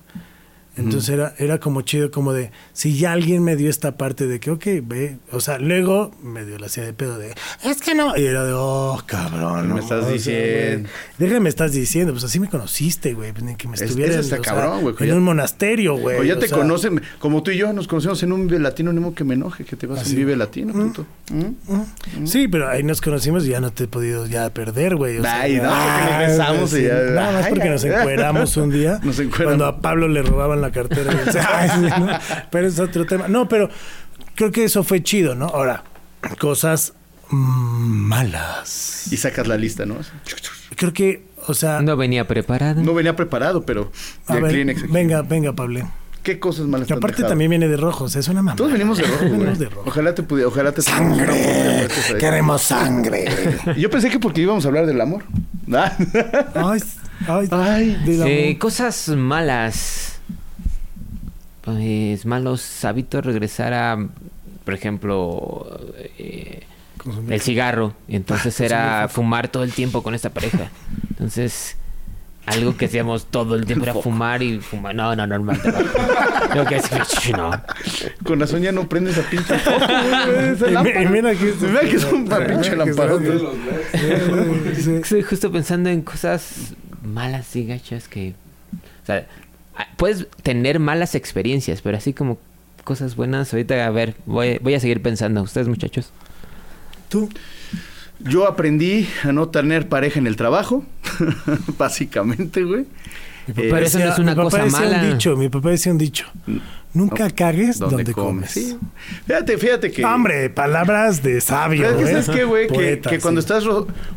Entonces 0.77 1.11
era, 1.11 1.35
era 1.39 1.59
como 1.61 1.83
chido, 1.83 2.11
como 2.11 2.33
de, 2.33 2.51
si 2.73 2.97
ya 2.97 3.13
alguien 3.13 3.43
me 3.45 3.57
dio 3.57 3.69
esta 3.69 3.97
parte 3.99 4.27
de 4.27 4.41
que, 4.41 4.51
ok, 4.51 4.65
ve, 4.83 5.19
o 5.31 5.41
sea, 5.41 5.59
luego 5.59 6.13
me 6.23 6.45
dio 6.47 6.59
la 6.59 6.67
hacía 6.67 6.83
de 6.85 6.95
pedo 6.95 7.19
de, 7.19 7.35
es 7.65 7.81
que 7.83 7.95
no, 7.95 8.17
y 8.17 8.25
era 8.25 8.45
de, 8.45 8.53
oh, 8.55 9.01
cabrón. 9.05 9.75
Me 9.75 9.81
estás 9.81 10.11
diciendo. 10.11 10.89
Déjame, 11.19 11.49
estás 11.51 11.73
diciendo, 11.73 12.13
pues 12.13 12.25
así 12.25 12.41
me 12.41 12.49
conociste, 12.49 13.13
güey, 13.13 13.33
pues 13.33 13.45
ni 13.45 13.55
que 13.57 13.69
me 13.69 13.75
Es- 13.75 13.83
estuviera 13.83 14.19
eso 14.19 14.35
en, 14.37 15.09
en 15.09 15.15
un 15.17 15.23
monasterio, 15.23 15.97
güey. 15.97 16.19
O 16.21 16.25
ya 16.25 16.39
te 16.39 16.49
sea, 16.49 16.57
conocen, 16.59 17.03
como 17.19 17.43
tú 17.43 17.51
y 17.51 17.59
yo 17.59 17.73
nos 17.75 17.87
conocemos 17.87 18.23
en 18.23 18.33
un 18.33 18.47
Vive 18.47 18.59
Latino, 18.61 18.93
no 18.95 19.15
que 19.15 19.25
me 19.25 19.35
enoje, 19.35 19.65
que 19.65 19.77
te 19.77 19.87
vas 19.87 20.07
a 20.07 20.09
un 20.09 20.17
Vive 20.17 20.37
Latino, 20.37 20.73
puto. 20.73 21.05
¿Mm? 21.33 22.27
Sí, 22.27 22.49
pero 22.49 22.69
ahí 22.69 22.83
nos 22.83 23.01
conocimos 23.01 23.45
y 23.47 23.51
ya 23.51 23.61
no 23.61 23.73
te 23.73 23.85
he 23.85 23.89
podido 23.89 24.27
ya 24.27 24.49
perder, 24.51 24.97
güey. 24.97 25.19
o 25.19 25.23
sea, 25.23 25.41
Ay, 25.43 25.57
no, 25.57 25.65
nos 25.65 26.19
besamos 26.29 26.73
y 26.79 26.83
ya- 26.85 27.03
Nada 27.11 27.33
más 27.33 27.49
porque 27.49 27.65
ay. 27.65 27.71
nos 27.71 27.85
encueramos 27.85 28.57
un 28.57 28.71
día. 28.71 29.01
Nos 29.03 29.19
encueramos. 29.19 29.57
Cuando 29.59 29.67
a 29.67 29.81
Pablo 29.81 30.09
le 30.09 30.23
robaban 30.23 30.62
la 30.62 30.70
cartera. 30.72 32.48
Pero 32.51 32.66
es 32.66 32.79
otro 32.79 33.05
tema. 33.07 33.29
No, 33.29 33.48
pero 33.48 33.68
creo 34.35 34.51
que 34.51 34.64
eso 34.64 34.83
fue 34.83 35.03
chido, 35.03 35.35
¿no? 35.35 35.46
Ahora, 35.46 35.85
cosas 36.38 36.94
malas. 37.31 39.09
Y 39.12 39.16
sacas 39.16 39.46
la 39.46 39.57
lista, 39.57 39.87
¿no? 39.87 39.96
Creo 40.77 40.92
que, 40.92 41.25
o 41.46 41.55
sea, 41.55 41.81
No 41.83 41.96
venía 41.96 42.27
preparado. 42.27 42.83
No 42.83 42.94
venía 42.94 43.14
preparado, 43.16 43.64
pero 43.64 43.92
a 44.27 44.35
de 44.35 44.40
ver, 44.40 44.51
Kleenex 44.53 44.83
aquí. 44.85 44.92
venga, 44.92 45.22
venga, 45.22 45.53
Pablo. 45.53 45.90
¿Qué 46.22 46.38
cosas 46.38 46.66
malas 46.66 46.87
Que 46.87 46.94
aparte 46.94 47.25
también 47.25 47.51
viene 47.51 47.66
de 47.66 47.77
rojo, 47.77 48.05
o 48.05 48.09
sea, 48.09 48.20
es 48.20 48.29
una 48.29 48.42
mamá. 48.42 48.55
Todos 48.57 48.70
venimos 48.70 48.96
de 48.96 49.05
rojo, 49.05 49.18
güey. 49.27 49.33
Venimos 49.33 49.59
de 49.59 49.68
rojo. 49.68 49.83
Ojalá 49.88 50.14
te 50.14 50.22
pudiera, 50.22 50.48
ojalá 50.48 50.70
te 50.72 50.81
eso. 50.83 52.16
Queremos 52.18 52.62
sangre. 52.62 53.25
Yo 53.77 53.90
pensé 53.90 54.09
que 54.09 54.20
porque 54.20 54.40
íbamos 54.42 54.64
a 54.64 54.68
hablar 54.68 54.87
del 54.87 55.01
amor. 55.01 55.25
Ah. 55.72 55.92
Ay, 56.55 56.81
ay, 57.27 57.48
Ay, 57.51 58.03
del 58.07 58.22
Eh, 58.27 58.44
amor. 58.51 58.59
cosas 58.61 59.09
malas. 59.09 60.12
Pues 61.62 62.27
malos 62.27 62.85
hábitos, 62.85 63.25
regresar 63.25 63.72
a, 63.72 63.96
por 64.64 64.75
ejemplo, 64.75 65.81
eh, 66.18 66.62
el 67.29 67.40
cigarro. 67.40 67.94
Y 68.09 68.16
entonces 68.16 68.59
era 68.61 69.09
fumar 69.09 69.48
todo 69.48 69.62
el 69.64 69.72
tiempo 69.72 70.03
con 70.03 70.14
esta 70.14 70.31
pareja. 70.31 70.70
Entonces, 71.11 71.77
algo 72.46 72.77
que 72.77 72.87
hacíamos 72.87 73.27
todo 73.27 73.55
el 73.55 73.64
tiempo 73.64 73.85
era 73.85 73.94
fumar 73.94 74.42
y 74.42 74.59
fumar. 74.59 74.92
No, 74.96 75.14
no, 75.14 75.25
normal. 75.25 75.61
Lo 76.57 76.64
que 76.66 76.75
es 76.77 76.90
no. 77.37 77.53
Con 78.25 78.40
razón 78.40 78.62
ya 78.62 78.72
no 78.72 78.88
prendes 78.88 79.16
a 79.18 79.22
pinche 79.22 79.57
foco, 79.61 79.79
güey. 79.87 81.07
Mira 81.11 81.33
que 81.35 81.48
esto- 81.51 81.66
Mira 81.66 81.81
que 81.83 81.96
es 81.96 82.05
un 82.05 82.25
pinche. 82.25 82.70
Sí. 84.83 84.94
Estoy 84.96 85.22
justo 85.22 85.53
pensando 85.53 85.88
en 85.90 86.03
cosas 86.03 86.75
malas 87.05 87.55
y 87.55 87.66
gachas 87.66 88.09
que... 88.09 88.35
O 89.03 89.07
sea, 89.07 89.27
puedes 89.97 90.27
tener 90.42 90.79
malas 90.79 91.14
experiencias, 91.14 91.83
pero 91.83 91.97
así 91.97 92.12
como 92.12 92.38
cosas 92.85 93.16
buenas, 93.16 93.53
ahorita 93.53 93.87
a 93.87 93.90
ver, 93.90 94.14
voy, 94.27 94.59
voy 94.61 94.75
a 94.75 94.81
seguir 94.81 95.03
pensando. 95.03 95.42
¿Ustedes 95.42 95.68
muchachos? 95.68 96.11
Tú. 97.09 97.29
Yo 98.18 98.47
aprendí 98.47 99.09
a 99.25 99.33
no 99.33 99.49
tener 99.49 99.88
pareja 99.88 100.18
en 100.18 100.27
el 100.27 100.37
trabajo. 100.37 100.85
Básicamente, 101.79 102.62
güey. 102.62 102.87
Mi 103.46 103.55
papá 103.55 103.66
Eh, 103.66 103.70
Pero 103.72 103.87
eso 103.87 103.98
no 103.98 104.05
es 104.12 104.18
una 104.18 104.31
mi 104.33 104.37
papá 104.37 104.50
cosa 104.50 104.64
decía 104.64 104.81
mala. 104.81 105.02
Un 105.02 105.11
dicho, 105.12 105.37
mi 105.37 105.48
papá 105.48 105.70
decía 105.70 105.92
un 105.92 105.98
dicho. 105.98 106.26
Nunca 106.94 107.31
cagues 107.31 107.78
donde, 107.78 108.12
comes. 108.12 108.50
Sí. 108.50 108.76
Fíjate, 109.26 109.57
fíjate 109.57 109.90
que. 109.90 110.05
Hombre, 110.05 110.50
palabras 110.50 111.22
de 111.22 111.40
sabio. 111.40 111.83
Pero 111.83 111.98
es 112.00 112.05
que, 112.05 112.11
¿eh? 112.11 112.22
¿sabes 112.22 112.38
qué, 112.38 112.44
güey? 112.44 112.68
Que, 112.68 113.18
cuando 113.20 113.40
estás 113.40 113.64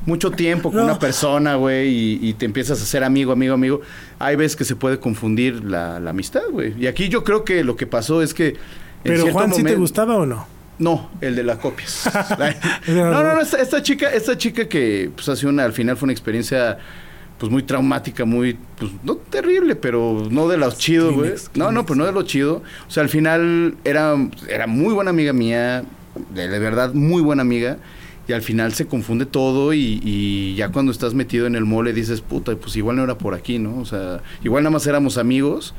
mucho 0.06 0.32
tiempo 0.32 0.70
con 0.72 0.80
No. 0.80 0.86
una 0.86 1.00
persona, 1.00 1.56
güey, 1.56 1.88
y, 1.88 2.20
y 2.30 2.34
te 2.34 2.46
empiezas 2.46 2.80
a 2.82 2.84
hacer 2.84 3.04
amigo, 3.06 3.32
amigo, 3.32 3.54
amigo, 3.54 3.82
hay 4.20 4.36
veces 4.36 4.58
que 4.58 4.66
se 4.66 4.76
puede 4.76 5.00
confundir 5.00 5.64
la, 5.64 6.00
la 6.02 6.10
amistad, 6.10 6.42
güey. 6.52 6.74
Y 6.78 6.88
aquí 6.88 7.08
yo 7.08 7.24
creo 7.24 7.46
que 7.46 7.64
lo 7.64 7.76
que 7.78 7.88
pasó 7.88 8.22
es 8.22 8.34
que. 8.34 8.56
Pero 9.04 9.32
Juan, 9.32 9.50
¿sí 9.52 9.58
te 9.58 9.62
momento- 9.62 9.80
gustaba 9.80 10.18
o 10.18 10.26
no? 10.26 10.48
No, 10.78 11.10
el 11.22 11.38
de 11.38 11.44
las 11.44 11.60
copias. 11.60 12.10
no, 12.88 13.12
no, 13.12 13.24
no, 13.36 13.40
esta, 13.42 13.62
esta 13.62 13.82
chica, 13.82 14.12
esta 14.12 14.38
chica 14.38 14.68
que 14.68 15.10
pues 15.16 15.30
hace 15.30 15.48
una, 15.48 15.64
al 15.64 15.72
final 15.72 15.96
fue 15.96 16.08
una 16.08 16.12
experiencia 16.14 16.78
pues 17.38 17.52
muy 17.52 17.64
traumática, 17.64 18.24
muy, 18.26 18.58
pues 18.78 18.92
no 19.04 19.16
terrible, 19.16 19.76
pero 19.76 20.28
no 20.30 20.48
de 20.48 20.58
los 20.58 20.78
chido, 20.78 21.14
güey. 21.14 21.34
No, 21.54 21.72
no, 21.72 21.86
pero 21.86 21.96
no 21.98 22.06
de 22.06 22.12
lo 22.12 22.24
chido. 22.24 22.64
O 22.88 22.92
sea, 22.92 23.04
al 23.04 23.10
final 23.10 23.76
era, 23.84 24.16
era 24.48 24.68
muy 24.68 24.94
buena 24.94 25.10
amiga 25.10 25.34
mía, 25.34 25.84
de, 26.34 26.48
de 26.48 26.60
verdad 26.60 26.94
muy 26.94 27.22
buena 27.22 27.42
amiga. 27.42 27.78
Y 28.28 28.34
al 28.34 28.42
final 28.42 28.74
se 28.74 28.88
confunde 28.88 29.28
todo 29.28 29.72
y, 29.74 30.02
y 30.04 30.56
ya 30.56 30.70
cuando 30.70 30.92
estás 30.92 31.14
metido 31.14 31.46
en 31.46 31.56
el 31.56 31.64
mole 31.66 31.94
dices, 31.94 32.22
puta, 32.22 32.56
pues 32.56 32.76
igual 32.76 32.96
no 32.96 33.04
era 33.04 33.18
por 33.20 33.36
aquí, 33.36 33.60
¿no? 33.60 33.78
O 33.78 33.86
sea, 33.86 34.22
igual 34.44 34.64
nada 34.64 34.72
más 34.72 34.88
éramos 34.88 35.20
amigos. 35.20 35.76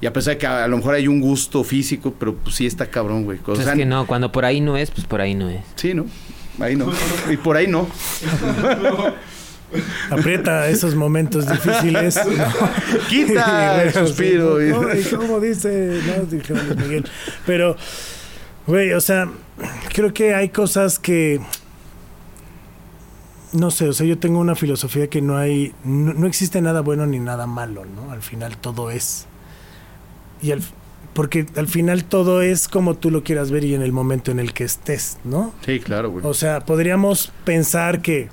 Y 0.00 0.06
a 0.06 0.12
pesar 0.12 0.34
de 0.34 0.38
que 0.38 0.46
a, 0.48 0.64
a 0.64 0.68
lo 0.68 0.76
mejor 0.78 0.96
hay 0.96 1.06
un 1.06 1.20
gusto 1.20 1.62
físico, 1.62 2.12
pero 2.18 2.34
pues 2.34 2.56
sí 2.56 2.66
está 2.66 2.86
cabrón, 2.86 3.22
güey. 3.24 3.38
O 3.38 3.42
Pues 3.42 3.58
sea, 3.60 3.72
es 3.74 3.78
que 3.78 3.84
no, 3.86 4.06
cuando 4.08 4.32
por 4.32 4.44
ahí 4.44 4.60
no 4.60 4.76
es, 4.76 4.90
pues 4.90 5.06
por 5.06 5.20
ahí 5.20 5.34
no 5.36 5.48
es. 5.48 5.60
Sí, 5.76 5.94
¿no? 5.94 6.06
Ahí 6.58 6.74
no. 6.74 6.90
Y 7.30 7.36
por 7.36 7.56
ahí 7.56 7.68
no. 7.68 7.86
Aprieta 10.10 10.68
esos 10.68 10.94
momentos 10.94 11.48
difíciles. 11.50 12.18
Quita 13.08 13.82
el 13.82 13.92
Güey, 13.92 14.06
suspiro. 14.06 14.58
sí, 14.60 14.66
y- 14.66 14.70
¿no? 14.70 14.94
Y 14.94 15.02
como 15.26 15.40
dice, 15.40 16.00
no, 16.06 16.24
dijo 16.24 16.54
Miguel. 16.76 17.04
Pero, 17.46 17.76
güey, 18.66 18.92
o 18.92 19.00
sea, 19.00 19.28
creo 19.92 20.12
que 20.12 20.34
hay 20.34 20.48
cosas 20.50 20.98
que. 20.98 21.40
No 23.52 23.70
sé, 23.70 23.88
o 23.88 23.92
sea, 23.92 24.04
yo 24.06 24.18
tengo 24.18 24.40
una 24.40 24.56
filosofía 24.56 25.08
que 25.08 25.22
no 25.22 25.36
hay. 25.36 25.72
No, 25.84 26.12
no 26.12 26.26
existe 26.26 26.60
nada 26.60 26.80
bueno 26.80 27.06
ni 27.06 27.20
nada 27.20 27.46
malo, 27.46 27.84
¿no? 27.84 28.10
Al 28.10 28.20
final 28.22 28.56
todo 28.56 28.90
es. 28.90 29.26
Y 30.42 30.50
al, 30.50 30.60
porque 31.12 31.46
al 31.56 31.68
final 31.68 32.04
todo 32.04 32.42
es 32.42 32.66
como 32.66 32.96
tú 32.96 33.12
lo 33.12 33.22
quieras 33.22 33.52
ver 33.52 33.62
y 33.64 33.74
en 33.76 33.82
el 33.82 33.92
momento 33.92 34.32
en 34.32 34.40
el 34.40 34.52
que 34.52 34.64
estés, 34.64 35.18
¿no? 35.22 35.54
Sí, 35.64 35.78
claro, 35.78 36.10
güey. 36.10 36.26
O 36.26 36.34
sea, 36.34 36.64
podríamos 36.64 37.32
pensar 37.44 38.02
que 38.02 38.28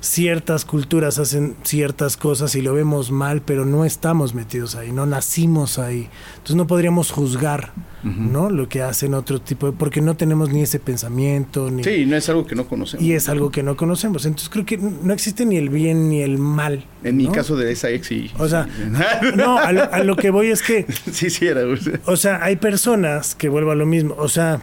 ciertas 0.00 0.64
culturas 0.64 1.18
hacen 1.18 1.56
ciertas 1.62 2.16
cosas 2.16 2.54
y 2.54 2.62
lo 2.62 2.74
vemos 2.74 3.10
mal, 3.10 3.42
pero 3.42 3.64
no 3.64 3.84
estamos 3.84 4.34
metidos 4.34 4.74
ahí, 4.74 4.92
no 4.92 5.06
nacimos 5.06 5.78
ahí. 5.78 6.08
Entonces 6.34 6.56
no 6.56 6.66
podríamos 6.66 7.10
juzgar, 7.10 7.72
¿no? 8.02 8.50
Lo 8.50 8.68
que 8.68 8.82
hacen 8.82 9.14
otro 9.14 9.40
tipo 9.40 9.66
de... 9.66 9.72
porque 9.72 10.00
no 10.00 10.16
tenemos 10.16 10.50
ni 10.50 10.62
ese 10.62 10.78
pensamiento, 10.78 11.70
ni... 11.70 11.82
Sí, 11.82 12.06
no 12.06 12.16
es 12.16 12.28
algo 12.28 12.46
que 12.46 12.54
no 12.54 12.68
conocemos. 12.68 13.04
Y 13.04 13.14
es 13.14 13.28
algo 13.28 13.50
que 13.50 13.62
no 13.62 13.76
conocemos. 13.76 14.26
Entonces 14.26 14.48
creo 14.48 14.64
que 14.64 14.78
no 14.78 15.12
existe 15.12 15.44
ni 15.44 15.56
el 15.56 15.70
bien 15.70 16.08
ni 16.08 16.22
el 16.22 16.38
mal. 16.38 16.84
En 17.02 17.16
mi 17.16 17.28
caso 17.28 17.56
de 17.56 17.72
esa 17.72 17.90
ex, 17.90 18.06
sí. 18.06 18.30
O 18.38 18.48
sea, 18.48 18.68
no, 19.36 19.58
a 19.58 19.72
lo, 19.72 19.92
a 19.92 19.98
lo 20.04 20.16
que 20.16 20.30
voy 20.30 20.48
es 20.48 20.62
que, 20.62 20.86
sí, 21.10 21.30
sí 21.30 21.46
era. 21.46 21.62
o 22.04 22.16
sea, 22.16 22.44
hay 22.44 22.56
personas 22.56 23.34
que 23.34 23.48
vuelvo 23.48 23.72
a 23.72 23.74
lo 23.74 23.86
mismo. 23.86 24.14
O 24.18 24.28
sea, 24.28 24.60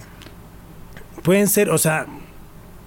pueden 1.23 1.47
ser, 1.47 1.69
o 1.69 1.77
sea, 1.77 2.07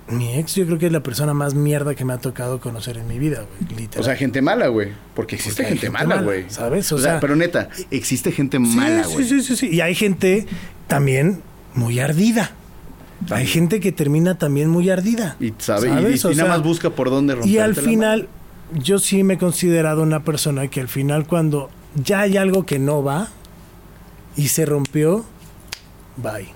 mi 0.08 0.34
ex 0.38 0.54
yo 0.54 0.66
creo 0.66 0.78
que 0.78 0.86
es 0.86 0.92
la 0.92 1.02
persona 1.02 1.34
más 1.34 1.54
mierda 1.54 1.94
que 1.94 2.04
me 2.04 2.12
ha 2.12 2.18
tocado 2.18 2.60
conocer 2.60 2.96
en 2.96 3.08
mi 3.08 3.18
vida, 3.18 3.44
güey, 3.60 3.76
literal. 3.80 4.00
O 4.02 4.04
sea, 4.04 4.14
gente 4.16 4.40
mala, 4.40 4.68
güey. 4.68 4.90
Porque 5.14 5.34
existe 5.36 5.62
Porque 5.64 5.78
gente, 5.80 5.86
gente 5.88 6.06
mala, 6.06 6.22
güey. 6.22 6.44
¿sabes? 6.48 6.90
O 6.92 6.96
O 6.96 6.98
sea, 6.98 7.12
sea- 7.12 7.20
pero 7.20 7.34
neta, 7.36 7.68
existe 7.90 8.30
gente 8.32 8.56
Sí, 8.58 8.62
mala, 8.64 9.04
güey. 9.06 9.26
sí, 9.26 9.42
sí, 9.42 9.56
sí. 9.56 9.68
Y 9.68 9.80
hay 9.80 9.94
gente 9.94 10.46
también 10.86 11.42
muy 11.74 11.98
ardida. 11.98 12.52
Hay 13.30 13.46
gente 13.46 13.80
que 13.80 13.92
termina 13.92 14.36
también 14.38 14.68
muy 14.68 14.90
ardida. 14.90 15.36
Y 15.40 15.52
sabe, 15.58 15.88
y- 15.88 16.18
¿sabes? 16.18 16.36
y, 16.36 16.38
nada 16.38 16.50
más 16.50 16.62
busca 16.62 16.90
por 16.90 17.10
dónde 17.10 17.34
romper. 17.34 17.50
Y 17.50 17.58
al 17.58 17.74
final, 17.74 18.28
yo 18.74 18.98
sí 18.98 19.24
me 19.24 19.34
he 19.34 19.38
considerado 19.38 20.02
una 20.02 20.22
persona 20.22 20.68
que 20.68 20.80
al 20.80 20.88
final 20.88 21.26
cuando 21.26 21.70
ya 21.96 22.20
hay 22.20 22.36
algo 22.36 22.64
que 22.66 22.78
no 22.78 23.02
va 23.02 23.28
y 24.36 24.48
se 24.48 24.66
rompió, 24.66 25.24
bye. 26.18 26.54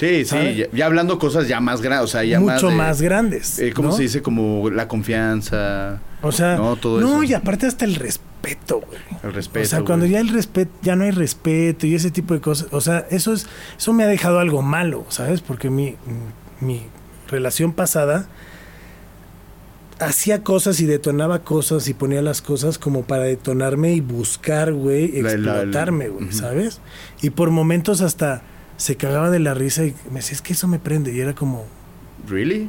Sí, 0.00 0.24
sí, 0.24 0.54
ya, 0.56 0.66
ya 0.72 0.86
hablando 0.86 1.18
cosas 1.18 1.46
ya 1.46 1.60
más 1.60 1.82
grandes, 1.82 2.04
o 2.04 2.08
sea, 2.08 2.24
ya 2.24 2.40
más. 2.40 2.54
Mucho 2.56 2.68
de- 2.70 2.74
más 2.76 3.02
grandes. 3.02 3.58
eh, 3.58 3.72
¿Cómo 3.74 3.90
¿no? 3.90 3.94
se 3.94 4.02
dice? 4.02 4.22
Como 4.22 4.70
la 4.70 4.88
confianza, 4.88 6.00
O 6.22 6.32
sea, 6.32 6.56
No, 6.56 6.70
no, 6.70 6.76
todo 6.76 6.98
eso. 7.00 7.22
y 7.22 7.34
aparte 7.34 7.66
hasta 7.66 7.84
el 7.84 7.94
respeto, 7.96 8.80
güey. 8.80 8.98
el 9.22 9.32
respeto. 9.34 9.66
o 9.66 9.68
sea, 9.68 9.82
cuando 9.82 10.06
ya 10.06 10.20
el 10.20 10.28
respeto, 10.28 10.70
ya 10.82 10.96
no 10.96 11.04
hay 11.04 11.10
respeto 11.10 11.86
y 11.86 11.94
ese 11.94 12.10
tipo 12.10 12.32
de 12.34 12.40
cosas, 12.40 12.68
o 12.72 12.80
sea, 12.80 13.06
eso 13.10 13.32
es, 13.34 13.46
eso 13.78 13.92
me 13.92 14.04
ha 14.04 14.06
dejado 14.06 14.38
algo 14.38 14.62
malo, 14.62 15.04
¿sabes? 15.10 15.42
Porque 15.42 15.68
mi, 15.70 15.96
mi 16.60 16.82
relación 17.28 17.72
pasada 17.74 18.26
hacía 19.98 20.42
cosas 20.42 20.80
y 20.80 20.86
detonaba 20.86 21.40
cosas 21.40 21.86
y 21.88 21.94
ponía 21.94 22.22
las 22.22 22.40
cosas 22.40 22.78
como 22.78 23.02
para 23.02 23.24
detonarme 23.24 23.92
y 23.92 24.00
buscar, 24.00 24.72
güey, 24.72 25.18
explotarme, 25.18 26.08
güey. 26.08 26.32
¿sabes? 26.32 26.80
Y 27.20 27.30
por 27.30 27.50
momentos 27.50 28.00
hasta 28.00 28.42
se 28.80 28.96
cagaba 28.96 29.28
de 29.28 29.40
la 29.40 29.52
risa 29.52 29.84
y 29.84 29.94
me 30.10 30.20
decía, 30.20 30.34
es 30.36 30.40
que 30.40 30.54
eso 30.54 30.66
me 30.66 30.78
prende. 30.78 31.12
Y 31.12 31.20
era 31.20 31.34
como, 31.34 31.66
¿Really? 32.28 32.66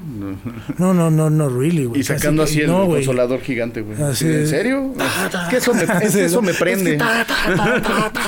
No. 0.78 0.94
no, 0.94 1.10
no, 1.10 1.30
no, 1.30 1.50
really, 1.50 1.86
güey. 1.86 2.02
Y 2.02 2.04
sacando 2.04 2.44
así 2.44 2.62
el 2.62 2.68
no, 2.68 2.88
consolador 2.88 3.40
gigante, 3.40 3.82
güey. 3.82 4.02
Así 4.02 4.26
¿En 4.26 4.48
serio? 4.48 4.94
Ta, 4.98 5.30
ta, 5.30 5.44
Es 5.44 5.50
que 5.50 5.58
eso 5.58 5.74
me, 5.74 5.84
es 5.84 6.14
que 6.16 6.26
eso 6.26 6.42
me 6.42 6.54
prende. 6.54 6.98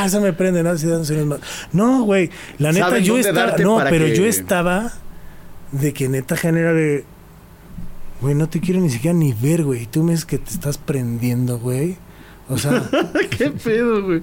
eso 0.05 0.21
me 0.21 0.31
prende, 0.31 0.63
¿no? 0.63 0.73
No, 1.73 2.03
güey. 2.03 2.29
La 2.57 2.71
neta, 2.71 2.99
yo 2.99 3.17
estaba. 3.17 3.57
No, 3.57 3.81
pero 3.89 4.05
que- 4.05 4.15
yo 4.15 4.25
estaba 4.25 4.93
de 5.73 5.91
que 5.93 6.07
neta 6.07 6.37
genera 6.37 6.71
de. 6.71 7.03
Güey, 8.21 8.35
no 8.35 8.47
te 8.47 8.61
quiero 8.61 8.79
ni 8.79 8.89
siquiera 8.89 9.17
ni 9.17 9.33
ver, 9.33 9.63
güey. 9.65 9.85
Tú 9.87 10.03
me 10.03 10.11
dices 10.11 10.25
que 10.25 10.37
te 10.37 10.51
estás 10.51 10.77
prendiendo, 10.77 11.59
güey. 11.59 11.97
O 12.47 12.57
sea. 12.57 12.81
¿Qué 13.37 13.49
pedo, 13.49 14.03
güey? 14.03 14.21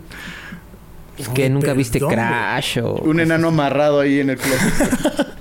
Que 1.35 1.49
nunca 1.51 1.73
viste 1.73 1.99
perdón. 1.99 2.15
Crash 2.15 2.79
o... 2.81 2.95
Un 2.95 3.21
enano 3.21 3.49
amarrado 3.49 4.01
ahí 4.01 4.21
en 4.21 4.31
el 4.31 4.37
closet. 4.39 5.29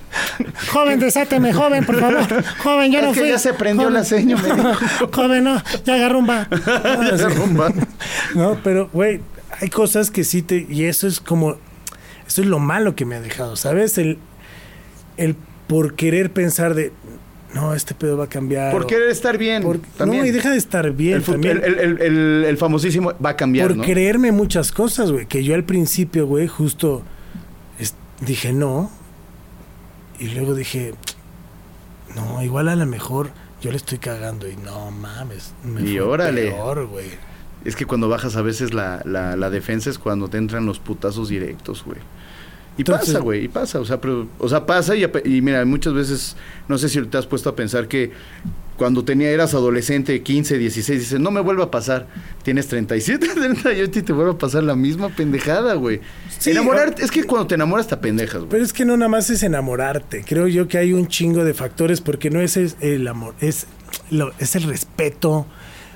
Joven, 0.72 1.00
desáteme, 1.00 1.52
joven, 1.52 1.84
por 1.84 1.98
favor. 1.98 2.44
Joven, 2.62 2.92
yo 2.92 2.98
Es 3.00 3.04
no 3.04 3.12
que 3.12 3.20
fui. 3.20 3.28
ya 3.28 3.38
se 3.38 3.52
prendió 3.54 3.84
Joven. 3.88 3.94
la 3.94 4.04
seña, 4.04 4.36
me 4.36 4.42
dijo. 4.54 5.08
joven, 5.12 5.44
no, 5.44 5.62
ya 5.84 6.08
va. 6.08 6.48
Ya 7.10 7.18
se 7.18 7.28
rumba. 7.28 7.72
No, 8.34 8.58
pero, 8.62 8.88
güey, 8.92 9.20
hay 9.60 9.68
cosas 9.68 10.10
que 10.10 10.24
sí 10.24 10.42
te. 10.42 10.66
Y 10.68 10.84
eso 10.84 11.06
es 11.06 11.20
como. 11.20 11.56
Eso 12.26 12.42
es 12.42 12.46
lo 12.46 12.58
malo 12.58 12.94
que 12.94 13.04
me 13.04 13.16
ha 13.16 13.20
dejado, 13.20 13.56
¿sabes? 13.56 13.98
El, 13.98 14.18
el 15.16 15.34
por 15.66 15.94
querer 15.94 16.32
pensar 16.32 16.74
de. 16.74 16.92
No, 17.54 17.74
este 17.74 17.94
pedo 17.94 18.16
va 18.16 18.24
a 18.24 18.28
cambiar. 18.28 18.70
Por 18.72 18.86
querer 18.86 19.08
estar 19.10 19.36
bien. 19.36 19.62
por- 19.62 19.78
también. 19.78 20.22
no, 20.22 20.28
y 20.28 20.30
deja 20.30 20.50
de 20.50 20.56
estar 20.56 20.92
bien 20.92 21.16
el, 21.16 21.22
fu- 21.22 21.32
también. 21.32 21.60
el, 21.64 21.78
el- 21.78 22.00
el- 22.00 22.44
el 22.46 22.56
famosísimo 22.56 23.12
va 23.24 23.30
a 23.30 23.36
cambiar, 23.36 23.68
por 23.68 23.76
¿no? 23.78 23.82
creerme 23.82 24.30
muchas 24.32 24.70
cosas, 24.70 25.10
güey. 25.10 25.26
Que 25.26 25.42
yo 25.42 25.54
al 25.56 25.64
principio, 25.64 26.26
güey, 26.26 26.46
justo 26.46 27.02
dije 28.20 28.52
no. 28.52 28.90
Y 30.18 30.28
luego 30.28 30.54
dije. 30.54 30.94
No, 32.14 32.42
igual 32.42 32.68
a 32.68 32.76
lo 32.76 32.86
mejor 32.86 33.30
yo 33.62 33.70
le 33.70 33.76
estoy 33.78 33.98
cagando. 33.98 34.48
Y 34.48 34.56
no 34.56 34.90
mames. 34.90 35.54
Me 35.64 35.80
Y 35.82 35.92
fue 35.96 36.00
órale. 36.02 36.50
peor, 36.50 36.86
güey. 36.86 37.06
Es 37.64 37.76
que 37.76 37.84
cuando 37.86 38.08
bajas 38.08 38.36
a 38.36 38.42
veces 38.42 38.72
la, 38.74 39.02
la, 39.04 39.36
la 39.36 39.50
defensa 39.50 39.90
es 39.90 39.98
cuando 39.98 40.28
te 40.28 40.38
entran 40.38 40.66
los 40.66 40.78
putazos 40.78 41.28
directos, 41.28 41.84
güey. 41.84 41.98
Y 42.80 42.82
Entonces- 42.82 43.08
pasa, 43.14 43.18
güey, 43.22 43.44
y 43.44 43.48
pasa. 43.48 43.78
O 43.80 43.84
sea, 43.84 44.00
pero, 44.00 44.26
o 44.38 44.48
sea, 44.48 44.64
pasa 44.64 44.96
y, 44.96 45.04
y 45.24 45.42
mira, 45.42 45.64
muchas 45.64 45.92
veces, 45.92 46.36
no 46.68 46.78
sé 46.78 46.88
si 46.88 47.00
te 47.02 47.18
has 47.18 47.26
puesto 47.26 47.50
a 47.50 47.56
pensar 47.56 47.88
que 47.88 48.10
cuando 48.78 49.04
tenía, 49.04 49.28
eras 49.30 49.52
adolescente, 49.52 50.22
15, 50.22 50.56
16, 50.56 51.00
dices, 51.00 51.20
no 51.20 51.30
me 51.30 51.40
vuelva 51.42 51.64
a 51.64 51.70
pasar. 51.70 52.06
Tienes 52.42 52.66
37, 52.68 53.28
38 53.34 53.98
y 53.98 54.02
te 54.02 54.12
vuelve 54.14 54.32
a 54.32 54.38
pasar 54.38 54.62
la 54.62 54.74
misma 54.74 55.10
pendejada, 55.10 55.74
güey. 55.74 56.00
Sí, 56.38 56.52
Enamorarte, 56.52 57.02
o- 57.02 57.04
es 57.04 57.10
que 57.10 57.24
cuando 57.24 57.46
te 57.46 57.56
enamoras 57.56 57.86
te 57.88 57.96
pendejas, 57.98 58.38
güey. 58.38 58.48
Pero 58.48 58.64
es 58.64 58.72
que 58.72 58.86
no 58.86 58.96
nada 58.96 59.10
más 59.10 59.28
es 59.28 59.42
enamorarte. 59.42 60.24
Creo 60.26 60.48
yo 60.48 60.66
que 60.66 60.78
hay 60.78 60.94
un 60.94 61.08
chingo 61.08 61.44
de 61.44 61.52
factores 61.52 62.00
porque 62.00 62.30
no 62.30 62.40
es 62.40 62.56
el, 62.56 63.06
amor, 63.08 63.34
es, 63.40 63.66
lo- 64.10 64.32
es 64.38 64.56
el 64.56 64.62
respeto. 64.62 65.46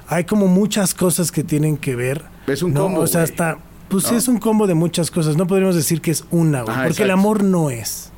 Hay 0.07 0.25
como 0.25 0.47
muchas 0.49 0.93
cosas 0.93 1.33
que 1.33 1.43
tienen 1.43 1.79
que 1.79 1.97
ver. 1.97 2.23
Es 2.47 2.63
un 2.63 2.75
¿no? 2.75 2.83
combo, 2.83 3.01
O 3.01 3.07
sea, 3.07 3.23
hasta, 3.23 3.57
pues 4.03 4.13
No. 4.13 4.19
es 4.19 4.29
un 4.29 4.39
combo 4.39 4.67
de 4.67 4.75
muchas 4.75 5.11
cosas. 5.11 5.37
No 5.37 5.47
podríamos 5.47 5.77
decir 5.77 6.01
que 6.01 6.11
es 6.11 6.25
una, 6.31 6.63
güey, 6.63 6.75
Ajá, 6.75 6.85
porque 6.87 7.03
el 7.03 7.11
amor 7.11 7.43
no 7.45 7.71
es. 7.71 8.11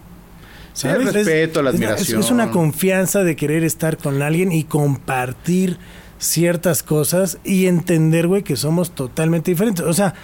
Sí, 0.73 0.89
el 0.89 1.11
respeto, 1.13 1.63
la 1.63 1.71
es- 1.71 1.77
admiración. 1.77 2.21
Es, 2.21 2.31
una 2.31 2.51
confianza 2.51 3.25
de 3.25 3.35
querer 3.37 3.65
estar 3.65 3.97
con 3.97 4.21
alguien 4.23 4.53
y 4.53 4.65
compartir 4.65 5.79
ciertas 6.19 6.83
cosas 6.83 7.39
y 7.45 7.67
entender, 7.67 8.27
güey, 8.27 8.43
que 8.43 8.57
somos 8.57 8.91
totalmente 8.91 9.51
diferentes. 9.51 9.85
O 9.87 9.93
sea, 9.93 10.15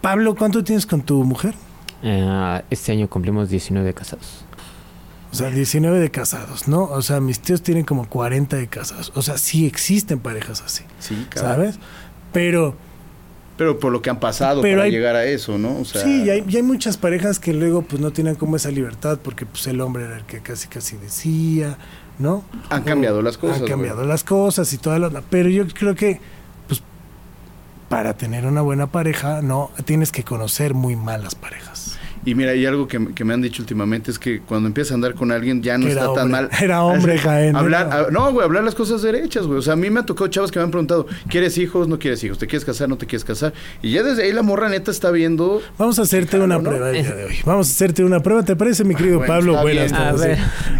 Pablo, 0.00 0.34
¿cuánto 0.36 0.62
tienes 0.62 0.86
con 0.86 1.02
tu 1.02 1.24
mujer? 1.24 1.54
Eh, 2.02 2.62
este 2.70 2.92
año 2.92 3.08
cumplimos 3.08 3.48
19 3.50 3.92
casados. 3.94 4.44
O 5.32 5.34
sea, 5.34 5.50
19 5.50 5.98
de 6.00 6.10
casados, 6.10 6.68
¿no? 6.68 6.84
O 6.84 7.02
sea, 7.02 7.20
mis 7.20 7.40
tíos 7.40 7.60
tienen 7.62 7.84
como 7.84 8.08
40 8.08 8.56
de 8.56 8.66
casados. 8.68 9.12
O 9.14 9.22
sea, 9.22 9.36
sí 9.36 9.66
existen 9.66 10.20
parejas 10.20 10.62
así, 10.64 10.84
Sí, 11.00 11.26
cabrón. 11.28 11.52
¿sabes? 11.56 11.78
Pero 12.32 12.76
Pero 13.58 13.78
por 13.78 13.92
lo 13.92 14.00
que 14.00 14.08
han 14.08 14.20
pasado 14.20 14.62
Pero 14.62 14.76
para 14.76 14.84
hay- 14.84 14.90
llegar 14.92 15.16
a 15.16 15.24
eso, 15.26 15.58
¿no? 15.58 15.78
O 15.80 15.84
sea, 15.84 16.02
sí, 16.02 16.22
y 16.24 16.30
hay, 16.30 16.44
y 16.48 16.56
hay 16.56 16.62
muchas 16.62 16.96
parejas 16.96 17.38
que 17.38 17.52
luego 17.52 17.82
pues 17.82 18.00
no 18.00 18.12
tienen 18.12 18.36
como 18.36 18.56
esa 18.56 18.70
libertad 18.70 19.18
porque 19.22 19.44
pues 19.44 19.66
el 19.66 19.80
hombre 19.82 20.04
era 20.04 20.16
el 20.16 20.24
que 20.24 20.40
casi 20.40 20.68
casi 20.68 20.96
decía, 20.96 21.76
¿no? 22.18 22.44
Han 22.70 22.84
cambiado 22.84 23.20
las 23.20 23.36
cosas, 23.36 23.56
Han 23.56 23.60
güey. 23.62 23.70
cambiado 23.72 24.04
las 24.04 24.24
cosas 24.24 24.72
y 24.72 24.78
toda 24.78 24.98
la... 24.98 25.10
Pero 25.28 25.48
yo 25.50 25.66
creo 25.68 25.94
que 25.94 26.20
pues 26.68 26.82
para 27.88 28.14
tener 28.14 28.46
una 28.46 28.60
buena 28.60 28.86
pareja, 28.86 29.42
no, 29.42 29.70
tienes 29.84 30.12
que 30.12 30.22
conocer 30.22 30.74
muy 30.74 30.94
malas 30.96 31.34
parejas. 31.34 31.77
Y 32.28 32.34
mira, 32.34 32.54
y 32.54 32.66
algo 32.66 32.86
que, 32.86 33.14
que 33.14 33.24
me 33.24 33.32
han 33.32 33.40
dicho 33.40 33.62
últimamente 33.62 34.10
es 34.10 34.18
que 34.18 34.40
cuando 34.40 34.66
empiezas 34.66 34.92
a 34.92 34.94
andar 34.96 35.14
con 35.14 35.32
alguien 35.32 35.62
ya 35.62 35.78
no 35.78 35.86
era 35.88 36.02
está 36.02 36.12
tan 36.14 36.30
mal. 36.30 36.50
Era 36.60 36.82
hombre, 36.82 37.16
Jaén, 37.18 37.56
Hablar, 37.56 37.86
era- 37.86 38.06
a- 38.08 38.10
no, 38.10 38.30
güey, 38.32 38.44
hablar 38.44 38.64
las 38.64 38.74
cosas 38.74 39.00
derechas, 39.00 39.46
güey. 39.46 39.58
O 39.58 39.62
sea, 39.62 39.72
a 39.72 39.76
mí 39.76 39.88
me 39.88 40.00
han 40.00 40.06
tocado 40.06 40.28
chavas 40.28 40.50
que 40.50 40.58
me 40.58 40.64
han 40.64 40.70
preguntado, 40.70 41.06
¿quieres 41.28 41.56
hijos? 41.56 41.88
¿No 41.88 41.98
quieres 41.98 42.22
hijos? 42.24 42.36
¿Te 42.38 42.46
quieres 42.46 42.64
casar? 42.66 42.88
¿No 42.90 42.98
te 42.98 43.06
quieres 43.06 43.24
casar? 43.24 43.54
Y 43.80 43.92
ya 43.92 44.02
desde 44.02 44.24
ahí 44.24 44.32
la 44.32 44.42
morra 44.42 44.68
neta 44.68 44.90
está 44.90 45.10
viendo... 45.10 45.62
Vamos 45.78 45.98
a 45.98 46.02
hacerte 46.02 46.30
Claro, 46.32 46.44
una 46.44 46.58
¿no? 46.58 46.64
prueba 46.64 46.90
el 46.90 47.02
día 47.02 47.14
de 47.14 47.24
hoy. 47.24 47.36
Vamos 47.46 47.68
a 47.68 47.70
hacerte 47.72 48.04
una 48.04 48.20
prueba, 48.20 48.42
¿te 48.42 48.56
parece, 48.56 48.84
mi 48.84 48.94
querido 48.94 49.18
Bueno, 49.18 49.32
Pablo? 49.32 49.60
Buenas. 49.62 49.92
A 49.94 50.12
ver. 50.12 50.36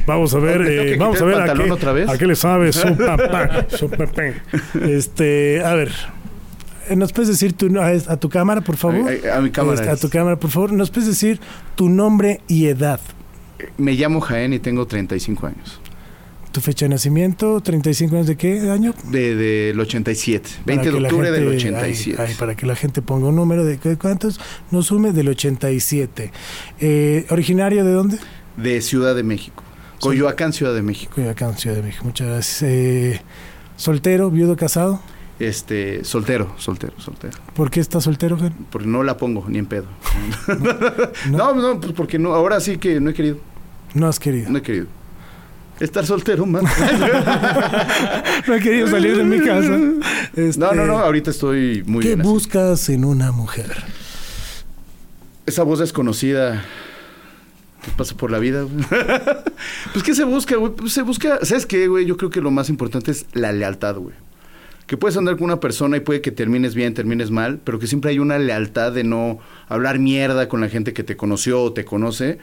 Vamos 0.06 0.34
a 0.34 0.38
ver, 0.38 0.58
¿Me 0.60 0.66
tengo 0.68 0.82
eh, 0.82 0.96
vamos 0.98 1.22
a 1.22 1.24
ver 1.24 1.34
el 1.34 1.40
a 1.40 1.46
pantalón 1.46 1.66
qué, 1.66 1.72
otra 1.72 1.92
vez? 1.92 2.08
a 2.10 2.18
qué 2.18 2.26
le 2.26 2.36
sabe 2.36 2.72
su 2.74 2.96
papá, 2.96 3.66
su 3.68 3.88
papá. 3.88 4.22
Este, 4.82 5.62
a 5.64 5.74
ver, 5.74 5.92
¿nos 6.96 7.12
puedes 7.12 7.28
decir 7.28 7.52
tu, 7.52 7.66
a, 7.80 7.86
a 7.88 8.16
tu 8.18 8.28
cámara, 8.28 8.60
por 8.60 8.76
favor? 8.76 9.08
A- 9.10 9.34
a- 9.34 9.38
a 9.38 9.40
mi 9.40 9.50
cámara 9.50 9.74
Este, 9.80 9.90
a 9.90 9.96
tu 9.96 10.08
cámara, 10.10 10.38
por 10.38 10.50
favor. 10.50 10.72
¿Nos 10.72 10.90
puedes 10.90 11.08
decir 11.08 11.40
tu 11.74 11.88
nombre 11.88 12.40
y 12.48 12.66
edad? 12.66 13.00
Me 13.76 13.92
llamo 13.94 14.20
Jaén 14.20 14.52
y 14.52 14.58
tengo 14.58 14.86
35 14.86 15.46
años. 15.46 15.80
Tu 16.52 16.60
fecha 16.62 16.86
de 16.86 16.90
nacimiento, 16.90 17.60
35 17.60 18.14
años 18.16 18.26
de 18.26 18.36
qué 18.36 18.70
año? 18.70 18.94
De, 19.10 19.34
del 19.36 19.78
87. 19.78 20.48
20 20.64 20.84
Para 20.90 20.98
de 20.98 21.04
octubre 21.04 21.30
del 21.30 21.42
gente- 21.60 21.76
87. 21.76 22.16
ay, 22.22 22.28
ay, 22.30 22.34
para 22.38 22.54
que 22.56 22.64
la 22.66 22.74
gente 22.74 23.02
ponga 23.02 23.28
un 23.28 23.36
número 23.36 23.64
de 23.64 23.76
¿cu- 23.78 23.96
cuántos 24.00 24.40
nos 24.70 24.86
sume 24.86 25.12
del 25.12 25.28
87. 25.28 26.32
Eh, 26.80 27.26
¿Originario 27.30 27.84
de 27.84 27.92
dónde? 27.92 28.18
De 28.56 28.80
Ciudad 28.80 29.14
de 29.14 29.22
México. 29.24 29.62
Coyoacán, 30.00 30.52
Ciudad 30.52 30.74
de 30.74 30.82
México. 30.82 31.12
Coyoacán, 31.16 31.56
Ciudad 31.58 31.76
de 31.76 31.82
México. 31.82 32.04
Muchas 32.04 32.26
gracias. 32.28 32.62
Eh, 32.62 33.20
¿Soltero, 33.76 34.30
viudo, 34.30 34.56
casado? 34.56 35.02
Este, 35.38 36.04
soltero, 36.04 36.52
soltero, 36.58 36.94
soltero. 37.00 37.38
¿Por 37.54 37.70
qué 37.70 37.78
estás 37.80 38.02
soltero, 38.04 38.36
Gen? 38.36 38.52
Porque 38.70 38.88
no 38.88 39.04
la 39.04 39.16
pongo 39.16 39.44
ni 39.48 39.58
en 39.58 39.66
pedo. 39.66 39.86
no, 41.30 41.54
no, 41.54 41.80
pues 41.80 41.92
porque 41.92 42.18
no, 42.18 42.34
ahora 42.34 42.60
sí 42.60 42.78
que 42.78 43.00
no 43.00 43.10
he 43.10 43.14
querido. 43.14 43.38
No 43.94 44.08
has 44.08 44.18
querido. 44.18 44.50
No 44.50 44.58
he 44.58 44.62
querido. 44.62 44.86
Estar 45.80 46.04
soltero, 46.04 46.44
man. 46.44 46.64
No 48.48 48.54
he 48.54 48.60
querido 48.60 48.88
salir 48.88 49.16
de 49.16 49.22
mi 49.24 49.38
casa. 49.40 49.78
Este, 50.34 50.58
No, 50.60 50.72
no, 50.72 50.86
no, 50.86 50.98
ahorita 50.98 51.30
estoy 51.30 51.84
muy 51.86 52.02
¿Qué 52.02 52.08
bien. 52.08 52.20
así. 52.22 52.28
buscas 52.28 52.88
en 52.88 53.04
una 53.04 53.30
mujer? 53.30 53.84
Esa 55.46 55.62
voz 55.62 55.78
desconocida 55.78 56.64
que 57.84 57.90
pasa 57.92 58.16
por 58.16 58.30
la 58.32 58.38
vida. 58.40 58.62
güey. 58.62 58.84
pues, 59.92 60.02
¿qué 60.04 60.14
se 60.14 60.24
busca, 60.24 60.56
güey? 60.56 60.72
Pues 60.72 60.92
se 60.92 61.02
busca, 61.02 61.38
¿sabes 61.44 61.64
qué, 61.66 61.86
güey? 61.86 62.06
Yo 62.06 62.16
creo 62.16 62.30
que 62.30 62.40
lo 62.40 62.50
más 62.50 62.68
importante 62.70 63.12
es 63.12 63.26
la 63.32 63.52
lealtad, 63.52 63.96
güey. 63.96 64.14
Que 64.88 64.96
puedes 64.96 65.16
andar 65.16 65.36
con 65.36 65.44
una 65.44 65.60
persona 65.60 65.98
y 65.98 66.00
puede 66.00 66.20
que 66.22 66.32
termines 66.32 66.74
bien, 66.74 66.94
termines 66.94 67.30
mal, 67.30 67.60
pero 67.62 67.78
que 67.78 67.86
siempre 67.86 68.10
hay 68.10 68.18
una 68.18 68.38
lealtad 68.38 68.90
de 68.90 69.04
no 69.04 69.38
hablar 69.68 69.98
mierda 69.98 70.48
con 70.48 70.60
la 70.60 70.68
gente 70.68 70.92
que 70.94 71.04
te 71.04 71.16
conoció 71.16 71.62
o 71.62 71.72
te 71.72 71.84
conoce. 71.84 72.38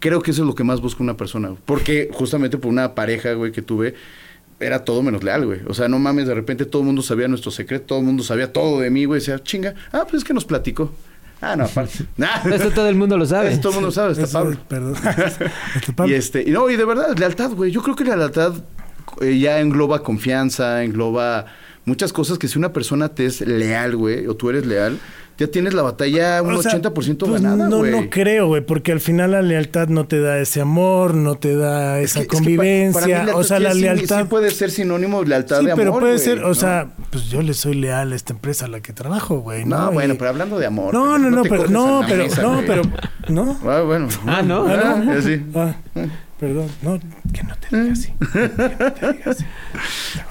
Creo 0.00 0.22
que 0.22 0.32
eso 0.32 0.42
es 0.42 0.46
lo 0.48 0.54
que 0.54 0.64
más 0.64 0.80
busca 0.80 1.02
una 1.02 1.16
persona. 1.16 1.48
güey. 1.48 1.60
Porque 1.64 2.08
justamente 2.10 2.58
por 2.58 2.72
una 2.72 2.94
pareja, 2.94 3.34
güey, 3.34 3.52
que 3.52 3.62
tuve, 3.62 3.94
era 4.58 4.84
todo 4.84 5.02
menos 5.02 5.22
leal, 5.22 5.44
güey. 5.44 5.60
O 5.68 5.74
sea, 5.74 5.86
no 5.86 5.98
mames, 5.98 6.26
de 6.26 6.34
repente 6.34 6.64
todo 6.64 6.80
el 6.82 6.86
mundo 6.86 7.02
sabía 7.02 7.28
nuestro 7.28 7.50
secreto, 7.50 7.84
todo 7.86 7.98
el 7.98 8.06
mundo 8.06 8.22
sabía 8.22 8.52
todo 8.52 8.80
de 8.80 8.90
mí, 8.90 9.04
güey. 9.04 9.20
Decía, 9.20 9.38
chinga, 9.38 9.74
ah, 9.92 10.04
pues 10.08 10.22
es 10.22 10.24
que 10.24 10.32
nos 10.34 10.44
platicó. 10.44 10.90
Ah, 11.42 11.56
no, 11.56 11.64
aparte. 11.64 12.06
Nah. 12.16 12.42
Eso 12.50 12.70
todo 12.70 12.88
el 12.88 12.94
mundo 12.94 13.18
lo 13.18 13.26
sabe. 13.26 13.52
Eso 13.52 13.60
todo 13.60 13.72
el 13.72 13.76
mundo 13.76 13.90
sabe, 13.90 14.12
está 14.12 14.24
Eso, 14.24 14.32
Pablo. 14.32 14.56
Perdón. 14.66 14.94
Pablo. 15.96 16.12
Y 16.12 16.16
este, 16.16 16.42
y 16.42 16.52
no, 16.52 16.70
y 16.70 16.76
de 16.76 16.84
verdad, 16.84 17.14
lealtad, 17.18 17.50
güey. 17.50 17.70
Yo 17.70 17.82
creo 17.82 17.96
que 17.96 18.04
la 18.04 18.16
lealtad 18.16 18.54
eh, 19.20 19.38
ya 19.38 19.60
engloba 19.60 20.02
confianza, 20.02 20.84
engloba 20.84 21.46
muchas 21.84 22.12
cosas 22.12 22.38
que 22.38 22.48
si 22.48 22.58
una 22.58 22.72
persona 22.72 23.08
te 23.10 23.26
es 23.26 23.40
leal, 23.40 23.96
güey, 23.96 24.26
o 24.26 24.34
tú 24.34 24.50
eres 24.50 24.66
leal, 24.66 24.98
ya 25.38 25.46
tienes 25.46 25.72
la 25.74 25.82
batalla 25.82 26.42
un 26.42 26.52
O 26.54 26.62
sea, 26.62 26.72
80% 26.80 27.16
pues 27.18 27.42
ganada, 27.42 27.68
no, 27.68 27.78
güey. 27.78 27.90
no 27.90 28.10
creo, 28.10 28.46
güey, 28.48 28.60
porque 28.64 28.92
al 28.92 29.00
final 29.00 29.32
la 29.32 29.40
lealtad 29.42 29.88
no 29.88 30.06
te 30.06 30.20
da 30.20 30.38
ese 30.38 30.60
amor, 30.60 31.14
no 31.14 31.36
te 31.36 31.56
da 31.56 31.98
Es 32.00 32.10
esa 32.12 32.20
es 32.20 32.28
que 32.28 32.36
convivencia. 32.36 32.92
para 33.00 33.06
mí 33.06 33.12
lealtad 33.12 33.36
o 33.40 33.42
sea, 33.44 33.56
sí 33.56 33.62
la 33.64 33.74
lealtad. 33.74 34.18
Sí 34.20 34.24
puede 34.28 34.50
ser 34.50 34.70
sinónimo 34.70 35.22
de 35.22 35.28
lealtad 35.30 35.58
Sí, 35.60 35.64
de 35.66 35.72
amor, 35.72 35.84
pero 35.84 35.92
puede 35.98 36.12
güey, 36.12 36.18
ser, 36.24 36.44
o 36.44 36.48
¿no? 36.48 36.54
sea, 36.54 36.92
pues 37.10 37.24
yo 37.30 37.40
le 37.42 37.54
soy 37.54 37.74
leal 37.74 38.12
a 38.12 38.14
esta 38.16 38.34
empresa 38.34 38.66
a 38.66 38.68
la 38.68 38.80
que 38.80 38.92
trabajo, 38.92 39.38
güey. 39.40 39.64
No, 39.64 39.86
No, 39.86 39.92
bueno, 39.92 40.14
pero 40.18 40.30
hablando 40.30 40.58
de 40.58 40.66
amor. 40.66 40.92
No, 40.94 41.18
no, 41.18 41.30
no, 41.30 41.42
pero, 41.44 41.66
no, 41.68 42.02
pero, 42.06 42.24
mesa, 42.24 42.42
no, 42.42 42.60
pero, 42.66 42.82
no. 43.28 43.58
Ah, 43.64 43.80
bueno. 43.80 44.08
Ah, 44.26 44.42
¿no? 44.42 44.66
Ah, 44.68 45.02
ya 45.06 45.22
sí. 45.22 45.42
Ah, 45.54 45.74
perdón, 46.42 46.66
no, 46.82 46.98
que 47.32 47.42
no 47.44 47.54
te 47.56 47.76
diga 47.76 47.92
así. 47.92 48.12
Que 48.32 48.40
no 48.82 48.92
te 48.92 49.12
diga 49.12 49.30
así. 49.30 49.44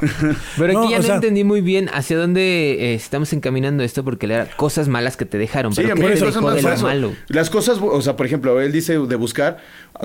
Pero 0.58 0.68
aquí 0.68 0.74
No, 0.74 0.92
ya 0.92 0.98
no 0.98 1.04
sea- 1.04 1.16
entendí 1.16 1.46
muy 1.46 1.62
bien 1.62 1.90
hacia 1.94 2.18
dónde 2.18 2.74
eh, 2.92 2.94
estamos 2.96 3.32
encaminando 3.32 3.82
esto 3.82 4.04
porque 4.04 4.26
era 4.26 4.46
cosas 4.58 4.90
malas 4.90 5.16
que 5.16 5.24
te 5.24 5.38
dejaron. 5.38 5.74
Sí, 5.74 5.84
pero 5.84 5.94
a 5.94 5.96
¿qué 5.96 6.02
mí 6.02 6.08
te 6.10 6.14
eso 6.16 6.26
dejó 6.26 6.52
de 6.52 6.62
lo 6.62 6.70
eso. 6.74 6.84
malo? 6.86 7.14
Las 7.30 7.50
cosas, 7.50 7.78
o 7.82 8.02
sea, 8.02 8.18
por 8.18 8.26
ejemplo, 8.26 8.60
él 8.60 8.74
dice 8.74 9.00
de 9.00 9.16
buscar 9.16 9.60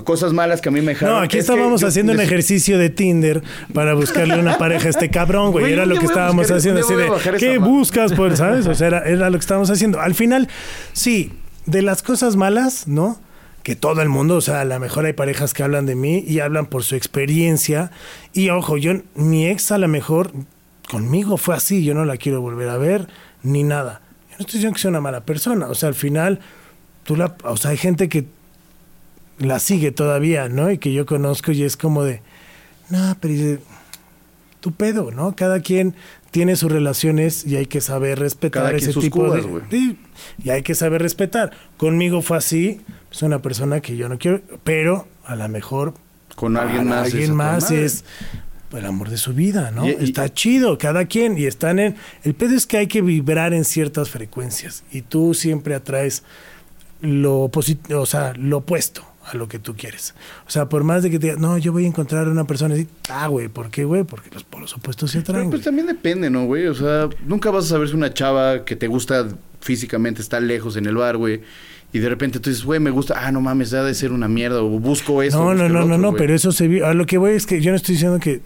cosas 0.05 0.33
malas 0.33 0.61
que 0.61 0.69
a 0.69 0.73
mí 0.73 0.81
me 0.81 0.93
dejaron. 0.93 1.17
No, 1.17 1.21
aquí 1.23 1.39
Es 1.39 1.45
estábamos 1.49 1.81
yo 1.81 1.89
haciendo 1.89 2.13
un 2.13 2.21
ejercicio 2.21 2.79
de 2.79 2.89
Tinder 2.89 3.43
para 3.75 3.95
buscarle 3.95 4.39
una 4.39 4.59
pareja 4.59 4.87
a 4.87 4.91
este 4.91 5.11
cabrón, 5.11 5.51
güey. 5.51 5.73
Era 5.73 5.87
lo 5.87 5.99
que 5.99 6.07
estábamos 6.07 6.45
buscar- 6.49 6.59
haciendo, 6.59 6.83
así 6.83 6.95
de, 6.95 7.37
¿qué 7.39 7.59
buscas? 7.59 8.13
Pues, 8.13 8.39
¿sabes? 8.39 8.69
O 8.69 8.77
sea, 8.77 8.87
era, 8.87 9.01
era 9.01 9.29
lo 9.29 9.39
que 9.39 9.43
estábamos 9.43 9.71
haciendo. 9.71 9.99
Al 10.01 10.15
final, 10.15 10.47
sí, 10.93 11.33
de 11.67 11.83
las 11.83 12.05
cosas 12.05 12.37
malas, 12.37 12.87
¿no? 12.87 13.19
Que 13.67 13.75
todo 13.75 14.01
el 14.01 14.09
mundo, 14.09 14.37
o 14.37 14.41
sea, 14.41 14.61
a 14.61 14.65
lo 14.65 14.79
mejor 14.79 15.07
hay 15.07 15.13
parejas 15.13 15.53
que 15.53 15.65
hablan 15.65 15.87
de 15.87 15.97
mí 15.97 16.23
y 16.25 16.39
hablan 16.39 16.67
por 16.67 16.85
su 16.85 16.95
experiencia. 16.95 17.91
Y 18.33 18.51
ojo, 18.51 18.77
yo, 18.77 18.93
mi 19.17 19.49
ex 19.49 19.73
a 19.73 19.79
lo 19.79 19.89
mejor 19.89 20.31
conmigo 20.89 21.37
fue 21.37 21.57
así, 21.57 21.83
yo 21.83 21.93
no 21.93 22.05
la 22.05 22.17
quiero 22.17 22.41
volver 22.41 22.69
a 22.69 22.79
ver, 22.79 23.09
ni 23.43 23.65
nada. 23.65 24.03
Yo 24.31 24.37
no 24.39 24.43
estoy 24.43 24.59
diciendo 24.59 24.75
que 24.77 24.83
sea 24.83 24.91
una 24.91 25.01
mala 25.01 25.25
persona, 25.25 25.67
o 25.67 25.75
sea, 25.75 25.89
al 25.89 25.97
final, 25.97 26.39
tú 27.03 27.17
la, 27.17 27.35
o 27.43 27.57
sea, 27.57 27.73
hay 27.73 27.77
gente 27.77 28.09
que 28.09 28.27
la 29.41 29.59
sigue 29.59 29.91
todavía, 29.91 30.49
¿no? 30.49 30.71
Y 30.71 30.79
que 30.79 30.93
yo 30.93 31.05
conozco 31.05 31.51
y 31.51 31.65
es 31.65 31.77
como 31.77 32.05
de, 32.05 32.23
no, 32.89 33.17
pero 33.21 33.35
dice, 33.35 33.59
tu 34.61 34.71
pedo, 34.71 35.11
¿no? 35.11 35.35
Cada 35.35 35.59
quien 35.59 35.97
tiene 36.31 36.55
sus 36.55 36.71
relaciones 36.71 37.45
y 37.45 37.57
hay 37.57 37.67
que 37.67 37.81
saber 37.81 38.21
respetar 38.21 38.63
Cada 38.63 38.77
ese 38.77 38.93
sus 38.93 39.03
tipo 39.03 39.25
cubas, 39.25 39.45
de... 39.71 39.97
y 40.45 40.51
hay 40.51 40.63
que 40.63 40.77
saber 40.77 41.03
respetar. 41.03 41.51
Conmigo 41.79 42.23
fue 42.23 42.37
así, 42.37 42.81
es 43.17 43.23
una 43.23 43.41
persona 43.43 43.81
que 43.81 43.97
yo 43.97 44.09
no 44.09 44.19
quiero, 44.19 44.41
pero 44.65 45.07
a 45.25 45.35
lo 45.37 45.49
mejor 45.49 45.95
Con 46.35 46.57
alguien 46.57 46.89
más. 46.89 47.07
alguien 47.13 47.35
más 47.35 47.71
es 47.71 48.05
el 48.73 48.85
amor 48.85 49.09
de 49.09 49.17
su 49.17 49.33
vida, 49.33 49.71
¿no? 49.71 49.87
Y- 49.87 49.93
y- 49.93 50.05
Está 50.05 50.29
chido, 50.33 50.77
cada 50.77 51.07
quien, 51.07 51.39
y 51.39 51.47
están 51.47 51.79
en... 51.79 51.97
El 52.25 52.35
pedo 52.35 52.55
es 52.55 52.67
que 52.67 52.77
hay 52.77 52.87
que 52.89 53.01
vibrar 53.01 53.55
en 53.55 53.65
ciertas 53.65 54.11
frecuencias, 54.11 54.85
y 54.93 55.01
tú 55.03 55.33
siempre 55.35 55.75
atraes 55.75 56.23
lo 57.01 57.51
o 57.91 58.07
sea, 58.07 58.33
lo 58.37 58.59
opuesto 58.59 59.03
a 59.25 59.37
lo 59.37 59.49
que 59.49 59.59
tú 59.59 59.75
quieres. 59.77 60.15
O 60.47 60.51
sea, 60.51 60.69
por 60.69 60.85
más 60.85 61.03
de 61.03 61.11
que 61.11 61.19
te 61.19 61.27
digas, 61.29 61.41
no, 61.41 61.59
yo 61.59 61.73
voy 61.73 61.85
a 61.85 61.89
encontrar 61.89 62.27
a 62.27 62.31
una 62.31 62.47
persona 62.47 62.75
así, 62.75 62.87
ah, 63.09 63.27
güey, 63.29 63.49
¿por 63.49 63.71
qué, 63.71 63.85
güey? 63.85 64.05
Porque 64.05 64.31
los 64.33 64.45
polos 64.45 64.75
opuestos 64.75 65.11
se 65.11 65.21
Pero 65.21 65.33
atraen. 65.33 65.51
pues 65.51 65.61
güey. 65.61 65.65
también 65.65 65.87
depende, 65.87 66.31
¿no, 66.31 66.45
güey? 66.47 66.67
O 66.67 66.75
sea, 66.75 67.09
nunca 67.27 67.51
vas 67.51 67.65
a 67.65 67.69
saber 67.69 67.89
si 67.89 67.95
una 67.95 68.13
chava 68.15 68.65
que 68.65 68.77
te 68.77 68.87
gusta 68.87 69.27
físicamente 69.61 70.23
está 70.23 70.39
lejos 70.41 70.77
en 70.77 70.87
el 70.87 70.97
bar, 70.97 71.17
güey. 71.17 71.41
Y 71.97 71.99
de 71.99 72.09
repente 72.11 72.41
tú 72.41 72.51
dices, 72.51 72.65
güey, 72.65 72.79
me 72.79 72.91
gusta, 72.91 73.15
ah, 73.17 73.33
no 73.33 73.41
mames, 73.41 73.73
ha 73.73 73.83
de 73.83 73.95
ser 73.95 74.13
una 74.13 74.29
mierda, 74.29 74.61
o 74.63 74.69
busco 74.79 75.23
esto. 75.23 75.39
No, 75.43 75.55
no, 75.55 75.69
no, 75.69 75.81
no, 75.81 75.85
otro, 75.95 75.99
no, 75.99 76.13
pero 76.15 76.35
eso 76.35 76.53
se 76.53 76.69
vibra. 76.69 76.91
A 76.91 76.95
lo 76.95 77.07
que 77.07 77.17
voy 77.17 77.33
es 77.33 77.47
que 77.47 77.63
yo 77.63 77.71
no 77.71 77.77
estoy 77.77 77.95
diciendo 77.95 78.19
que 78.21 78.43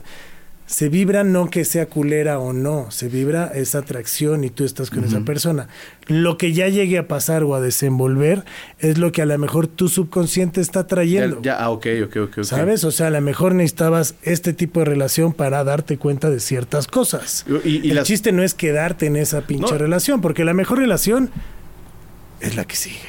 se 0.67 0.89
vibra 0.89 1.25
no 1.25 1.51
que 1.51 1.65
sea 1.65 1.87
culera 1.87 2.39
o 2.39 2.53
no, 2.53 2.93
se 2.93 3.09
vibra 3.09 3.51
esa 3.53 3.79
atracción 3.79 4.45
y 4.45 4.51
tú 4.51 4.65
estás 4.65 4.89
con 4.91 5.03
esa 5.03 5.23
persona. 5.23 5.67
Lo 6.07 6.39
que 6.39 6.53
ya 6.53 6.69
llegue 6.69 6.97
a 6.97 7.09
pasar 7.09 7.43
o 7.43 7.57
a 7.57 7.61
desenvolver 7.61 8.45
es 8.79 8.97
lo 8.97 9.11
que 9.11 9.21
a 9.23 9.27
lo 9.27 9.37
mejor 9.37 9.67
tu 9.67 9.89
subconsciente 9.89 10.61
está 10.61 10.83
Ya, 10.83 10.87
trayendo. 10.87 11.43
ya, 11.43 11.57
ah, 11.57 11.71
ok, 11.71 11.87
ok, 12.05 12.17
ok. 12.19 12.39
ok. 12.39 12.45
¿Sabes? 12.45 12.85
O 12.85 12.93
sea, 12.93 13.09
a 13.09 13.11
lo 13.11 13.21
mejor 13.21 13.57
necesitabas 13.57 14.15
este 14.23 14.53
tipo 14.53 14.79
de 14.79 14.87
relación 14.87 15.33
para 15.33 15.65
darte 15.65 15.99
cuenta 15.99 16.31
de 16.31 16.39
ciertas 16.39 16.87
cosas. 16.87 17.45
Y- 17.65 17.69
y- 17.69 17.81
y 17.87 17.91
El 17.91 17.97
las- 17.97 18.07
chiste 18.07 18.31
no 18.31 18.45
es 18.45 18.55
quedarte 18.55 19.07
en 19.07 19.17
esa 19.17 19.41
pinche 19.41 19.73
No. 19.73 19.79
relación, 19.79 20.21
porque 20.21 20.45
la 20.45 20.55
mejor 20.55 20.79
relación 20.79 21.31
es 22.41 22.55
la 22.55 22.65
que 22.65 22.77
sigue. 22.77 23.01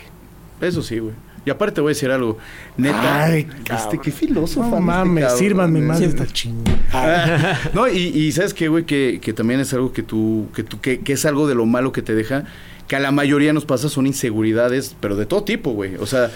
Eso 0.61 0.81
sí, 0.81 0.99
güey. 0.99 1.13
Y 1.43 1.49
aparte 1.49 1.75
te 1.75 1.81
voy 1.81 1.89
a 1.89 1.93
decir 1.95 2.11
algo. 2.11 2.37
Neta. 2.77 3.23
Ay, 3.25 3.47
este, 3.73 3.97
qué 3.97 4.11
filósofo. 4.11 4.69
No 4.69 4.79
mames, 4.79 5.33
sírvanme 5.33 5.81
más 5.81 5.99
de 5.99 6.05
esta 6.05 6.27
chingada. 6.27 7.59
no, 7.73 7.87
y, 7.87 7.97
y 7.97 8.31
sabes 8.31 8.53
qué, 8.53 8.67
güey, 8.67 8.85
que, 8.85 9.19
que 9.21 9.33
también 9.33 9.59
es 9.59 9.73
algo 9.73 9.91
que 9.91 10.03
tú, 10.03 10.49
que 10.55 10.63
tú, 10.63 10.79
que, 10.79 10.99
que 10.99 11.13
es 11.13 11.25
algo 11.25 11.47
de 11.47 11.55
lo 11.55 11.65
malo 11.65 11.91
que 11.91 12.03
te 12.03 12.13
deja, 12.13 12.43
que 12.87 12.95
a 12.95 12.99
la 12.99 13.11
mayoría 13.11 13.53
nos 13.53 13.65
pasa 13.65 13.89
son 13.89 14.05
inseguridades, 14.05 14.95
pero 14.99 15.15
de 15.15 15.25
todo 15.25 15.43
tipo, 15.43 15.71
güey. 15.71 15.95
O 15.95 16.05
sea, 16.05 16.29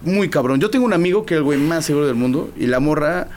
muy 0.00 0.30
cabrón. 0.30 0.60
Yo 0.60 0.70
tengo 0.70 0.86
un 0.86 0.94
amigo 0.94 1.26
que 1.26 1.34
es 1.34 1.38
el 1.38 1.44
güey 1.44 1.58
más 1.58 1.84
seguro 1.84 2.06
del 2.06 2.16
mundo, 2.16 2.50
y 2.56 2.66
la 2.66 2.80
morra, 2.80 3.28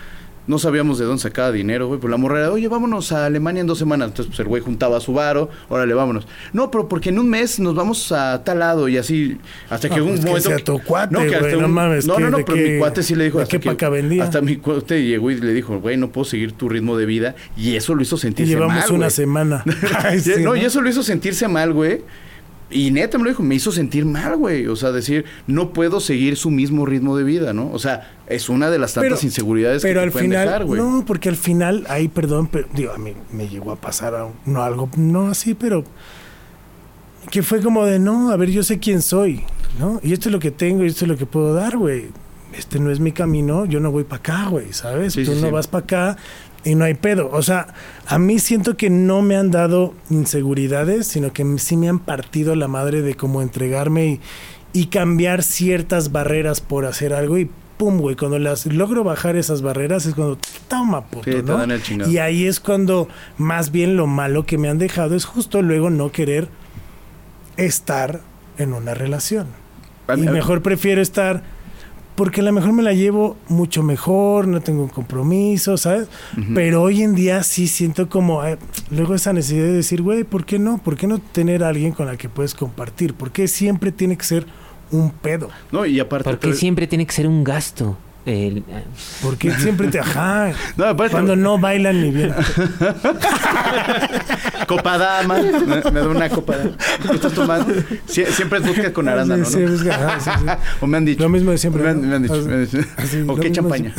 no 0.48 0.60
sabíamos 0.60 1.00
de 1.00 1.06
dónde 1.06 1.22
sacaba 1.22 1.52
dinero, 1.52 1.88
güey, 1.88 2.00
pero 2.00 2.12
la 2.12 2.18
morra 2.18 2.40
era, 2.40 2.52
oye, 2.52 2.68
vámonos 2.68 3.12
a 3.12 3.26
Alemania 3.26 3.62
en 3.62 3.68
dos 3.68 3.78
semanas. 3.80 4.10
Entonces, 4.10 4.28
pues 4.28 4.40
el 4.40 4.48
güey 4.48 4.62
juntaba 4.62 5.00
su 5.00 5.14
varo, 5.14 5.50
órale, 5.70 5.94
vámonos. 5.94 6.28
No, 6.54 6.70
pero 6.72 6.88
porque 6.88 7.10
en 7.10 7.20
un 7.20 7.30
mes 7.30 7.60
nos 7.60 7.76
vamos 7.76 8.12
a 8.12 8.44
tal 8.44 8.60
lado 8.60 8.88
y 8.88 8.98
así, 8.98 9.38
hasta 9.70 9.90
que 9.90 9.98
No, 9.98 10.04
un 10.06 10.10
pues 10.12 10.20
que 10.22 10.28
momento. 10.28 10.50
sea 10.50 10.58
tu 10.60 10.80
cuate, 10.80 11.16
que 11.28 11.36
hasta 11.36 11.50
güey, 11.50 11.62
no 11.62 11.68
mames, 11.68 12.06
No, 12.06 12.16
que 12.16 12.24
no, 12.24 12.30
no, 12.30 12.38
pero 12.46 12.56
qué- 12.58 12.70
mi 12.74 12.80
cuate 12.80 13.04
sí 13.04 13.16
le 13.16 13.26
dijo 13.26 13.40
hasta 13.40 13.60
que- 13.60 13.90
vendía. 13.90 14.24
Hasta 14.24 14.42
mi 14.42 14.58
cuate 14.58 15.04
llegó 15.06 15.32
y 15.32 15.40
le 15.40 15.54
dijo, 15.54 15.80
güey, 15.80 15.98
no 15.98 16.10
puedo 16.10 16.26
seguir 16.26 16.52
tu 16.54 16.70
ritmo 16.70 16.98
de 16.98 17.06
vida. 17.06 17.36
Y 17.58 17.76
eso 17.76 17.96
lo 17.96 18.02
hizo 18.02 18.16
Y 18.16 18.20
sentirse 18.20 18.54
llevamos 18.54 18.76
mal, 18.76 18.90
una 18.92 18.98
güey. 19.06 19.12
semana. 19.12 19.64
Ay, 20.04 20.20
sí, 20.20 20.32
no, 20.40 20.52
¿no? 20.52 20.56
y 20.56 20.62
eso 20.66 20.82
lo 20.82 20.90
hizo 20.90 21.04
sentirse 21.04 21.48
mal, 21.48 21.74
güey. 21.74 22.02
Y 22.72 22.90
neta 22.90 23.18
me 23.20 23.26
lo 23.26 23.30
dijo, 23.30 23.44
me 23.44 23.54
hizo 23.56 23.72
sentir 23.72 24.06
mal, 24.06 24.38
güey. 24.38 24.66
O 24.68 24.76
sea, 24.76 24.92
decir, 24.92 25.26
no 25.46 25.72
puedo 25.72 26.00
seguir 26.00 26.36
su 26.36 26.50
mismo 26.50 26.86
ritmo 26.86 27.16
de 27.16 27.24
vida, 27.24 27.54
¿no? 27.54 27.72
O 27.72 27.78
sea, 27.78 28.12
es 28.28 28.50
una 28.50 28.72
de 28.72 28.80
las 28.80 28.94
tantas 28.96 29.24
inseguridades 29.24 29.84
pero 29.84 30.00
que 30.00 30.00
te 30.00 30.06
al 30.06 30.12
pueden 30.12 30.30
final, 30.32 30.46
dejar, 30.48 30.66
güey. 30.66 30.82
No, 30.82 31.04
porque 31.06 31.30
al 31.30 31.36
final, 31.36 31.86
ahí, 31.90 32.08
perdón, 32.08 32.48
pero, 32.52 32.68
digo, 32.74 32.92
a 32.94 32.98
mí 32.98 33.14
me 33.32 33.48
llegó 33.48 33.72
a 33.72 33.76
pasar 33.76 34.16
a- 34.16 34.28
no 34.48 34.64
algo, 34.64 34.90
no 34.98 35.28
así, 35.28 35.54
pero 35.54 35.84
que 37.32 37.44
fue 37.44 37.62
como 37.62 37.86
de, 37.86 38.00
no, 38.00 38.32
a 38.32 38.36
ver, 38.38 38.50
yo 38.50 38.64
sé 38.64 38.80
quién 38.80 39.02
soy, 39.02 39.44
¿no? 39.80 40.00
Y 40.04 40.14
esto 40.14 40.30
es 40.30 40.34
lo 40.34 40.40
que 40.40 40.52
tengo 40.52 40.84
y 40.84 40.88
esto 40.88 41.06
es 41.06 41.10
lo 41.10 41.18
que 41.18 41.26
puedo 41.26 41.54
dar, 41.54 41.78
güey. 41.78 42.06
Este 42.58 42.80
no 42.80 42.90
es 42.90 43.00
mi 43.02 43.12
camino, 43.12 43.66
yo 43.66 43.80
no 43.82 43.92
voy 43.92 44.06
para 44.06 44.20
acá, 44.20 44.48
güey, 44.50 44.72
¿sabes? 44.72 45.14
Sí, 45.14 45.26
Tú 45.26 45.34
sí, 45.34 45.42
no 45.42 45.48
sí. 45.48 45.54
vas 45.54 45.68
para 45.68 45.84
acá 45.84 46.18
y 46.66 46.76
no 46.76 46.84
hay 46.84 46.96
pedo. 46.96 47.30
O 47.32 47.42
sea, 47.42 47.68
a 48.08 48.20
mí 48.20 48.40
siento 48.40 48.76
que 48.76 48.90
no 48.90 49.22
me 49.22 49.38
han 49.38 49.52
dado 49.52 49.94
inseguridades, 50.10 51.08
sino 51.08 51.32
que 51.32 51.46
sí 51.60 51.78
me 51.78 51.88
han 51.88 52.00
partido 52.00 52.56
la 52.56 52.68
madre 52.68 53.02
de 53.02 53.16
cómo 53.16 53.42
entregarme 53.42 54.06
y, 54.08 54.22
y 54.74 54.88
cambiar 54.88 55.44
ciertas 55.44 56.12
barreras 56.12 56.60
por 56.60 56.86
hacer 56.86 57.14
algo 57.14 57.38
y 57.38 57.50
pum, 57.78 58.00
güey, 58.00 58.16
cuando 58.16 58.40
las 58.40 58.66
logro 58.66 59.04
bajar 59.04 59.36
esas 59.36 59.62
barreras 59.62 60.06
es 60.06 60.16
cuando 60.16 60.38
toma 60.68 61.06
puto. 61.06 61.28
Y 62.08 62.18
ahí 62.18 62.46
es 62.46 62.60
cuando 62.60 63.08
más 63.38 63.72
bien 63.72 63.96
lo 63.96 64.08
malo 64.08 64.46
que 64.46 64.58
me 64.58 64.68
han 64.68 64.78
dejado 64.78 65.16
es 65.16 65.26
justo 65.26 65.62
luego 65.62 65.90
no 65.90 66.12
querer 66.12 66.50
estar 67.58 68.22
en 68.58 68.74
una 68.74 68.94
relación. 68.94 69.48
Y 70.16 70.22
mejor 70.22 70.62
prefiero 70.62 71.02
estar 71.02 71.44
porque 72.16 72.42
a 72.42 72.44
lo 72.44 72.52
mejor 72.52 72.72
me 72.74 72.82
la 72.82 72.94
llevo 72.94 73.38
mucho 73.50 73.84
mejor, 73.84 74.48
no 74.48 74.62
tengo 74.62 74.84
un 74.84 74.90
compromiso, 74.90 75.78
¿sabes? 75.78 76.08
Pero 76.54 76.82
hoy 76.82 77.04
en 77.04 77.14
día 77.14 77.44
sí 77.44 77.68
siento 77.68 78.10
como 78.10 78.46
eh, 78.46 78.58
luego 78.90 79.16
esa 79.16 79.34
necesidad 79.34 79.66
de 79.66 79.74
decir, 79.74 80.02
güey, 80.02 80.24
¿por 80.24 80.46
qué 80.46 80.58
no? 80.58 80.78
¿Por 80.78 80.96
qué 80.96 81.08
no 81.08 81.20
tener 81.20 81.64
a 81.64 81.70
alguien 81.70 81.92
con 81.92 82.06
la 82.06 82.18
que 82.18 82.30
puedes 82.30 82.56
compartir? 82.56 83.14
¿Por 83.14 83.32
qué 83.32 83.48
siempre 83.48 83.92
tiene 83.92 84.18
que 84.18 84.24
ser 84.24 84.46
un 84.92 85.12
pedo? 85.12 85.50
No, 85.72 85.86
y 85.86 86.00
aparte... 86.00 86.24
Porque 86.24 86.54
siempre 86.54 86.88
tiene 86.88 87.06
que 87.06 87.14
ser 87.14 87.28
un 87.28 87.44
gasto. 87.44 87.98
El- 88.26 88.64
Porque 89.22 89.52
siempre 89.52 89.90
te. 89.90 90.00
Ajá. 90.00 90.52
No, 90.78 90.86
aparte- 90.86 91.12
Cuando 91.12 91.36
no 91.36 91.60
bailan 91.60 92.02
ni 92.02 92.12
bien. 92.12 92.34
Copa 94.68 94.98
dama. 94.98 95.36
Me, 95.42 95.92
me 95.92 96.00
da 96.00 96.08
una 96.08 96.30
copa 96.30 96.58
dama. 96.58 96.72
¿Qué 97.08 97.16
estás 97.16 97.34
tomando? 97.34 97.74
Sie- 98.08 98.26
siempre 98.28 98.60
es 98.60 98.68
vodka 98.68 98.94
con 98.94 99.08
arándano, 99.08 99.46
Sí, 99.46 99.60
¿no? 99.60 99.78
sí, 99.78 99.84
que- 99.84 99.92
ajá, 99.92 100.20
sí, 100.20 100.30
sí. 100.40 100.46
O 100.82 100.88
me 100.88 100.98
han 100.98 101.06
dicho. 101.06 101.22
Lo 101.22 101.30
mismo 101.30 101.52
de 101.52 101.58
siempre, 101.58 101.84
Me 101.84 101.90
han, 101.90 102.02
¿no? 102.02 102.08
me 102.08 102.16
han 102.16 102.22
dicho. 102.24 102.34
Así- 102.34 102.48
me 102.48 102.54
han 102.56 102.66
dicho. 102.66 102.78
así, 102.98 103.24
o 103.28 103.36
qué 103.36 103.52
champaña. 103.52 103.94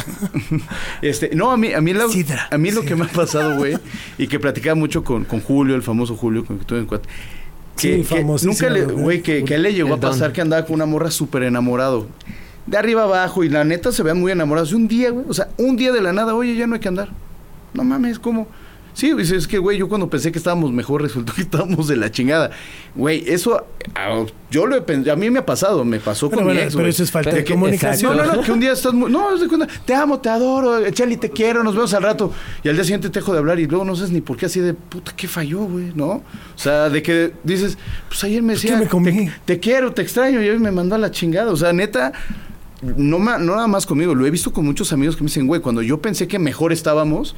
este, 1.03 1.31
no, 1.35 1.51
a 1.53 1.57
mí, 1.57 1.73
a 1.73 1.81
mí, 1.81 1.93
la- 1.93 2.09
Sidra, 2.09 2.49
a 2.51 2.59
mí 2.59 2.71
lo 2.71 2.83
que 2.83 2.89
sidra. 2.89 3.05
me 3.05 3.11
ha 3.11 3.15
pasado, 3.15 3.57
güey, 3.57 3.77
y 4.19 4.27
que 4.27 4.41
platicaba 4.41 4.75
mucho 4.75 5.05
con, 5.05 5.25
con 5.25 5.41
Julio, 5.41 5.77
el 5.77 5.83
famoso 5.83 6.17
Julio, 6.17 6.45
con 6.45 6.59
que 6.59 6.65
tuve 6.65 6.81
en 6.81 6.87
cuatro. 6.87 7.11
Sí, 7.77 7.91
Que, 7.91 7.97
que 7.99 8.05
famosísimo, 8.05 8.53
nunca 8.55 8.71
le, 8.71 8.85
güey, 8.87 9.23
que, 9.23 9.45
que 9.45 9.55
a 9.55 9.57
él 9.59 9.63
le 9.63 9.75
llegó 9.75 9.93
a 9.93 9.95
El 9.97 10.01
don. 10.01 10.11
pasar 10.11 10.33
que 10.33 10.41
andaba 10.41 10.65
con 10.65 10.75
una 10.75 10.87
morra 10.87 11.11
súper 11.11 11.43
enamorado. 11.45 12.09
De 12.67 12.77
arriba 12.77 13.05
abajo, 13.05 13.45
y 13.45 13.49
la 13.49 13.65
neta 13.65 13.93
se 13.93 14.03
vean 14.03 14.19
muy 14.21 14.33
enamorados. 14.33 14.73
Y 14.73 14.75
un 14.75 14.89
día, 14.89 15.11
güey, 15.11 15.25
o 15.29 15.35
sea, 15.35 15.49
un 15.57 15.77
día 15.77 15.93
de 15.93 16.01
la 16.01 16.13
nada, 16.13 16.35
oye, 16.35 16.57
ya 16.57 16.67
no 16.67 16.75
hay 16.75 16.81
que 16.81 16.89
andar. 16.89 17.09
No 17.75 17.85
mames, 17.85 18.19
¿cómo? 18.19 18.49
Sí, 18.93 19.13
es 19.21 19.47
que, 19.47 19.59
güey, 19.59 19.77
yo 19.77 19.91
cuando 19.91 20.09
pensé 20.09 20.33
que 20.33 20.39
estábamos 20.39 20.73
mejor, 20.73 21.03
resultó 21.03 21.35
que 21.35 21.43
estábamos 21.43 21.87
de 21.87 21.97
la 21.97 22.11
chingada. 22.11 22.51
Güey, 22.95 23.25
eso, 23.29 23.67
yo 24.51 24.65
lo 24.67 24.75
he 24.75 24.81
pensado, 24.81 25.13
a 25.13 25.17
mí 25.17 25.29
me 25.29 25.41
ha 25.41 25.45
pasado, 25.45 25.85
me 25.85 26.01
pasó 26.01 26.31
Pero 26.31 26.39
con 26.41 26.47
mi 26.47 26.55
bueno, 26.55 26.63
ex, 26.67 26.73
pero 26.73 26.85
güey. 26.85 26.91
eso 26.91 27.03
es 27.03 27.11
falta 27.11 27.29
Pero 27.31 27.43
de 27.43 27.45
que- 27.45 27.53
comunicación. 27.53 28.17
No, 28.17 28.25
no, 28.25 28.33
no, 28.37 28.43
que 28.43 28.53
un 28.53 28.59
día 28.59 28.73
estás 28.73 28.95
muy... 28.95 29.11
No, 29.13 29.35
es 29.35 29.43
de 29.43 29.49
cuenta, 29.49 29.69
te 29.85 29.95
amo, 29.95 30.19
te 30.19 30.31
adoro, 30.31 30.91
Charlie, 30.93 31.19
te 31.19 31.29
quiero, 31.29 31.63
nos 31.63 31.75
vemos 31.75 31.93
al 31.93 32.03
rato. 32.05 32.33
Y 32.65 32.71
al 32.71 32.75
día 32.75 32.85
siguiente 32.85 33.11
te 33.11 33.21
dejo 33.21 33.35
de 33.35 33.39
hablar 33.41 33.61
y 33.61 33.67
luego 33.67 33.85
no 33.85 33.95
sabes 33.95 34.11
ni 34.13 34.23
por 34.23 34.39
qué 34.39 34.47
así 34.47 34.61
de, 34.61 34.73
puta, 34.73 35.13
¿qué 35.15 35.29
falló, 35.29 35.61
güey? 35.67 35.93
¿No? 35.95 36.07
O 36.07 36.23
sea, 36.57 36.89
de 36.89 37.03
que 37.03 37.35
dices, 37.45 37.77
pues 38.09 38.25
ayer 38.25 38.43
me 38.43 38.55
¿qué 38.55 38.61
decía, 38.61 38.79
me 38.79 38.87
comí? 38.89 39.27
Te, 39.27 39.33
te 39.45 39.61
quiero, 39.61 39.93
te 39.93 40.01
extraño, 40.01 40.43
y 40.43 40.49
hoy 40.49 40.59
me 40.59 40.71
mandó 40.71 40.95
a 40.95 40.99
la 40.99 41.11
chingada. 41.11 41.53
O 41.53 41.57
sea, 41.57 41.71
neta, 41.75 42.13
no, 42.83 43.19
no 43.19 43.39
nada 43.39 43.67
más 43.67 43.87
conmigo, 43.87 44.15
lo 44.15 44.27
he 44.27 44.31
visto 44.31 44.53
con 44.53 44.65
muchos 44.65 44.93
amigos 44.93 45.17
que 45.17 45.23
me 45.23 45.29
dicen, 45.29 45.47
güey, 45.47 45.61
cuando 45.61 45.83
yo 45.83 46.01
pensé 46.01 46.29
que 46.29 46.39
mejor 46.39 46.73
estábamos... 46.73 47.35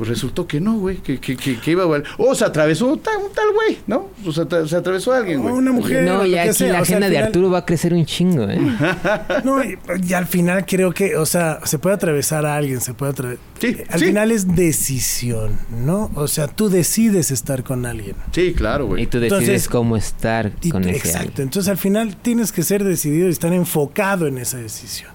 Pues 0.00 0.08
resultó 0.08 0.46
que 0.46 0.62
no, 0.62 0.78
güey, 0.78 0.96
que, 0.96 1.20
que, 1.20 1.36
que, 1.36 1.58
que 1.60 1.70
iba 1.72 1.84
a. 1.84 2.02
O 2.16 2.34
se 2.34 2.42
atravesó 2.46 2.86
un 2.86 3.00
tal, 3.00 3.18
un 3.18 3.34
tal 3.34 3.44
güey, 3.52 3.76
¿no? 3.86 4.08
O 4.24 4.32
sea, 4.32 4.44
tra- 4.48 4.66
se 4.66 4.74
atravesó 4.74 5.12
alguien, 5.12 5.40
O 5.40 5.42
güey. 5.42 5.54
una 5.56 5.72
mujer. 5.72 6.04
no, 6.04 6.20
o 6.20 6.24
ya 6.24 6.44
que 6.44 6.48
aquí 6.48 6.58
sea, 6.58 6.72
la 6.72 6.80
o 6.80 6.84
sea, 6.86 6.96
agenda 6.96 7.10
de 7.10 7.18
Arturo 7.18 7.50
va 7.50 7.58
a 7.58 7.66
crecer 7.66 7.92
un 7.92 8.06
chingo, 8.06 8.48
¿eh? 8.48 8.58
No, 9.44 9.62
y, 9.62 9.78
y 10.08 10.12
al 10.14 10.26
final 10.26 10.64
creo 10.64 10.94
que, 10.94 11.16
o 11.18 11.26
sea, 11.26 11.60
se 11.64 11.78
puede 11.78 11.96
atravesar 11.96 12.46
a 12.46 12.56
alguien, 12.56 12.80
se 12.80 12.94
puede 12.94 13.12
atravesar. 13.12 13.44
Sí, 13.60 13.76
al 13.90 14.00
sí. 14.00 14.06
final 14.06 14.30
es 14.32 14.56
decisión, 14.56 15.58
¿no? 15.84 16.10
O 16.14 16.28
sea, 16.28 16.46
tú 16.48 16.70
decides 16.70 17.30
estar 17.30 17.62
con 17.62 17.84
alguien. 17.84 18.16
Sí, 18.32 18.54
claro, 18.54 18.84
Y 18.84 18.88
güey. 18.88 19.06
tú 19.06 19.20
decides 19.20 19.42
Entonces- 19.42 19.68
cómo 19.68 19.98
estar 19.98 20.52
Y 20.62 20.70
con 20.70 20.82
ese 20.84 20.96
exacto. 20.96 21.18
alguien. 21.28 21.42
Entonces 21.42 21.68
al 21.68 21.76
final 21.76 22.16
tienes 22.16 22.52
que 22.52 22.62
ser 22.62 22.84
decidido 22.84 23.28
y 23.28 23.32
estar 23.32 23.52
enfocado 23.52 24.26
en 24.26 24.38
esa 24.38 24.56
decisión. 24.56 25.10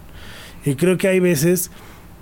Y 0.64 0.76
creo 0.76 0.96
que 1.00 1.08
hay 1.08 1.20
veces 1.20 1.72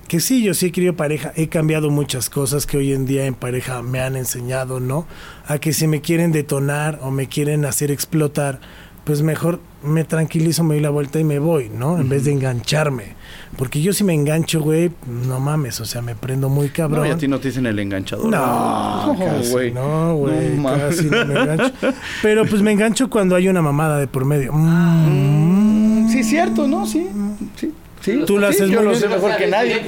que 0.07 0.19
sí, 0.19 0.43
yo 0.43 0.53
sí 0.53 0.67
he 0.67 0.71
querido 0.71 0.95
pareja, 0.95 1.31
he 1.35 1.47
cambiado 1.47 1.89
muchas 1.89 2.29
cosas 2.29 2.65
que 2.65 2.77
hoy 2.77 2.93
en 2.93 3.05
día 3.05 3.25
en 3.25 3.33
pareja 3.33 3.81
me 3.81 3.99
han 3.99 4.15
enseñado, 4.15 4.79
¿no? 4.79 5.07
A 5.47 5.57
que 5.57 5.73
si 5.73 5.87
me 5.87 6.01
quieren 6.01 6.31
detonar 6.31 6.99
o 7.01 7.11
me 7.11 7.27
quieren 7.27 7.65
hacer 7.65 7.91
explotar, 7.91 8.59
pues 9.03 9.21
mejor 9.21 9.59
me 9.83 10.05
tranquilizo, 10.05 10.63
me 10.63 10.75
doy 10.75 10.83
la 10.83 10.89
vuelta 10.89 11.19
y 11.19 11.25
me 11.25 11.37
voy, 11.39 11.69
¿no? 11.69 11.99
En 11.99 12.07
vez 12.07 12.23
de 12.23 12.31
engancharme. 12.31 13.15
Porque 13.57 13.81
yo 13.81 13.91
si 13.91 14.03
me 14.05 14.13
engancho, 14.13 14.61
güey, 14.61 14.91
no 15.27 15.39
mames, 15.41 15.81
o 15.81 15.85
sea, 15.85 16.01
me 16.01 16.15
prendo 16.15 16.47
muy 16.47 16.69
cabrón. 16.69 17.01
No, 17.01 17.07
y 17.07 17.11
a 17.11 17.17
ti 17.17 17.27
no 17.27 17.39
te 17.39 17.49
dicen 17.49 17.65
el 17.65 17.77
enganchador. 17.79 18.27
No, 18.27 19.15
güey. 19.51 19.71
no, 19.71 20.15
güey, 20.15 20.55
No 20.57 20.63
casi 20.77 21.05
no 21.05 21.25
me 21.25 21.33
engancho. 21.41 21.73
Pero 22.21 22.45
pues 22.45 22.61
me 22.61 22.71
engancho 22.71 23.09
cuando 23.09 23.35
hay 23.35 23.49
una 23.49 23.61
mamada 23.61 23.99
de 23.99 24.07
por 24.07 24.23
medio. 24.23 24.53
Mm, 24.53 26.09
Sí, 26.09 26.23
cierto, 26.23 26.67
¿no? 26.67 26.85
Sí. 26.85 27.07
Sí. 27.55 27.72
Sí. 28.03 28.21
Tú 28.27 28.37
lo 28.37 28.47
haces 28.47 28.69
yo 28.69 28.75
muy 28.77 28.83
lo 28.85 28.89
bien. 28.91 29.01
sé 29.01 29.09
mejor 29.09 29.35
que 29.37 29.47
nadie. 29.47 29.81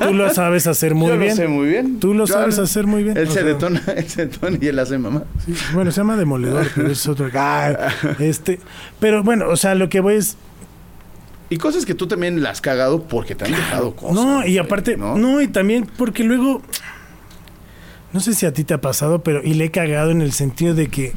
Tú 0.00 0.12
lo 0.14 0.34
sabes 0.34 0.66
hacer 0.66 0.94
muy 0.94 1.08
yo 1.08 1.18
bien. 1.18 1.30
lo 1.30 1.36
sé 1.36 1.46
muy 1.48 1.68
bien. 1.68 2.00
Tú 2.00 2.14
lo 2.14 2.24
Claro. 2.24 2.40
sabes 2.52 2.58
hacer 2.58 2.86
muy 2.86 3.04
bien. 3.04 3.16
Él 3.16 3.28
o 3.28 3.30
se 3.30 3.34
sea, 3.34 3.44
detona, 3.44 3.82
él 3.96 4.08
se 4.08 4.26
detona 4.26 4.58
y 4.60 4.66
él 4.66 4.78
hace 4.78 4.98
mamá. 4.98 5.22
sí, 5.44 5.54
bueno, 5.72 5.90
se 5.92 5.98
llama 6.00 6.16
demoledor, 6.16 6.66
pero 6.74 6.90
es 6.90 7.06
otro. 7.06 7.28
Ah, 7.34 7.88
este, 8.18 8.58
pero 8.98 9.22
bueno, 9.22 9.48
o 9.48 9.56
sea, 9.56 9.74
lo 9.74 9.88
que 9.88 10.00
voy 10.00 10.14
es 10.14 10.36
Y 11.50 11.58
cosas 11.58 11.86
que 11.86 11.94
tú 11.94 12.06
también 12.08 12.42
las 12.42 12.52
has 12.52 12.60
cagado 12.60 13.02
porque 13.04 13.34
te 13.34 13.44
han 13.44 13.52
dejado 13.52 13.94
cosas. 13.94 14.14
no, 14.16 14.44
y 14.46 14.58
aparte, 14.58 14.96
¿no? 14.96 15.16
no, 15.16 15.40
y 15.40 15.46
también 15.48 15.86
porque 15.96 16.24
luego 16.24 16.62
no 18.12 18.20
sé 18.20 18.32
si 18.34 18.46
a 18.46 18.52
ti 18.52 18.64
te 18.64 18.72
ha 18.74 18.80
pasado, 18.80 19.22
pero 19.22 19.42
y 19.44 19.54
le 19.54 19.66
he 19.66 19.70
cagado 19.70 20.10
en 20.10 20.22
el 20.22 20.32
sentido 20.32 20.74
de 20.74 20.88
que 20.88 21.12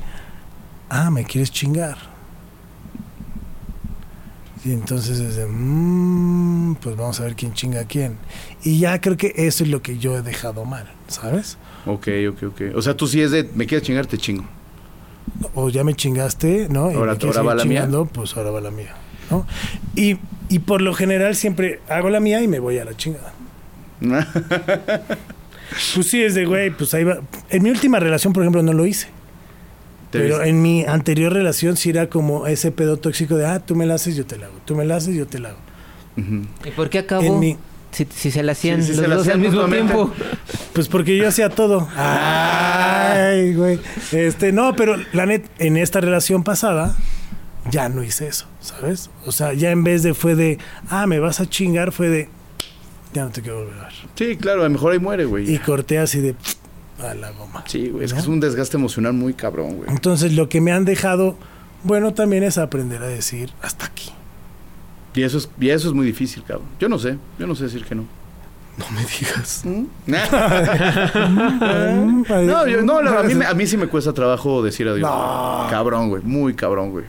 ah, 0.89 1.09
me 1.11 1.23
quieres 1.23 1.49
chingar. 1.51 2.08
Y 4.69 4.73
entonces 4.73 5.19
es 5.19 5.35
de, 5.35 5.47
"Mm, 5.47 6.75
pues 6.75 6.95
vamos 6.95 7.19
a 7.19 7.23
ver 7.23 7.35
quién 7.35 7.53
chinga 7.53 7.81
a 7.81 7.85
quién. 7.85 8.17
Y 8.63 8.77
ya 8.77 9.01
creo 9.01 9.17
que 9.17 9.33
eso 9.35 9.63
es 9.63 9.69
lo 9.71 9.81
que 9.81 9.97
yo 9.97 10.15
he 10.15 10.21
dejado 10.21 10.63
mal, 10.63 10.85
¿sabes? 11.07 11.57
Ok, 11.87 12.07
ok, 12.29 12.43
ok. 12.43 12.61
O 12.75 12.81
sea, 12.83 12.95
tú 12.95 13.07
sí 13.07 13.19
es 13.19 13.31
de, 13.31 13.49
me 13.55 13.65
quieres 13.65 13.87
chingar, 13.87 14.05
te 14.05 14.19
chingo. 14.19 14.43
o 15.55 15.69
ya 15.69 15.83
me 15.83 15.93
chingaste, 15.95 16.67
¿no? 16.69 16.91
Y 16.91 16.95
Ahora- 16.95 17.15
me 17.15 17.27
ahora 17.27 17.41
va 17.41 17.55
la 17.55 17.65
mía. 17.65 17.87
Pues 18.13 18.35
ahora 18.37 18.51
va 18.51 18.61
la 18.61 18.69
mía, 18.71 18.93
¿no? 19.31 19.45
Y, 19.95 20.17
y 20.49 20.59
por 20.59 20.81
lo 20.81 20.93
general 20.93 21.35
siempre 21.35 21.79
hago 21.89 22.09
la 22.11 22.19
mía 22.19 22.41
y 22.43 22.47
me 22.47 22.59
voy 22.59 22.77
a 22.77 22.85
la 22.85 22.95
chingada. 22.95 23.33
Pues 25.93 26.07
sí, 26.07 26.21
es 26.23 26.33
de, 26.33 26.45
güey, 26.45 26.71
pues 26.71 26.93
ahí 26.95 27.03
va. 27.03 27.19
En 27.49 27.61
mi 27.63 27.69
última 27.69 27.99
relación, 27.99 28.33
por 28.33 28.41
ejemplo, 28.43 28.63
no 28.63 28.73
lo 28.73 28.85
hice. 28.87 29.07
Pero 30.11 30.43
en 30.43 30.61
mi 30.61 30.83
anterior 30.85 31.31
relación 31.33 31.77
sí 31.77 31.91
era 31.91 32.09
como 32.09 32.47
ese 32.47 32.71
pedo 32.71 32.97
tóxico 32.97 33.35
de, 33.37 33.45
ah, 33.45 33.59
tú 33.59 33.75
me 33.75 33.85
la 33.85 33.95
haces, 33.95 34.15
yo 34.15 34.25
te 34.25 34.37
la 34.37 34.47
hago. 34.47 34.55
Tú 34.65 34.75
me 34.75 34.85
la 34.85 34.95
haces, 34.95 35.15
yo 35.15 35.27
te 35.27 35.39
la 35.39 35.49
hago. 35.49 35.59
¿Y 36.65 36.71
por 36.75 36.89
qué 36.89 36.99
acabó? 36.99 37.37
Mi- 37.39 37.57
Si, 37.91 38.05
si 38.13 38.29
se 38.29 38.43
la 38.43 38.51
hacían 38.51 38.81
Sí, 38.83 38.87
sí, 38.87 38.91
los 38.93 39.01
se 39.01 39.07
la 39.07 39.15
dos 39.15 39.21
hacían 39.27 39.39
al 39.39 39.41
mismo 39.51 39.65
tiempo. 39.67 40.11
Pues 40.73 40.87
porque 40.87 41.15
yo 41.17 41.27
hacía 41.27 41.49
todo. 41.49 41.87
Ay, 41.95 43.53
güey. 43.55 43.79
Este, 44.11 44.51
no, 44.51 44.75
pero 44.75 44.95
la 45.13 45.25
net, 45.25 45.43
en 45.59 45.77
esta 45.77 45.99
relación 46.01 46.43
pasada, 46.43 46.95
ya 47.71 47.89
no 47.89 48.03
hice 48.03 48.27
eso, 48.27 48.47
¿sabes? 48.61 49.09
O 49.25 49.31
sea, 49.31 49.53
ya 49.53 49.71
en 49.71 49.83
vez 49.83 50.03
de 50.03 50.13
fue 50.13 50.35
de, 50.35 50.57
ah, 50.89 51.07
me 51.07 51.19
vas 51.19 51.39
a 51.39 51.47
chingar, 51.49 51.91
fue 51.91 52.09
de, 52.09 52.29
ya 53.13 53.23
no 53.23 53.31
te 53.31 53.41
quiero 53.41 53.59
volver 53.59 53.79
a 53.79 53.83
ver. 53.85 53.93
Sí, 54.15 54.37
claro, 54.37 54.61
a 54.61 54.63
lo 54.65 54.69
mejor 54.71 54.93
ahí 54.93 54.99
muere, 54.99 55.25
güey. 55.25 55.51
Y 55.51 55.57
corté 55.59 55.97
así 55.99 56.19
de, 56.19 56.35
a 57.01 57.13
la 57.13 57.31
goma. 57.31 57.63
Sí, 57.67 57.89
güey, 57.89 58.05
es 58.05 58.13
que 58.13 58.19
es 58.19 58.27
un 58.27 58.39
desgaste 58.39 58.77
emocional 58.77 59.13
muy 59.13 59.33
cabrón, 59.33 59.77
güey. 59.77 59.89
Entonces, 59.89 60.33
lo 60.33 60.49
que 60.49 60.61
me 60.61 60.71
han 60.71 60.85
dejado, 60.85 61.37
bueno, 61.83 62.13
también 62.13 62.43
es 62.43 62.57
aprender 62.57 63.01
a 63.03 63.07
decir, 63.07 63.51
hasta 63.61 63.85
aquí. 63.85 64.11
Y 65.15 65.23
eso 65.23 65.37
es, 65.37 65.49
y 65.59 65.69
eso 65.69 65.87
es 65.87 65.93
muy 65.93 66.05
difícil, 66.05 66.43
cabrón. 66.43 66.67
Yo 66.79 66.87
no 66.89 66.99
sé, 66.99 67.17
yo 67.37 67.47
no 67.47 67.55
sé 67.55 67.65
decir 67.65 67.83
que 67.85 67.95
no. 67.95 68.05
No 68.77 68.85
me 68.91 69.01
digas. 69.01 69.63
no, 72.45 72.67
yo, 72.67 72.81
no, 72.81 72.99
a 72.99 73.23
mí, 73.23 73.35
me- 73.35 73.45
a 73.45 73.53
mí 73.53 73.67
sí 73.67 73.77
me 73.77 73.87
cuesta 73.87 74.13
trabajo 74.13 74.61
decir 74.63 74.87
adiós. 74.87 75.09
No. 75.09 75.67
Cabrón, 75.69 76.09
güey, 76.09 76.23
muy 76.23 76.53
cabrón, 76.53 76.91
güey. 76.91 77.05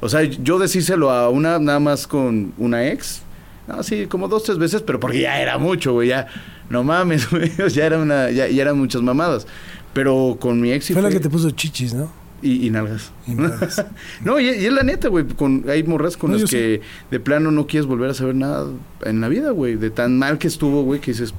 O 0.00 0.08
sea, 0.08 0.22
yo 0.22 0.58
decírselo 0.58 1.10
a 1.10 1.28
una 1.28 1.58
nada 1.58 1.78
más 1.80 2.06
con 2.06 2.54
una 2.56 2.86
ex, 2.88 3.22
no, 3.66 3.82
sí, 3.82 4.06
como 4.06 4.28
dos, 4.28 4.44
tres 4.44 4.56
veces, 4.58 4.80
pero 4.82 4.98
porque 4.98 5.20
ya 5.20 5.40
era 5.40 5.58
mucho, 5.58 5.92
güey, 5.92 6.08
ya, 6.08 6.26
no 6.70 6.82
mames, 6.82 7.28
güey, 7.30 7.52
ya 7.68 7.84
era 7.84 7.98
una, 7.98 8.30
ya, 8.30 8.48
ya 8.48 8.62
eran 8.62 8.78
muchas 8.78 9.02
mamadas. 9.02 9.46
Pero 9.92 10.38
con 10.40 10.60
mi 10.60 10.72
ex 10.72 10.92
Fue 10.92 11.02
la 11.02 11.10
que 11.10 11.20
te 11.20 11.28
puso 11.28 11.50
chichis, 11.50 11.92
¿no? 11.94 12.20
y, 12.42 12.66
y 12.66 12.70
nalgas. 12.70 13.12
Y 13.26 13.32
nalgas. 13.32 13.84
no, 14.24 14.40
y, 14.40 14.46
y 14.46 14.66
es 14.66 14.72
la 14.72 14.82
neta, 14.82 15.08
güey. 15.08 15.26
Con, 15.26 15.64
hay 15.68 15.82
morras 15.82 16.16
con 16.16 16.30
No, 16.30 16.38
las 16.38 16.50
que 16.50 16.80
de 17.10 17.20
plano 17.20 17.50
no 17.50 17.66
quieres 17.66 17.86
volver 17.86 18.10
a 18.10 18.14
saber 18.14 18.34
nada 18.34 18.66
en 19.02 19.20
la 19.20 19.28
vida, 19.28 19.50
güey. 19.50 19.76
De 19.76 19.90
tan 19.90 20.18
mal 20.18 20.38
que 20.38 20.48
estuvo, 20.48 20.82
güey, 20.82 21.00
que 21.00 21.12
dices, 21.12 21.34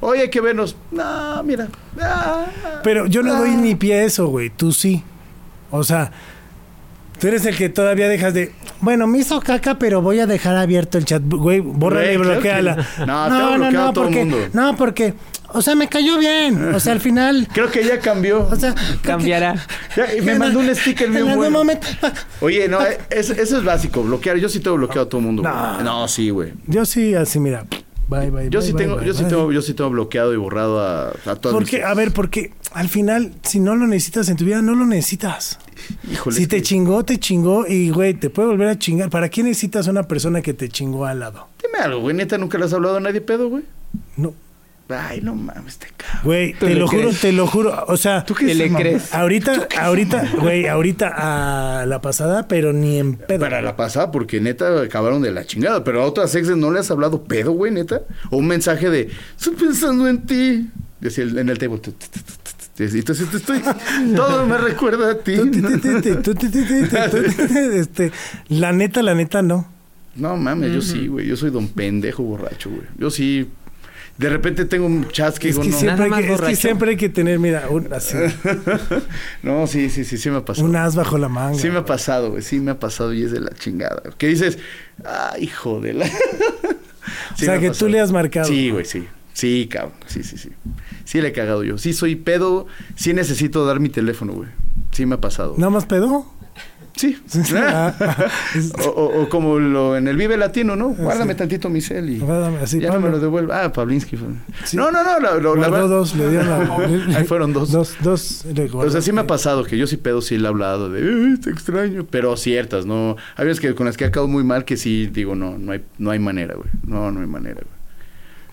oye, 0.00 0.22
hay 0.22 0.30
que 0.30 0.40
vernos. 0.40 0.76
No, 0.90 1.42
mira. 1.42 1.68
ah, 2.00 2.46
Pero 2.82 3.06
yo 3.06 3.22
no 3.22 3.34
ah". 3.34 3.38
doy 3.40 3.56
ni 3.56 3.74
pie 3.74 3.94
a 4.00 4.04
eso, 4.04 4.26
güey. 4.26 4.50
Tú 4.50 4.72
sí. 4.72 5.02
O 5.70 5.84
sea, 5.84 6.12
tú 7.18 7.28
eres 7.28 7.44
el 7.46 7.56
que 7.56 7.68
todavía 7.68 8.08
dejas 8.08 8.34
de. 8.34 8.52
Bueno, 8.80 9.06
me 9.06 9.18
hizo 9.18 9.40
caca, 9.40 9.78
pero 9.78 10.02
voy 10.02 10.20
a 10.20 10.26
dejar 10.26 10.56
abierto 10.56 10.98
el 10.98 11.04
chat. 11.04 11.22
Güey, 11.24 11.60
bórrala 11.60 12.12
y 12.12 12.16
claro 12.16 12.28
que- 12.28 12.34
bloqueala. 12.34 12.86
No, 13.06 13.22
a 13.24 13.28
todo 13.28 13.54
el 13.54 13.94
porque, 13.94 14.24
mundo. 14.24 14.38
No, 14.52 14.76
porque. 14.76 15.14
O 15.52 15.62
sea, 15.62 15.74
me 15.74 15.88
cayó 15.88 16.18
bien. 16.18 16.74
O 16.74 16.80
sea, 16.80 16.92
al 16.92 17.00
final. 17.00 17.48
Creo 17.54 17.70
que 17.70 17.82
ya 17.84 17.98
cambió. 18.00 18.46
O 18.50 18.56
sea, 18.56 18.74
Cambiará. 19.02 19.54
Ya, 19.96 20.12
y 20.14 20.20
me 20.20 20.34
mandó 20.38 20.58
un 20.58 20.74
sticker 20.74 21.06
En 21.06 21.14
bien 21.14 21.36
bueno. 21.36 21.50
momento. 21.58 21.86
Oye, 22.40 22.68
no, 22.68 22.84
eh, 22.84 22.98
es- 23.10 23.30
eso 23.30 23.58
es 23.58 23.64
básico, 23.64 24.02
bloquear. 24.02 24.36
Yo 24.36 24.48
sí 24.48 24.60
tengo 24.60 24.76
bloqueado 24.76 25.06
a 25.06 25.08
todo 25.08 25.20
el 25.20 25.26
mundo. 25.26 25.42
güey. 25.42 25.54
No. 25.54 25.82
No, 25.82 26.08
sí, 26.08 26.28
güey. 26.30 26.52
Yo 26.66 26.84
sí, 26.84 27.14
así, 27.14 27.38
mira. 27.38 27.64
Bye, 28.08 28.30
bye. 28.30 28.48
Yo 28.50 28.60
bye, 28.60 28.68
sí 28.68 28.72
tengo, 28.74 29.02
yo 29.02 29.12
sí 29.14 29.24
tengo, 29.24 29.50
yo 29.52 29.62
sí 29.62 29.74
tengo 29.74 29.90
bloqueado 29.90 30.32
y 30.32 30.36
borrado 30.36 30.80
a, 30.80 31.08
a 31.08 31.36
todas 31.36 31.54
Porque, 31.56 31.78
mis- 31.78 31.84
a 31.86 31.94
ver, 31.94 32.12
porque 32.12 32.52
al 32.72 32.88
final, 32.88 33.34
si 33.42 33.58
no 33.58 33.74
lo 33.74 33.86
necesitas 33.86 34.28
en 34.28 34.36
tu 34.36 34.44
vida, 34.44 34.62
no 34.62 34.74
lo 34.76 34.86
necesitas. 34.86 35.58
Híjole, 36.10 36.36
si 36.36 36.46
te 36.46 36.56
que- 36.58 36.62
chingó, 36.62 37.04
te 37.04 37.18
chingó 37.18 37.66
y, 37.66 37.90
güey, 37.90 38.14
te 38.14 38.30
puede 38.30 38.48
volver 38.48 38.68
a 38.68 38.78
chingar. 38.78 39.10
¿Para 39.10 39.28
qué 39.28 39.42
necesitas 39.42 39.88
una 39.88 40.04
persona 40.04 40.40
que 40.40 40.54
te 40.54 40.68
chingó 40.68 41.04
al 41.04 41.18
lado? 41.20 41.48
Dime 41.60 41.78
algo, 41.84 42.00
güey. 42.00 42.14
Neta, 42.14 42.38
nunca 42.38 42.58
le 42.58 42.64
has 42.66 42.72
hablado 42.72 42.96
a 42.96 43.00
nadie 43.00 43.20
pedo, 43.20 43.48
güey. 43.48 43.64
No. 44.16 44.34
Ay, 44.88 45.20
no 45.20 45.34
mames, 45.34 45.78
te 45.78 45.88
cago. 45.96 46.20
Güey, 46.24 46.52
¿Tú 46.54 46.66
te 46.66 46.74
lo 46.76 46.86
juro, 46.86 47.10
te 47.10 47.32
lo 47.32 47.46
juro. 47.48 47.84
O 47.88 47.96
sea, 47.96 48.24
¿Tú 48.24 48.34
¿Qué 48.34 48.54
le 48.54 48.66
mamá? 48.66 48.78
crees? 48.78 49.12
ahorita, 49.12 49.66
ahorita, 49.80 50.30
güey, 50.40 50.68
ahorita 50.68 51.12
a 51.80 51.86
la 51.86 52.00
pasada, 52.00 52.46
pero 52.46 52.72
ni 52.72 52.98
en 52.98 53.16
pedo. 53.16 53.40
Para 53.40 53.60
la 53.62 53.74
pasada, 53.74 54.12
porque 54.12 54.40
neta 54.40 54.82
acabaron 54.82 55.22
de 55.22 55.32
la 55.32 55.44
chingada. 55.44 55.82
Pero 55.82 56.02
a 56.02 56.06
otras 56.06 56.34
exes 56.36 56.56
no 56.56 56.70
le 56.70 56.78
has 56.78 56.90
hablado 56.92 57.24
pedo, 57.24 57.50
güey, 57.52 57.72
neta. 57.72 58.02
O 58.30 58.36
un 58.36 58.46
mensaje 58.46 58.88
de, 58.88 59.10
estoy 59.36 59.54
pensando 59.54 60.06
en 60.08 60.22
ti. 60.24 60.70
Decía 61.00 61.24
en 61.24 61.48
el 61.48 61.58
table. 61.58 61.80
Entonces 62.78 63.28
te 63.30 63.36
estoy. 63.38 63.60
Todo 64.14 64.46
me 64.46 64.56
recuerda 64.58 65.10
a 65.12 65.18
ti. 65.18 65.34
Este, 67.74 68.12
la 68.48 68.72
neta, 68.72 69.02
la 69.02 69.14
neta, 69.14 69.42
no. 69.42 69.66
No 70.14 70.36
mames, 70.36 70.72
yo 70.72 70.80
sí, 70.80 71.08
güey. 71.08 71.26
Yo 71.26 71.36
soy 71.36 71.50
don 71.50 71.68
pendejo 71.68 72.22
borracho, 72.22 72.70
güey. 72.70 72.82
Yo 72.98 73.10
sí. 73.10 73.48
De 74.18 74.30
repente 74.30 74.64
tengo 74.64 74.86
un 74.86 75.08
chat 75.08 75.36
que 75.36 75.50
Es 75.50 75.56
digo, 75.56 75.62
que, 75.62 75.70
no. 75.70 75.78
siempre 75.78 75.92
Nada 75.92 76.04
hay 76.04 76.10
más 76.10 76.20
que, 76.20 76.32
es 76.32 76.40
que 76.40 76.56
siempre 76.56 76.90
hay 76.90 76.96
que 76.96 77.08
tener, 77.10 77.38
mira, 77.38 77.68
un, 77.68 77.92
así, 77.92 78.16
no, 79.42 79.66
sí, 79.66 79.90
sí, 79.90 80.04
sí, 80.04 80.16
sí 80.16 80.30
me 80.30 80.38
ha 80.38 80.44
pasado. 80.44 80.66
un 80.66 80.74
as 80.76 80.96
bajo 80.96 81.18
la 81.18 81.28
manga. 81.28 81.58
Sí 81.58 81.68
me 81.68 81.78
ha 81.78 81.84
pasado, 81.84 82.30
güey. 82.30 82.42
Sí 82.42 82.58
me 82.60 82.70
ha 82.70 82.78
pasado 82.80 83.12
y 83.12 83.22
es 83.24 83.32
de 83.32 83.40
la 83.40 83.50
chingada. 83.50 84.02
Que 84.16 84.28
dices, 84.28 84.58
ay, 85.04 85.44
hijo 85.44 85.80
de 85.80 85.94
la. 85.94 86.10
O 87.34 87.38
sea, 87.38 87.60
que 87.60 87.70
tú 87.70 87.88
le 87.88 88.00
has 88.00 88.10
marcado. 88.10 88.46
Sí, 88.46 88.70
güey, 88.70 88.84
sí. 88.84 89.06
Sí, 89.32 89.68
cabrón. 89.70 89.92
Sí, 90.06 90.22
sí, 90.22 90.38
sí. 90.38 90.50
Sí 91.04 91.20
le 91.20 91.28
he 91.28 91.32
cagado 91.32 91.62
yo. 91.62 91.76
Sí 91.78 91.92
soy 91.92 92.16
pedo. 92.16 92.66
Sí 92.96 93.12
necesito 93.12 93.64
dar 93.66 93.78
mi 93.78 93.90
teléfono, 93.90 94.32
güey. 94.32 94.48
Sí 94.92 95.04
me 95.06 95.16
ha 95.16 95.20
pasado. 95.20 95.54
¿Nada 95.58 95.70
más 95.70 95.84
pedo? 95.84 96.26
Sí. 96.96 97.16
Ah, 97.54 97.94
o, 98.84 98.88
o- 98.88 99.22
o 99.22 99.28
como 99.28 99.58
lo 99.58 99.96
en 99.96 100.08
el 100.08 100.16
Vive 100.16 100.36
Latino, 100.38 100.76
¿no? 100.76 100.88
Guárdame 100.94 101.34
tantito 101.34 101.68
mi 101.68 101.80
cel 101.82 102.08
y 102.08 102.18
Guárdame, 102.18 102.58
así, 102.58 102.80
ya 102.80 102.90
no 102.90 103.00
me 103.00 103.10
lo 103.10 103.20
devuelve. 103.20 103.52
Ah, 103.54 103.70
Pablinsky. 103.70 104.16
fue. 104.16 104.28
Sí. 104.64 104.76
No, 104.78 104.90
no, 104.90 105.02
no. 105.04 105.20
la 105.20 105.38
guardó 105.38 105.60
verdad- 105.60 105.88
dos, 105.88 106.16
le 106.16 106.30
dieron 106.30 106.48
la... 106.48 107.16
Ahí 107.18 107.24
fueron 107.24 107.52
dos. 107.52 107.70
Dos, 107.70 107.96
dos. 108.02 108.46
O 108.72 108.90
sea, 108.90 109.02
sí 109.02 109.12
me 109.12 109.20
ha 109.20 109.26
pasado 109.26 109.64
que 109.64 109.76
yo 109.76 109.86
sí 109.86 109.98
pedo, 109.98 110.22
sí 110.22 110.38
le 110.38 110.44
he 110.44 110.48
hablado 110.48 110.88
de, 110.90 111.00
"Ay, 111.02 111.38
te 111.38 111.50
extraño, 111.50 112.06
pero 112.10 112.36
ciertas, 112.36 112.86
¿no? 112.86 113.16
Hay 113.36 113.44
veces 113.46 113.60
que 113.60 113.74
con 113.74 113.84
las 113.86 113.96
que 113.98 114.04
he 114.04 114.06
acabado 114.06 114.28
muy 114.28 114.42
mal 114.44 114.64
que 114.64 114.76
sí 114.78 115.06
digo, 115.06 115.34
no, 115.34 115.58
no 115.58 115.72
hay, 115.72 115.84
no 115.98 116.10
hay 116.10 116.18
manera, 116.18 116.54
güey. 116.54 116.68
No, 116.86 117.10
no 117.12 117.20
hay 117.20 117.26
manera, 117.26 117.56
güey. 117.62 117.76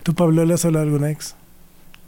¿Tú, 0.02 0.14
Pablo, 0.14 0.44
le 0.44 0.52
has 0.52 0.64
hablado 0.66 0.84
a 0.84 0.86
alguna 0.88 1.10
ex? 1.10 1.34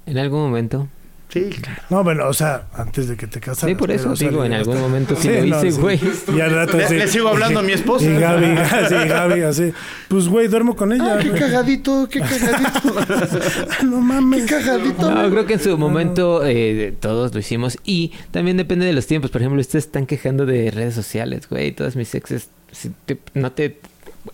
En 0.05 0.19
algún 0.19 0.41
momento. 0.41 0.87
Sí, 1.29 1.51
claro. 1.51 1.83
No, 1.91 2.05
bueno, 2.05 2.29
o 2.29 2.33
sea, 2.33 2.69
antes 2.75 3.09
de 3.09 3.17
que 3.17 3.27
te 3.27 3.41
casaras. 3.41 3.69
Sí, 3.71 3.75
por 3.75 3.91
eso 3.91 4.05
pero, 4.05 4.13
o 4.13 4.17
sea, 4.17 4.29
digo, 4.31 4.45
en 4.45 4.53
algún 4.53 4.75
está. 4.77 4.87
momento 4.89 5.17
sí, 5.17 5.23
Sí, 5.23 5.29
lo 5.49 5.57
no, 5.57 5.65
hice, 5.65 5.73
sí. 5.73 5.81
güey. 5.81 6.01
Y 6.37 6.41
al 6.41 6.51
rato 6.55 6.77
Le- 6.79 6.89
sí. 6.89 6.95
le 6.95 7.09
sigo 7.09 7.29
hablando 7.29 7.61
a 7.61 7.63
mi 7.63 7.73
esposa. 7.73 8.05
Y 8.07 8.15
Gaby, 8.19 8.47
sí, 8.89 8.95
Gaby, 9.09 9.41
así. 9.43 9.73
Pues, 10.09 10.29
güey, 10.29 10.47
duermo 10.49 10.77
con 10.77 10.93
ella. 10.93 11.17
Ah, 11.17 11.19
qué 11.21 11.31
cagadito, 11.33 12.09
qué 12.11 12.21
cagadito. 12.21 12.95
Ah, 13.01 13.67
no 13.85 14.01
mames. 14.01 14.45
Qué 14.47 14.55
cagadito. 14.55 15.11
No, 15.11 15.31
creo 15.31 15.47
que 15.47 15.55
en 15.55 15.61
su 15.61 15.77
momento 15.77 16.43
eh, 16.45 16.95
todos 17.01 17.35
lo 17.35 17.41
hicimos. 17.41 17.77
Y 17.85 18.13
también 18.31 18.57
depende 18.57 18.87
de 18.87 18.93
los 18.93 19.07
tiempos. 19.07 19.31
Por 19.31 19.41
ejemplo, 19.43 19.61
ustedes 19.61 19.87
están 19.87 20.07
quejando 20.07 20.47
de 20.47 20.71
redes 20.71 20.95
sociales, 20.95 21.49
güey. 21.51 21.73
Todas 21.73 21.97
mis 21.97 22.15
exes, 22.15 22.49
si 22.71 22.91
te- 23.05 23.19
no 23.35 23.51
te 23.53 23.79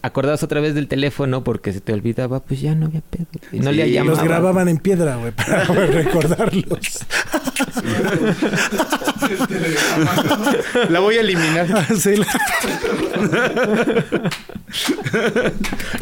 acordabas 0.00 0.42
otra 0.42 0.60
vez 0.60 0.74
del 0.74 0.88
teléfono 0.88 1.44
porque 1.44 1.72
se 1.72 1.80
te 1.80 1.92
olvidaba, 1.92 2.40
pues 2.40 2.60
ya 2.60 2.74
no 2.74 2.86
había 2.86 3.02
pedo. 3.02 3.26
Y 3.52 3.60
no 3.60 3.70
Sí, 3.70 3.76
le 3.76 3.88
Y 3.88 3.92
llamabas. 3.92 4.18
los 4.20 4.28
grababan 4.28 4.68
en 4.68 4.78
piedra, 4.78 5.16
güey, 5.16 5.32
para 5.32 5.64
recordarlos. 5.64 6.78
La 10.88 11.00
voy 11.00 11.16
a 11.16 11.20
eliminar. 11.20 11.86
Sí, 11.98 12.16
la... 12.16 12.26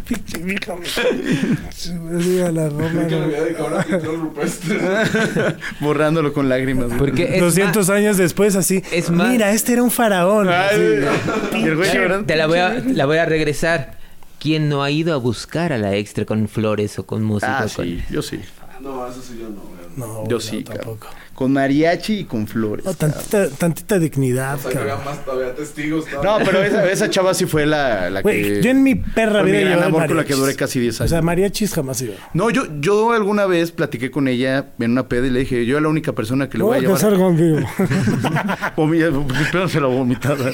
Pinche 0.07 0.39
vieja, 0.39 0.75
güey. 0.75 2.53
La. 2.53 2.69
Borrándolo 5.81 6.33
con 6.33 6.49
lágrimas. 6.49 6.87
güey. 6.87 6.99
Porque 6.99 7.35
es 7.37 7.41
200 7.41 7.89
años 7.91 8.17
después, 8.17 8.57
así. 8.57 8.83
Es 8.93 9.11
más- 9.11 9.29
Mira, 9.29 9.53
este 9.53 9.73
era 9.75 9.83
un 9.83 9.91
faraón. 9.91 10.49
Ay, 10.49 11.05
Así. 11.53 11.71
güey. 11.71 12.25
Te 12.27 12.37
la 12.37 12.47
voy 12.47 12.59
a, 12.59 12.75
la 12.81 13.07
voy 13.07 13.19
a 13.19 13.27
regresar. 13.27 13.99
¿Quién 14.39 14.69
no 14.71 14.83
ha 14.83 14.91
ido 14.91 15.13
a 15.13 15.19
buscar 15.19 15.71
a 15.73 15.79
la 15.79 15.95
extra 15.97 16.25
con 16.25 16.49
flores 16.49 16.99
o 16.99 17.05
con 17.05 17.23
música? 17.23 17.59
Ah, 17.59 17.67
con- 17.75 17.85
sí, 17.85 18.03
yo 18.11 18.23
sí. 18.23 18.41
No, 18.81 19.07
eso 19.07 19.21
sí 19.21 19.37
yo 19.39 19.51
no, 19.51 19.61
güey. 19.61 19.81
No, 19.97 20.27
Yo 20.29 20.41
sí, 20.41 20.65
no, 20.67 20.73
tampoco. 20.75 21.09
Con 21.41 21.55
mariachi 21.55 22.19
y 22.19 22.25
con 22.25 22.47
flores. 22.47 22.85
No, 22.85 22.93
tantita, 22.93 23.49
tantita 23.49 23.99
dignidad, 23.99 24.57
O 24.57 24.59
sea, 24.61 24.73
que 24.73 24.77
había 24.79 24.91
cabrón. 24.97 25.15
más 25.15 25.25
todavía 25.25 25.55
testigos. 25.55 26.05
No, 26.23 26.37
pero 26.45 26.63
esa, 26.63 26.87
esa 26.91 27.09
chava 27.09 27.33
sí 27.33 27.47
fue 27.47 27.65
la, 27.65 28.11
la 28.11 28.21
Güey, 28.21 28.43
que... 28.43 28.63
yo 28.63 28.71
en 28.71 28.83
mi 28.83 28.95
perra 28.95 29.43
vida 29.43 29.61
llevaba 29.61 29.87
amor 29.87 30.07
con 30.07 30.19
la 30.19 30.27
que 30.27 30.35
duré 30.35 30.55
casi 30.55 30.79
10 30.81 31.01
O 31.01 31.03
años. 31.05 31.11
sea, 31.11 31.23
mariachis 31.23 31.73
jamás 31.73 32.03
iba. 32.03 32.13
No, 32.35 32.51
yo, 32.51 32.65
yo 32.81 33.13
alguna 33.13 33.47
vez 33.47 33.73
platiqué 33.73 34.11
con 34.11 34.29
ella 34.29 34.67
en 34.79 34.91
una 34.91 35.09
peda 35.09 35.29
y 35.29 35.31
le 35.31 35.39
dije, 35.41 35.65
yo 35.65 35.77
era 35.77 35.81
la 35.85 35.89
única 35.89 36.13
persona 36.13 36.51
que 36.51 36.59
le 36.59 36.65
voy 36.65 36.77
a 36.77 36.81
llevar. 36.83 36.97
casar 37.01 37.17
contigo. 37.17 37.59
Espero 39.41 39.67
se 39.71 39.81
la 39.81 39.87
vomitada. 39.87 40.51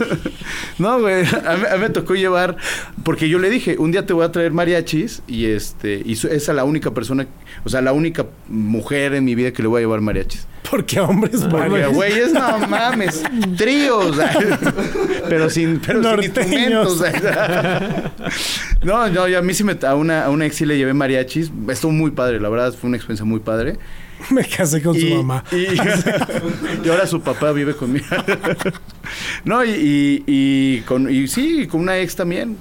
no, 0.78 1.00
güey. 1.00 1.24
A 1.24 1.56
mí, 1.56 1.64
a 1.70 1.74
mí 1.76 1.80
me 1.82 1.90
tocó 1.90 2.14
llevar. 2.14 2.56
Porque 3.04 3.28
yo 3.28 3.38
le 3.38 3.48
dije, 3.48 3.76
un 3.78 3.92
día 3.92 4.04
te 4.06 4.12
voy 4.12 4.24
a 4.24 4.32
traer 4.32 4.52
mariachis. 4.52 5.22
Y 5.26 5.46
este. 5.46 6.02
Y 6.04 6.14
esa 6.14 6.28
es 6.34 6.48
la 6.48 6.64
única 6.64 6.92
persona. 6.92 7.26
O 7.64 7.68
sea, 7.68 7.80
la 7.80 7.92
única 7.92 8.26
mujer 8.48 9.14
en 9.14 9.24
mi 9.24 9.34
vida 9.34 9.52
que 9.52 9.62
le 9.62 9.68
voy 9.68 9.78
a 9.78 9.80
llevar 9.82 9.99
mariachis. 10.00 10.46
Porque 10.68 11.00
hombres 11.00 11.42
Porque, 11.50 11.86
güeyes, 11.86 12.32
no 12.32 12.58
mames. 12.68 13.22
Tríos. 13.56 14.16
pero 15.28 15.50
sin, 15.50 15.80
pero 15.80 16.02
sin 16.02 16.24
instrumentos. 16.24 17.02
no, 18.82 19.08
no, 19.08 19.28
yo 19.28 19.38
a 19.38 19.42
mí 19.42 19.54
sí 19.54 19.64
me. 19.64 19.76
A 19.82 19.94
una, 19.94 20.24
a 20.24 20.30
una 20.30 20.46
ex 20.46 20.56
sí 20.56 20.66
le 20.66 20.76
llevé 20.76 20.94
mariachis. 20.94 21.50
Estuvo 21.68 21.92
muy 21.92 22.12
padre, 22.12 22.40
la 22.40 22.48
verdad. 22.48 22.72
Fue 22.72 22.88
una 22.88 22.96
experiencia 22.96 23.24
muy 23.24 23.40
padre. 23.40 23.78
Me 24.30 24.44
casé 24.44 24.82
con 24.82 24.94
su 24.94 25.06
mamá. 25.06 25.44
Y, 25.50 26.86
y 26.86 26.88
ahora 26.90 27.06
su 27.06 27.22
papá 27.22 27.52
vive 27.52 27.74
conmigo. 27.74 28.06
no, 29.44 29.64
y, 29.64 29.70
y, 29.70 30.24
y 30.26 30.80
con, 30.82 31.10
y 31.10 31.26
sí, 31.26 31.66
con 31.66 31.80
una 31.80 31.98
ex 31.98 32.16
también. 32.16 32.56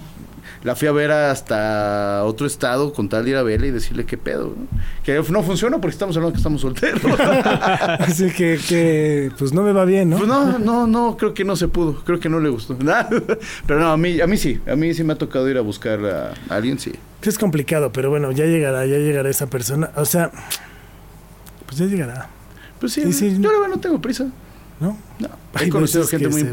La 0.63 0.75
fui 0.75 0.89
a 0.89 0.91
ver 0.91 1.09
hasta 1.11 2.23
otro 2.25 2.45
estado 2.45 2.91
con 2.91 3.07
tal 3.07 3.23
de 3.23 3.31
ir 3.31 3.37
a 3.37 3.43
verla 3.43 3.67
y 3.67 3.71
decirle 3.71 4.05
qué 4.05 4.17
pedo. 4.17 4.55
¿no? 4.57 4.67
Que 5.03 5.21
no 5.29 5.41
funciona 5.43 5.77
porque 5.77 5.93
estamos 5.93 6.17
hablando 6.17 6.33
que 6.33 6.37
estamos 6.37 6.61
solteros. 6.61 7.01
Así 7.99 8.29
que, 8.31 8.59
que, 8.67 9.31
pues 9.37 9.53
no 9.53 9.61
me 9.61 9.71
va 9.71 9.85
bien, 9.85 10.09
¿no? 10.09 10.17
Pues 10.17 10.27
no, 10.27 10.59
no, 10.59 10.85
no, 10.85 11.15
creo 11.15 11.33
que 11.33 11.45
no 11.45 11.55
se 11.55 11.69
pudo. 11.69 12.03
Creo 12.03 12.19
que 12.19 12.27
no 12.27 12.41
le 12.41 12.49
gustó. 12.49 12.77
Pero 13.67 13.79
no, 13.79 13.91
a 13.91 13.97
mí, 13.97 14.19
a 14.19 14.27
mí 14.27 14.35
sí. 14.35 14.59
A 14.69 14.75
mí 14.75 14.93
sí 14.93 15.03
me 15.05 15.13
ha 15.13 15.17
tocado 15.17 15.49
ir 15.49 15.57
a 15.57 15.61
buscar 15.61 16.05
a, 16.05 16.33
a 16.49 16.55
alguien, 16.55 16.77
sí. 16.77 16.91
Es 17.21 17.37
complicado, 17.37 17.91
pero 17.91 18.09
bueno, 18.09 18.31
ya 18.31 18.45
llegará, 18.45 18.85
ya 18.85 18.97
llegará 18.97 19.29
esa 19.29 19.49
persona. 19.49 19.91
O 19.95 20.05
sea, 20.05 20.31
pues 21.65 21.77
ya 21.77 21.85
llegará, 21.85 22.29
Pues 22.79 22.93
sí, 22.93 23.01
Sí, 23.11 23.13
sí. 23.13 23.37
yo 23.41 23.51
la 23.51 23.59
verdad 23.59 23.75
no 23.75 23.79
tengo 23.81 24.01
prisa. 24.01 24.27
¿no? 24.79 24.97
No, 25.19 25.29
Hay 25.53 25.67
he 25.67 25.69
conocido 25.69 26.07
gente 26.07 26.29
muy... 26.29 26.43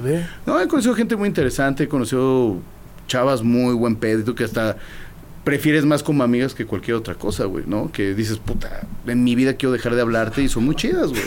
No, 0.44 0.61
he 0.61 0.66
conocido 0.66 0.94
gente 0.94 1.14
muy 1.16 1.28
interesante, 1.28 1.84
he 1.84 1.88
conocido 1.88 2.57
chavas 3.07 3.42
muy 3.42 3.74
buen 3.74 3.96
pedo, 3.96 4.20
y 4.20 4.24
tú 4.24 4.34
que 4.34 4.44
hasta 4.44 4.76
prefieres 5.44 5.84
más 5.84 6.02
como 6.02 6.24
amigas 6.24 6.54
que 6.54 6.66
cualquier 6.66 6.96
otra 6.96 7.14
cosa, 7.14 7.44
güey, 7.44 7.64
¿no? 7.68 7.92
Que 7.92 8.14
dices, 8.14 8.38
puta, 8.38 8.84
en 9.07 9.22
mi 9.22 9.36
vida 9.36 9.54
quiero 9.54 9.72
dejar 9.72 9.94
de 9.94 10.00
hablarte 10.00 10.42
y 10.42 10.48
son 10.48 10.64
muy 10.64 10.74
chidas, 10.74 11.11
güey. 11.11 11.22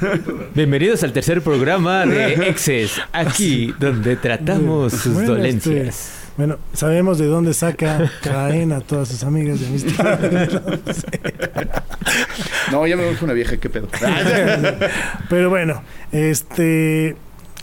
Bienvenidos 0.54 1.02
al 1.02 1.12
tercer 1.12 1.42
programa 1.42 2.06
de 2.06 2.48
Exes, 2.48 2.92
aquí 3.12 3.74
donde 3.78 4.16
tratamos 4.16 4.94
sus 4.94 5.12
Bueno, 5.12 5.32
dolencias. 5.32 5.88
este, 5.88 6.20
bueno, 6.38 6.56
sabemos 6.72 7.18
de 7.18 7.26
dónde 7.26 7.52
saca 7.52 8.10
Caen 8.22 8.72
a 8.72 8.80
todas 8.80 9.08
sus 9.08 9.22
amigas 9.24 9.60
de 9.60 9.66
amistad. 9.66 10.18
No, 12.72 12.86
ya 12.86 12.96
me 12.96 13.04
voy 13.04 13.14
con 13.14 13.24
una 13.24 13.32
vieja, 13.34 13.56
qué 13.56 13.68
pedo. 13.68 13.88
Pero 15.28 15.50
bueno, 15.50 15.82
este. 16.12 17.16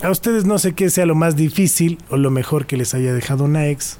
A 0.04 0.12
ustedes 0.12 0.45
no 0.45 0.60
sé 0.60 0.74
qué 0.74 0.89
sea 0.89 1.06
lo 1.06 1.16
más 1.16 1.36
difícil 1.36 1.98
o 2.10 2.18
lo 2.18 2.30
mejor 2.30 2.68
que 2.68 2.78
les 2.78 2.93
haya 2.93 3.14
dejado 3.14 3.45
una 3.45 3.68
ex. 3.68 3.98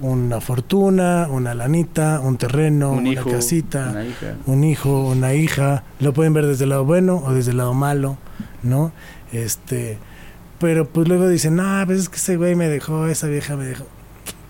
Una 0.00 0.40
fortuna, 0.40 1.28
una 1.30 1.54
lanita, 1.54 2.20
un 2.20 2.36
terreno, 2.36 2.90
un 2.90 2.98
una 2.98 3.10
hijo, 3.10 3.30
casita, 3.30 3.88
una 3.92 4.04
hija. 4.04 4.36
un 4.46 4.64
hijo, 4.64 5.06
una 5.08 5.34
hija. 5.34 5.84
Lo 6.00 6.12
pueden 6.12 6.34
ver 6.34 6.46
desde 6.46 6.64
el 6.64 6.70
lado 6.70 6.84
bueno 6.84 7.22
o 7.24 7.32
desde 7.32 7.52
el 7.52 7.58
lado 7.58 7.72
malo, 7.74 8.18
¿no? 8.62 8.92
Este. 9.32 9.98
Pero 10.58 10.86
pues 10.88 11.08
luego 11.08 11.28
dicen, 11.28 11.60
ah, 11.60 11.84
pues 11.86 12.00
es 12.00 12.08
que 12.08 12.16
ese 12.16 12.36
güey 12.36 12.56
me 12.56 12.68
dejó, 12.68 13.06
esa 13.06 13.26
vieja 13.28 13.56
me 13.56 13.64
dejó. 13.64 13.86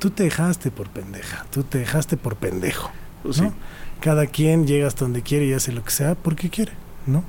Tú 0.01 0.11
te 0.11 0.25
dejaste 0.25 0.71
por 0.71 0.89
pendeja, 0.89 1.47
tú 1.51 1.62
te 1.62 1.79
dejaste 1.79 2.17
por 2.17 2.37
pendejo. 2.37 2.91
Pues 3.23 3.41
¿no? 3.41 3.51
sí. 3.51 3.55
Cada 4.01 4.27
quien 4.27 4.67
llega 4.67 4.89
hasta 4.89 5.05
donde 5.05 5.23
quiere 5.23 5.47
y 5.47 5.53
hace 5.53 5.73
lo 5.73 5.85
que 5.85 5.91
sea 5.91 6.14
porque 6.17 6.51
quiere, 6.51 6.73
¿no? 7.07 7.23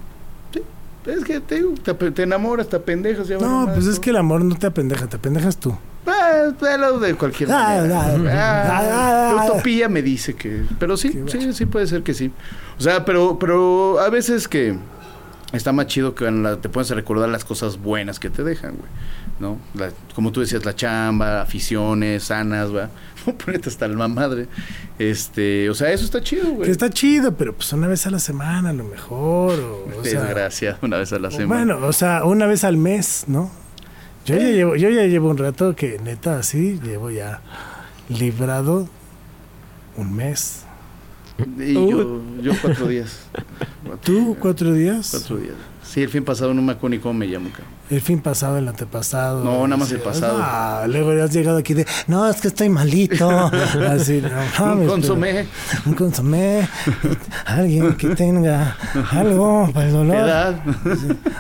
Es 1.08 1.24
que 1.24 1.40
te, 1.40 1.64
te, 1.84 1.94
te 2.12 2.24
enamoras, 2.24 2.68
te 2.68 2.80
pendejas. 2.80 3.28
Ya 3.28 3.38
No, 3.38 3.70
pues 3.74 3.86
es 3.88 4.00
que 4.00 4.10
el 4.10 4.18
amor 4.18 4.44
no 4.44 4.56
te 4.56 4.68
apendeja, 4.68 5.08
te 5.08 5.16
apendejas 5.16 5.58
tú. 5.58 5.76
Ah, 6.06 6.52
velo 6.62 7.00
de 7.00 7.16
cualquier 7.16 7.50
Ah, 7.52 7.78
manera. 7.82 8.02
ah, 8.02 8.14
Ah, 8.16 9.30
ah, 9.32 9.34
la 9.36 9.42
ah, 9.42 9.46
utopía 9.52 9.90
me 9.90 10.02
dice 10.02 10.34
que... 10.36 10.64
Pero 10.80 10.96
sí, 10.98 11.24
sí, 11.28 11.54
sí 11.54 11.66
puede 11.66 11.88
ser 11.88 12.04
que 12.04 12.14
sí. 12.14 12.32
O 12.78 12.82
sea, 12.82 13.04
pero, 13.06 13.38
pero 13.40 14.00
a 14.00 14.10
veces 14.10 14.48
que 14.48 14.78
está 15.54 15.72
más 15.74 15.88
chido 15.88 16.14
que 16.16 16.30
la- 16.30 16.58
te 16.58 16.70
puedes 16.70 16.90
recordar 16.92 17.30
las 17.30 17.44
cosas 17.46 17.78
buenas 17.82 18.20
que 18.20 18.30
te 18.30 18.44
dejan, 18.44 18.76
güey. 18.76 18.90
¿no? 19.40 19.58
La- 19.76 19.92
como 20.16 20.32
tú 20.32 20.40
decías, 20.42 20.66
la 20.66 20.76
chamba, 20.76 21.42
aficiones 21.42 22.24
sanas, 22.26 22.74
va. 22.76 22.90
No, 23.28 23.38
ponete 23.46 23.70
hasta 23.70 23.88
la 23.88 24.08
madre. 24.08 24.48
Este, 24.98 25.70
o 25.70 25.76
sea, 25.76 25.92
eso 25.92 26.06
está 26.06 26.22
chido, 26.22 26.52
güey. 26.52 26.66
Que 26.66 26.72
está 26.72 26.90
chido, 26.90 27.36
pero 27.36 27.54
pues 27.54 27.72
una 27.74 27.88
vez 27.88 28.08
a 28.08 28.12
la 28.12 28.20
semana 28.20 28.70
a 28.70 28.74
lo 28.74 28.84
mejor. 28.84 29.60
O, 29.60 30.00
o 30.00 30.04
sea, 30.04 30.22
Desgracia, 30.24 30.78
una 30.82 30.98
vez 30.98 31.14
a 31.14 31.20
la 31.20 31.30
semana. 31.32 31.76
Bueno, 31.76 31.88
o 31.88 31.94
sea, 31.94 32.24
una 32.26 32.46
vez 32.48 32.64
al 32.64 32.78
mes, 32.78 33.26
¿no? 33.28 33.52
Yo 34.26 34.36
ya 34.36 34.50
llevo, 34.50 34.76
yo 34.76 34.90
ya 34.90 35.04
llevo 35.06 35.30
un 35.30 35.38
rato 35.38 35.76
que 35.76 36.00
neta 36.00 36.38
así, 36.40 36.80
llevo 36.84 37.12
ya 37.12 37.42
librado 38.10 38.90
un 39.96 40.14
mes. 40.16 40.64
y 41.60 41.74
yo, 41.74 42.22
yo 42.42 42.52
cuatro 42.62 42.88
días. 42.88 43.20
Cuatro 43.86 44.00
¿Tú 44.04 44.14
días. 44.26 44.38
cuatro 44.42 44.74
días? 44.74 45.08
Cuatro 45.12 45.38
días. 45.38 45.56
Sí, 45.88 46.02
el 46.04 46.10
fin 46.10 46.24
pasado 46.26 46.54
no 46.54 46.62
me 46.62 46.74
acuerdo 46.74 46.96
ni 46.96 47.00
cómo 47.02 47.14
me 47.14 47.26
llamo, 47.28 47.50
cabrón. 47.50 47.78
El 47.90 48.02
fin 48.02 48.20
pasado, 48.20 48.58
el 48.58 48.68
antepasado. 48.68 49.42
No, 49.44 49.66
nada 49.66 49.78
más 49.78 49.90
el 49.94 50.00
pasado. 50.00 50.38
Ah, 50.42 50.86
luego 50.90 51.12
has 51.24 51.32
llegado 51.32 51.58
aquí 51.58 51.74
de, 51.74 51.88
no, 52.08 52.28
es 52.30 52.42
que 52.42 52.50
estoy 52.50 52.68
malito. 52.68 53.30
Así, 53.90 54.22
no 54.22 54.28
Un 54.74 54.80
pero- 54.80 54.88
consomé. 54.88 55.46
Un 55.86 55.94
consomé. 55.94 56.68
Alguien 57.46 57.94
que 57.96 58.10
tenga 58.10 58.76
algo 59.12 59.70
para 59.74 59.88
el 59.88 59.94
dolor. 59.94 60.16
Edad. 60.18 60.60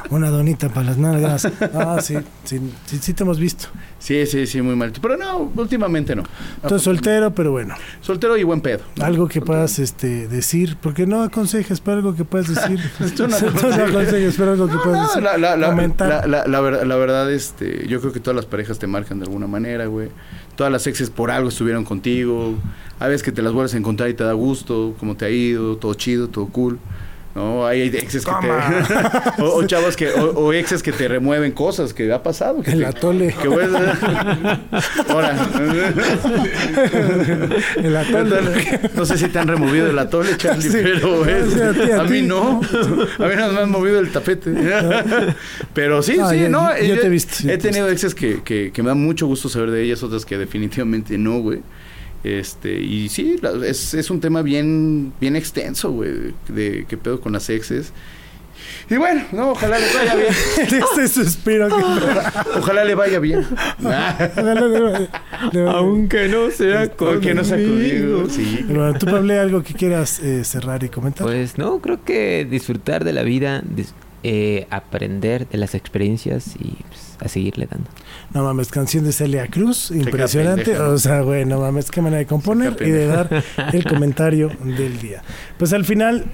Una 0.10 0.30
donita 0.30 0.70
para 0.70 0.86
las 0.88 0.98
nalgas. 0.98 1.45
Ah, 1.76 1.98
sí, 2.02 2.16
sí, 2.45 2.62
sí, 2.86 3.00
sí 3.02 3.14
te 3.14 3.24
hemos 3.24 3.39
visto. 3.39 3.68
Sí, 4.00 4.26
sí, 4.26 4.48
sí, 4.48 4.62
muy 4.62 4.76
mal. 4.78 4.93
Pero 5.02 5.18
no, 5.18 5.52
últimamente 5.56 6.16
no. 6.16 6.24
Entonces 6.56 6.84
soltero, 6.84 7.34
pero 7.36 7.52
bueno. 7.52 7.76
Soltero 8.00 8.38
y 8.38 8.43
buen 8.43 8.62
pedo. 8.62 8.84
Algo 9.02 9.28
que 9.28 9.41
puedas 9.41 9.80
este, 9.80 10.30
decir, 10.30 10.78
porque 10.82 11.06
no 11.06 11.24
aconsejes, 11.24 11.82
pero 11.82 11.98
algo 11.98 12.16
que 12.16 12.24
puedas 12.24 12.48
decir. 12.48 12.80
Tú 13.18 13.28
no 13.28 13.38
no 13.78 13.84
aconsejes, 13.86 14.37
pero 14.38 14.52
algo 14.52 14.68
que 14.68 14.74
No, 14.76 14.84
puedas 14.84 15.02
no, 15.02 15.08
decir. 15.08 15.24
la, 15.24 15.38
la, 15.38 15.58
la, 15.58 15.68
comentar. 15.70 16.08
la, 16.08 16.28
la- 16.28 16.48
la 16.48 16.62
ver- 16.62 16.86
la 16.88 16.96
verdad, 16.96 17.32
este, 17.32 17.88
yo 17.88 18.00
creo 18.00 18.14
que 18.14 18.20
todas 18.20 18.36
las 18.36 18.46
parejas 18.46 18.80
te 18.80 18.88
marcan 18.88 19.20
de 19.20 19.26
alguna 19.26 19.48
manera, 19.48 19.86
güey. 19.88 20.10
Todas 20.56 20.72
las 20.72 20.88
exes 20.88 21.10
por 21.10 21.30
algo 21.32 21.50
estuvieron 21.50 21.84
contigo. 21.84 22.56
A 23.00 23.08
veces 23.08 23.24
que 23.24 23.32
te 23.32 23.42
las 23.42 23.54
vuelves 23.54 23.74
a 23.74 23.78
encontrar 23.78 24.10
y 24.10 24.14
te 24.14 24.24
da 24.24 24.34
gusto, 24.34 24.96
cómo 25.00 25.16
te 25.16 25.26
ha 25.26 25.30
ido, 25.30 25.78
todo 25.78 25.94
chido, 25.94 26.28
todo 26.30 26.48
cool. 26.48 26.80
¿No? 27.38 27.68
Hay 27.68 27.84
exes 27.84 28.26
que 28.26 28.32
te... 28.42 29.42
o, 29.44 29.58
o 29.58 29.68
chavos 29.68 29.96
que... 29.96 30.10
O, 30.10 30.32
o 30.32 30.54
exes 30.54 30.82
que 30.82 30.92
te 30.92 31.08
remueven 31.08 31.52
cosas 31.52 31.94
que 31.94 32.12
ha 32.12 32.24
pasado. 32.24 32.64
Que 32.64 32.72
El 32.72 32.80
te- 32.80 32.86
atole. 32.88 33.36
Que 33.40 33.48
vuelves... 33.48 33.80
Ahora... 35.10 35.36
El 37.76 37.96
atole. 37.96 38.80
No 38.96 39.06
sé 39.06 39.18
si 39.20 39.28
te 39.28 39.38
han 39.38 39.48
removido 39.48 39.90
el 39.90 40.00
atole, 40.00 40.36
Charlie, 40.38 40.64
Sí. 40.70 40.80
pero 40.82 41.26
es- 41.26 41.54
sí, 41.54 41.60
a 41.62 41.74
ti, 41.74 41.92
a 41.92 42.02
a, 42.02 42.04
mí 42.06 42.22
no. 42.24 42.60
A 43.20 43.28
mí 43.28 43.36
nada 43.36 43.48
más 43.48 43.54
me 43.54 43.60
han 43.62 43.72
movido 43.72 44.00
el 44.00 44.12
tapete. 44.12 44.52
Pero 45.74 46.02
sí, 46.02 46.18
Ah, 46.20 46.30
sí, 46.32 46.48
no. 46.50 46.76
yo- 46.76 46.84
yo 46.86 46.94
eh, 46.96 46.98
te 46.98 47.06
he 47.06 47.10
visto, 47.10 47.36
yo 47.44 47.52
He 47.52 47.58
te 47.60 47.68
he 47.68 47.72
tenido 47.72 47.88
exes 47.90 48.16
que, 48.16 48.42
que, 48.44 48.72
que 48.74 48.82
me 48.82 48.90
da 48.90 48.96
mucho 48.96 49.28
gusto 49.28 49.48
saber 49.50 49.70
de 49.72 49.84
ellas, 49.84 50.02
otras 50.02 50.26
que 50.26 50.38
definitivamente 50.40 51.18
no, 51.20 51.40
güey. 51.40 51.62
Este, 52.24 52.80
y 52.82 53.09
sí, 53.09 53.36
es, 53.65 53.93
es 53.93 54.09
un 54.09 54.20
tema 54.20 54.41
bien, 54.41 55.13
bien 55.22 55.36
extenso, 55.36 55.91
güey, 55.91 56.34
de 56.49 56.86
qué 56.88 56.97
pedo 56.97 57.22
con 57.22 57.34
las 57.34 57.49
exes. 57.49 57.93
Y 58.89 58.95
bueno, 58.97 59.24
no, 59.32 59.51
ojalá 59.51 59.78
le 59.80 59.86
vaya 59.93 60.15
bien. 60.15 60.34
Ese 60.93 61.07
suspiro 61.07 61.68
que... 61.70 61.76
Ojalá 62.59 62.84
le 62.86 62.95
vaya 62.95 63.20
bien. 63.20 63.45
Ojalá 63.80 64.55
le- 64.55 65.09
le- 65.53 65.70
Aunque 65.70 66.28
no 66.28 66.49
sea 66.51 66.89
Porque 66.91 67.34
no 67.34 67.43
sea 67.43 67.57
conmigo. 67.57 68.28
Sí. 68.30 68.65
Bueno, 68.68 68.93
tú, 68.97 69.05
Pablo, 69.05 69.39
algo 69.39 69.63
que 69.63 69.74
quieras 69.74 70.20
eh, 70.20 70.43
cerrar 70.43 70.84
y 70.84 70.89
comentar. 70.89 71.28
Pues 71.28 71.57
no, 71.57 71.80
creo 71.80 72.03
que 72.03 72.45
disfrutar 72.49 73.03
de 73.03 73.13
la 73.13 73.24
vida, 73.24 73.61
dis- 73.63 73.93
eh, 74.24 74.65
aprender 74.72 75.47
de 75.47 75.57
las 75.59 75.76
experiencias 75.76 76.55
y 76.59 76.72
pues, 76.89 77.15
a 77.20 77.28
seguirle 77.28 77.68
dando. 77.70 77.89
No 78.38 78.44
mames, 78.44 78.68
canción 78.68 79.04
de 79.04 79.14
Celia 79.14 79.48
Cruz, 79.48 79.90
impresionante. 79.90 80.78
O 80.80 81.00
sea, 81.00 81.22
güey, 81.22 81.44
no 81.44 81.60
mames, 81.60 81.90
qué 81.90 82.04
manera 82.04 82.20
de 82.20 82.28
componer 82.28 82.78
y 82.82 82.92
de 82.92 83.08
dar 83.08 83.44
el 83.74 83.84
comentario 83.84 84.52
del 84.64 85.00
día. 85.00 85.24
Pues 85.58 85.74
al 85.74 85.86
final, 85.86 86.26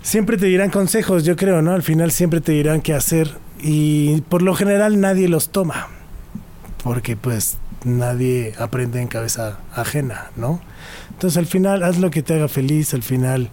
siempre 0.00 0.38
te 0.38 0.46
dirán 0.46 0.70
consejos, 0.70 1.22
yo 1.22 1.36
creo, 1.36 1.60
¿no? 1.60 1.72
Al 1.72 1.82
final 1.82 2.12
siempre 2.12 2.40
te 2.40 2.52
dirán 2.52 2.80
qué 2.80 2.94
hacer 2.94 3.30
y 3.60 4.22
por 4.22 4.40
lo 4.40 4.54
general 4.54 4.98
nadie 4.98 5.28
los 5.28 5.50
toma, 5.50 5.88
porque 6.82 7.14
pues 7.14 7.58
nadie 7.84 8.54
aprende 8.58 9.02
en 9.02 9.08
cabeza 9.08 9.58
ajena, 9.74 10.30
¿no? 10.34 10.62
Entonces 11.10 11.36
al 11.36 11.44
final 11.44 11.82
haz 11.82 11.98
lo 11.98 12.10
que 12.10 12.22
te 12.22 12.36
haga 12.36 12.48
feliz, 12.48 12.94
al 12.94 13.02
final 13.02 13.50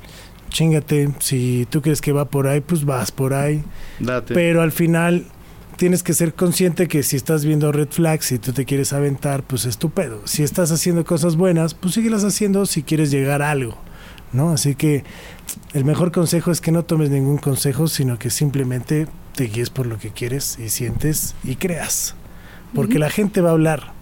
chingate, 0.48 1.10
si 1.20 1.68
tú 1.70 1.82
crees 1.82 2.00
que 2.00 2.14
va 2.14 2.24
por 2.24 2.48
ahí, 2.48 2.62
pues 2.62 2.86
vas 2.86 3.12
por 3.12 3.34
ahí. 3.34 3.66
Date. 4.00 4.34
Pero 4.34 4.62
al 4.62 4.72
final 4.72 5.26
tienes 5.78 6.04
que 6.04 6.14
ser 6.14 6.34
consciente 6.34 6.88
que 6.88 7.04
si 7.04 7.16
estás 7.16 7.46
viendo 7.46 7.72
red 7.72 7.90
flags 7.90 8.32
y 8.32 8.40
tú 8.40 8.54
te 8.54 8.66
quieres 8.66 8.94
aventar, 8.94 9.44
pues 9.44 9.66
es 9.66 9.78
tu 9.78 9.90
pedo. 9.90 10.22
Si 10.26 10.44
estás 10.44 10.72
haciendo 10.72 11.06
cosas 11.06 11.36
buenas, 11.36 11.74
pues 11.74 11.94
síguelas 11.96 12.24
haciendo 12.24 12.66
si 12.66 12.84
quieres 12.84 13.12
llegar 13.12 13.42
a 13.42 13.52
algo, 13.52 13.78
¿no? 14.32 14.52
Así 14.52 14.76
que 14.76 15.04
el 15.74 15.86
mejor 15.86 16.12
consejo 16.12 16.52
es 16.52 16.62
que 16.62 16.72
no 16.72 16.84
tomes 16.84 17.10
ningún 17.10 17.38
consejo, 17.38 17.88
sino 17.88 18.18
que 18.20 18.30
simplemente 18.30 19.08
te 19.36 19.46
guíes 19.46 19.70
por 19.70 19.86
lo 19.88 19.98
que 19.98 20.12
quieres 20.12 20.58
y 20.60 20.70
sientes 20.70 21.36
y 21.44 21.56
creas. 21.56 22.16
Porque 22.74 22.98
la 23.00 23.10
gente 23.10 23.42
va 23.42 23.50
a 23.50 23.54
hablar. 23.54 23.94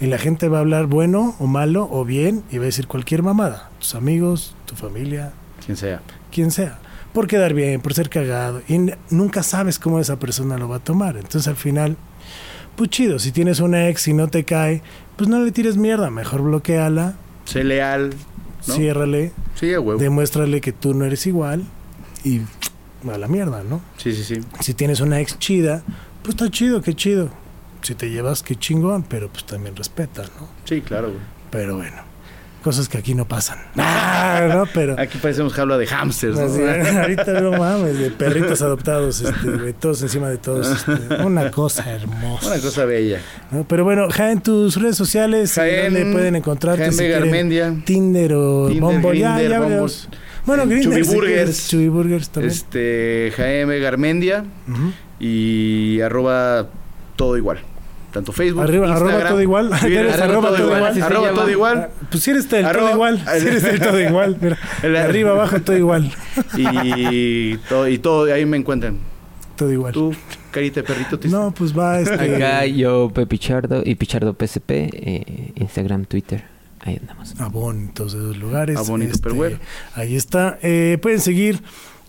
Y 0.00 0.06
la 0.06 0.16
gente 0.18 0.48
va 0.48 0.58
a 0.58 0.60
hablar 0.60 0.86
bueno 0.86 1.36
o 1.38 1.46
malo 1.46 1.86
o 1.90 2.04
bien 2.06 2.42
y 2.50 2.56
va 2.56 2.62
a 2.64 2.66
decir 2.66 2.86
cualquier 2.86 3.22
mamada. 3.22 3.70
Tus 3.78 3.94
amigos, 3.94 4.54
tu 4.64 4.74
familia, 4.74 5.32
Quien 5.64 5.76
sea. 5.76 6.00
quien 6.32 6.50
sea, 6.50 6.78
por 7.12 7.26
quedar 7.26 7.54
bien, 7.54 7.80
por 7.80 7.94
ser 7.94 8.08
cagado, 8.08 8.62
y 8.68 8.78
nunca 9.10 9.42
sabes 9.42 9.78
cómo 9.78 9.98
esa 10.00 10.18
persona 10.18 10.56
lo 10.58 10.68
va 10.68 10.76
a 10.76 10.80
tomar. 10.84 11.16
Entonces 11.16 11.48
al 11.48 11.56
final, 11.56 11.96
pues 12.76 12.90
chido, 12.90 13.18
si 13.18 13.32
tienes 13.32 13.60
una 13.60 13.88
ex 13.88 14.06
y 14.08 14.12
no 14.14 14.28
te 14.28 14.44
cae, 14.44 14.82
pues 15.16 15.28
no 15.28 15.40
le 15.42 15.50
tires 15.52 15.76
mierda, 15.76 16.10
mejor 16.10 16.42
bloqueala, 16.42 17.14
Sé 17.44 17.64
leal. 17.64 18.14
¿no? 18.68 18.74
ciérrale, 18.74 19.32
Sí, 19.54 19.72
a 19.74 19.80
huevo. 19.80 19.98
demuéstrale 20.00 20.60
que 20.60 20.72
tú 20.72 20.94
no 20.94 21.04
eres 21.04 21.26
igual 21.26 21.64
y 22.24 22.40
a 23.10 23.16
la 23.18 23.26
mierda, 23.28 23.62
¿no? 23.64 23.80
Sí, 23.96 24.12
sí, 24.14 24.22
sí. 24.22 24.40
Si 24.60 24.74
tienes 24.74 25.00
una 25.00 25.20
ex 25.20 25.38
chida, 25.38 25.82
pues 26.22 26.34
está 26.34 26.50
chido, 26.50 26.82
qué 26.82 26.94
chido. 26.94 27.30
Si 27.82 27.94
te 27.94 28.10
llevas, 28.10 28.42
qué 28.42 28.56
chingón, 28.56 29.02
pero 29.04 29.28
pues 29.30 29.44
también 29.46 29.74
respeta, 29.74 30.22
¿no? 30.38 30.48
Sí, 30.66 30.82
claro, 30.82 31.08
güey. 31.08 31.20
Pero 31.50 31.76
bueno, 31.76 31.96
cosas 32.62 32.88
que 32.88 32.98
aquí 32.98 33.14
no 33.14 33.26
pasan. 33.26 33.58
Ah, 34.32 34.46
¿no? 34.48 34.64
Pero... 34.72 34.94
Aquí 34.98 35.18
parecemos 35.18 35.52
jaula 35.52 35.76
de 35.76 35.86
hamsters, 35.86 36.36
¿no? 36.36 36.46
Así, 36.46 36.60
ahorita 36.96 37.40
no 37.40 37.52
mames, 37.52 37.98
de 37.98 38.10
perritos 38.10 38.62
adoptados, 38.62 39.20
este, 39.20 39.72
todos 39.74 40.00
encima 40.02 40.28
de 40.28 40.38
todos. 40.38 40.70
este, 40.70 40.92
una 41.24 41.50
cosa 41.50 41.90
hermosa. 41.90 42.46
Una 42.46 42.60
cosa 42.60 42.84
bella. 42.84 43.20
¿no? 43.50 43.64
Pero 43.64 43.84
bueno, 43.84 44.08
Ja, 44.10 44.30
en 44.30 44.40
tus 44.40 44.76
redes 44.80 44.96
sociales, 44.96 45.52
Jaén, 45.54 45.92
¿dónde 45.92 46.12
pueden 46.12 46.36
encontrarte? 46.36 46.82
Jaime 46.82 46.96
si 46.96 47.48
quieren. 47.48 47.82
Tinder 47.82 48.34
o 48.34 48.68
Bumble, 48.68 49.18
ya, 49.18 49.40
ya. 49.42 49.60
Bueno, 50.46 50.62
En 50.62 50.68
Grindr, 50.70 51.02
Chubiburgers. 51.02 51.68
Chubiburgers 51.68 52.30
también. 52.30 52.52
Este, 52.52 53.32
Jaime 53.36 53.78
Garmendia 53.80 54.44
Ujú. 54.68 54.92
y 55.18 56.00
arroba 56.00 56.68
todo 57.16 57.36
igual. 57.36 57.58
Tanto 58.12 58.32
Facebook, 58.32 58.62
Arriba, 58.64 58.86
arroba 58.86 59.10
Instagram, 59.10 59.32
todo 59.32 59.42
igual. 59.42 59.68
Twitter, 59.70 59.92
Eres 60.06 60.20
arroba 60.20 60.48
todo 60.48 60.66
igual. 60.76 60.94
Se 60.94 61.02
Arroba 61.02 61.30
todo 61.30 61.46
Ah, 61.46 61.50
igual. 61.50 61.88
Pues 62.10 62.22
si 62.24 62.30
eres 62.30 62.48
del 62.50 62.62
todo 62.62 62.70
Arroba- 62.70 62.90
igual, 62.92 63.24
si 63.40 63.46
eres 63.46 63.62
del 63.62 63.80
todo 63.80 64.00
igual, 64.00 64.36
mira. 64.40 64.58
El- 64.82 64.92
De 64.94 64.98
arriba, 64.98 65.30
abajo, 65.30 65.60
todo 65.62 65.76
igual. 65.76 66.12
Y 66.56 67.56
todo, 67.68 67.88
y 67.88 67.98
todo, 67.98 68.32
ahí 68.32 68.44
me 68.46 68.56
encuentran. 68.56 68.98
Todo 69.56 69.70
igual. 69.72 69.92
Tú, 69.92 70.14
carita 70.50 70.80
de 70.80 70.86
perrito. 70.86 71.18
te- 71.18 71.28
No, 71.28 71.52
pues 71.52 71.76
va, 71.78 72.00
este... 72.00 72.36
Acá 72.36 72.66
yo, 72.66 73.10
Pe 73.14 73.26
Pichardo 73.26 73.82
y 73.84 73.94
Pichardo 73.94 74.34
PSP, 74.34 74.70
eh, 74.70 75.52
Instagram, 75.56 76.04
Twitter. 76.06 76.44
Ahí 76.80 76.96
andamos. 76.98 77.38
Abón 77.38 77.78
en 77.78 77.88
todos 77.94 78.14
esos 78.14 78.38
lugares. 78.38 78.76
Abón 78.78 79.02
y 79.02 79.06
Tupperware. 79.08 79.58
Ahí 79.94 80.16
está. 80.16 80.58
Eh, 80.62 80.98
pueden 81.02 81.20
seguir 81.20 81.60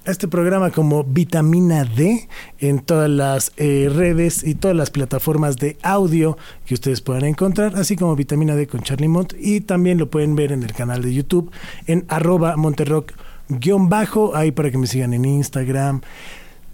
este 0.06 0.28
programa 0.28 0.72
como 0.72 1.04
Vitamina 1.04 1.84
D 1.84 2.28
en 2.60 2.80
todas 2.80 3.10
las 3.10 3.52
eh, 3.58 3.90
redes 3.94 4.44
y 4.44 4.56
todas 4.56 4.76
las 4.76 4.90
plataformas 4.90 5.58
de 5.58 5.78
audio 5.84 6.38
que 6.66 6.74
ustedes 6.74 7.02
puedan 7.02 7.26
encontrar, 7.26 7.76
así 7.76 7.96
como 7.96 8.16
Vitamina 8.16 8.56
D 8.56 8.68
con 8.68 8.82
Charlie 8.82 9.08
Mont. 9.08 9.34
Y 9.40 9.62
también 9.62 9.98
lo 9.98 10.10
pueden 10.10 10.36
ver 10.36 10.52
en 10.52 10.64
el 10.64 10.74
canal 10.74 11.02
de 11.02 11.14
YouTube 11.14 11.52
en 11.88 12.06
arroba 12.08 12.56
monterrock 12.58 13.14
guion 13.50 13.90
bajo, 13.90 14.36
ahí 14.36 14.52
para 14.52 14.72
que 14.72 14.78
me 14.78 14.88
sigan 14.88 15.14
en 15.14 15.26
Instagram, 15.26 16.02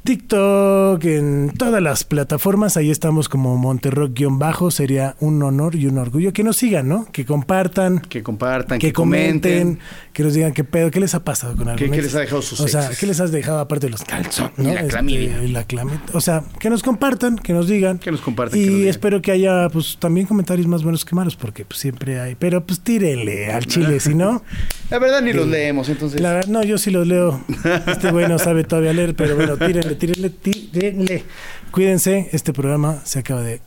TikTok, 0.07 1.03
en 1.03 1.51
todas 1.57 1.84
las 1.84 2.05
plataformas, 2.05 2.78
ahí 2.78 2.89
estamos 2.89 3.28
como 3.28 3.57
Monterrock-bajo, 3.57 4.71
sería 4.71 5.17
un 5.19 5.43
honor 5.43 5.75
y 5.75 5.86
un 5.86 5.97
orgullo 5.97 6.32
que 6.32 6.45
nos 6.45 6.55
sigan, 6.55 6.88
¿no? 6.88 7.07
Que 7.11 7.25
compartan, 7.25 7.99
Que 7.99 8.23
compartan, 8.23 8.80
que, 8.80 8.88
que, 8.88 8.93
comenten, 8.93 9.41
comenten. 9.41 9.80
Que 10.18 10.24
nos 10.24 10.34
digan 10.34 10.51
qué 10.51 10.63
pedo, 10.63 10.89
qué 10.89 10.99
les 10.99 11.13
ha 11.13 11.24
pasado 11.24 11.55
con 11.55 11.68
algo. 11.70 11.78
¿Qué- 11.78 11.91
qué 11.91 12.01
les 12.01 12.15
ha 12.15 12.22
dejado 12.22 12.41
sus 12.41 12.59
O 12.59 12.68
sea, 12.68 12.82
exes? 12.86 12.97
qué 12.97 13.05
les 13.05 13.20
has 13.20 13.32
dejado 13.32 13.59
aparte 13.59 13.86
de 13.86 13.91
los 13.91 14.03
calzones, 14.03 14.53
Y 14.57 14.63
la 14.63 14.88
clamidia. 14.88 15.43
y 15.43 15.47
la 15.49 15.63
clamidia. 15.63 16.01
O 16.13 16.22
sea, 16.22 16.43
que 16.59 16.72
nos 16.72 16.82
compartan, 16.82 17.38
que 17.38 17.53
nos 17.53 17.68
digan. 17.68 17.99
Que 17.99 18.09
nos 18.11 18.22
compartan, 18.22 18.57
Y 18.59 18.63
que 18.63 18.68
nos 18.72 18.76
digan. 18.80 18.89
espero 18.89 19.22
que 19.22 19.32
haya, 19.32 19.70
pues, 19.70 19.97
también 19.99 20.26
comentarios 20.26 20.65
más 20.65 20.82
buenos 20.82 21.05
que 21.05 21.13
malos, 21.13 21.36
porque 21.36 21.65
pues, 21.65 21.80
siempre 21.80 22.20
hay. 22.20 22.34
Pero 22.34 22.65
pues 22.65 22.80
tírenle 22.80 23.51
al 23.51 23.68
chile, 23.68 23.99
si 23.99 24.15
no. 24.15 24.41
La 24.89 24.97
verdad 24.97 25.22
ni 25.22 25.34
los 25.34 25.47
leemos, 25.47 25.88
entonces. 25.88 26.20
La 26.20 26.34
verdad, 26.34 26.49
no, 26.49 26.63
yo 26.63 26.80
sí 26.80 26.89
los 26.89 27.05
leo. 27.05 27.39
Este 27.86 28.09
güey 28.09 28.28
no 28.28 28.39
sabe 28.39 28.63
todavía 28.63 28.93
leer, 28.93 29.13
pero 29.15 29.36
bueno, 29.36 29.55
tírenle 29.55 29.93
tírenle, 29.93 30.32
tírenle. 30.32 31.26
Cuídense, 31.70 32.30
este 32.32 32.53
programa 32.53 33.01
se 33.03 33.20
acaba 33.20 33.43
de 33.43 33.61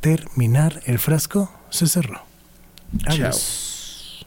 terminar. 0.00 0.80
El 0.86 1.00
frasco 1.00 1.50
se 1.70 1.88
cerró. 1.88 2.22
Adiós. 3.06 4.26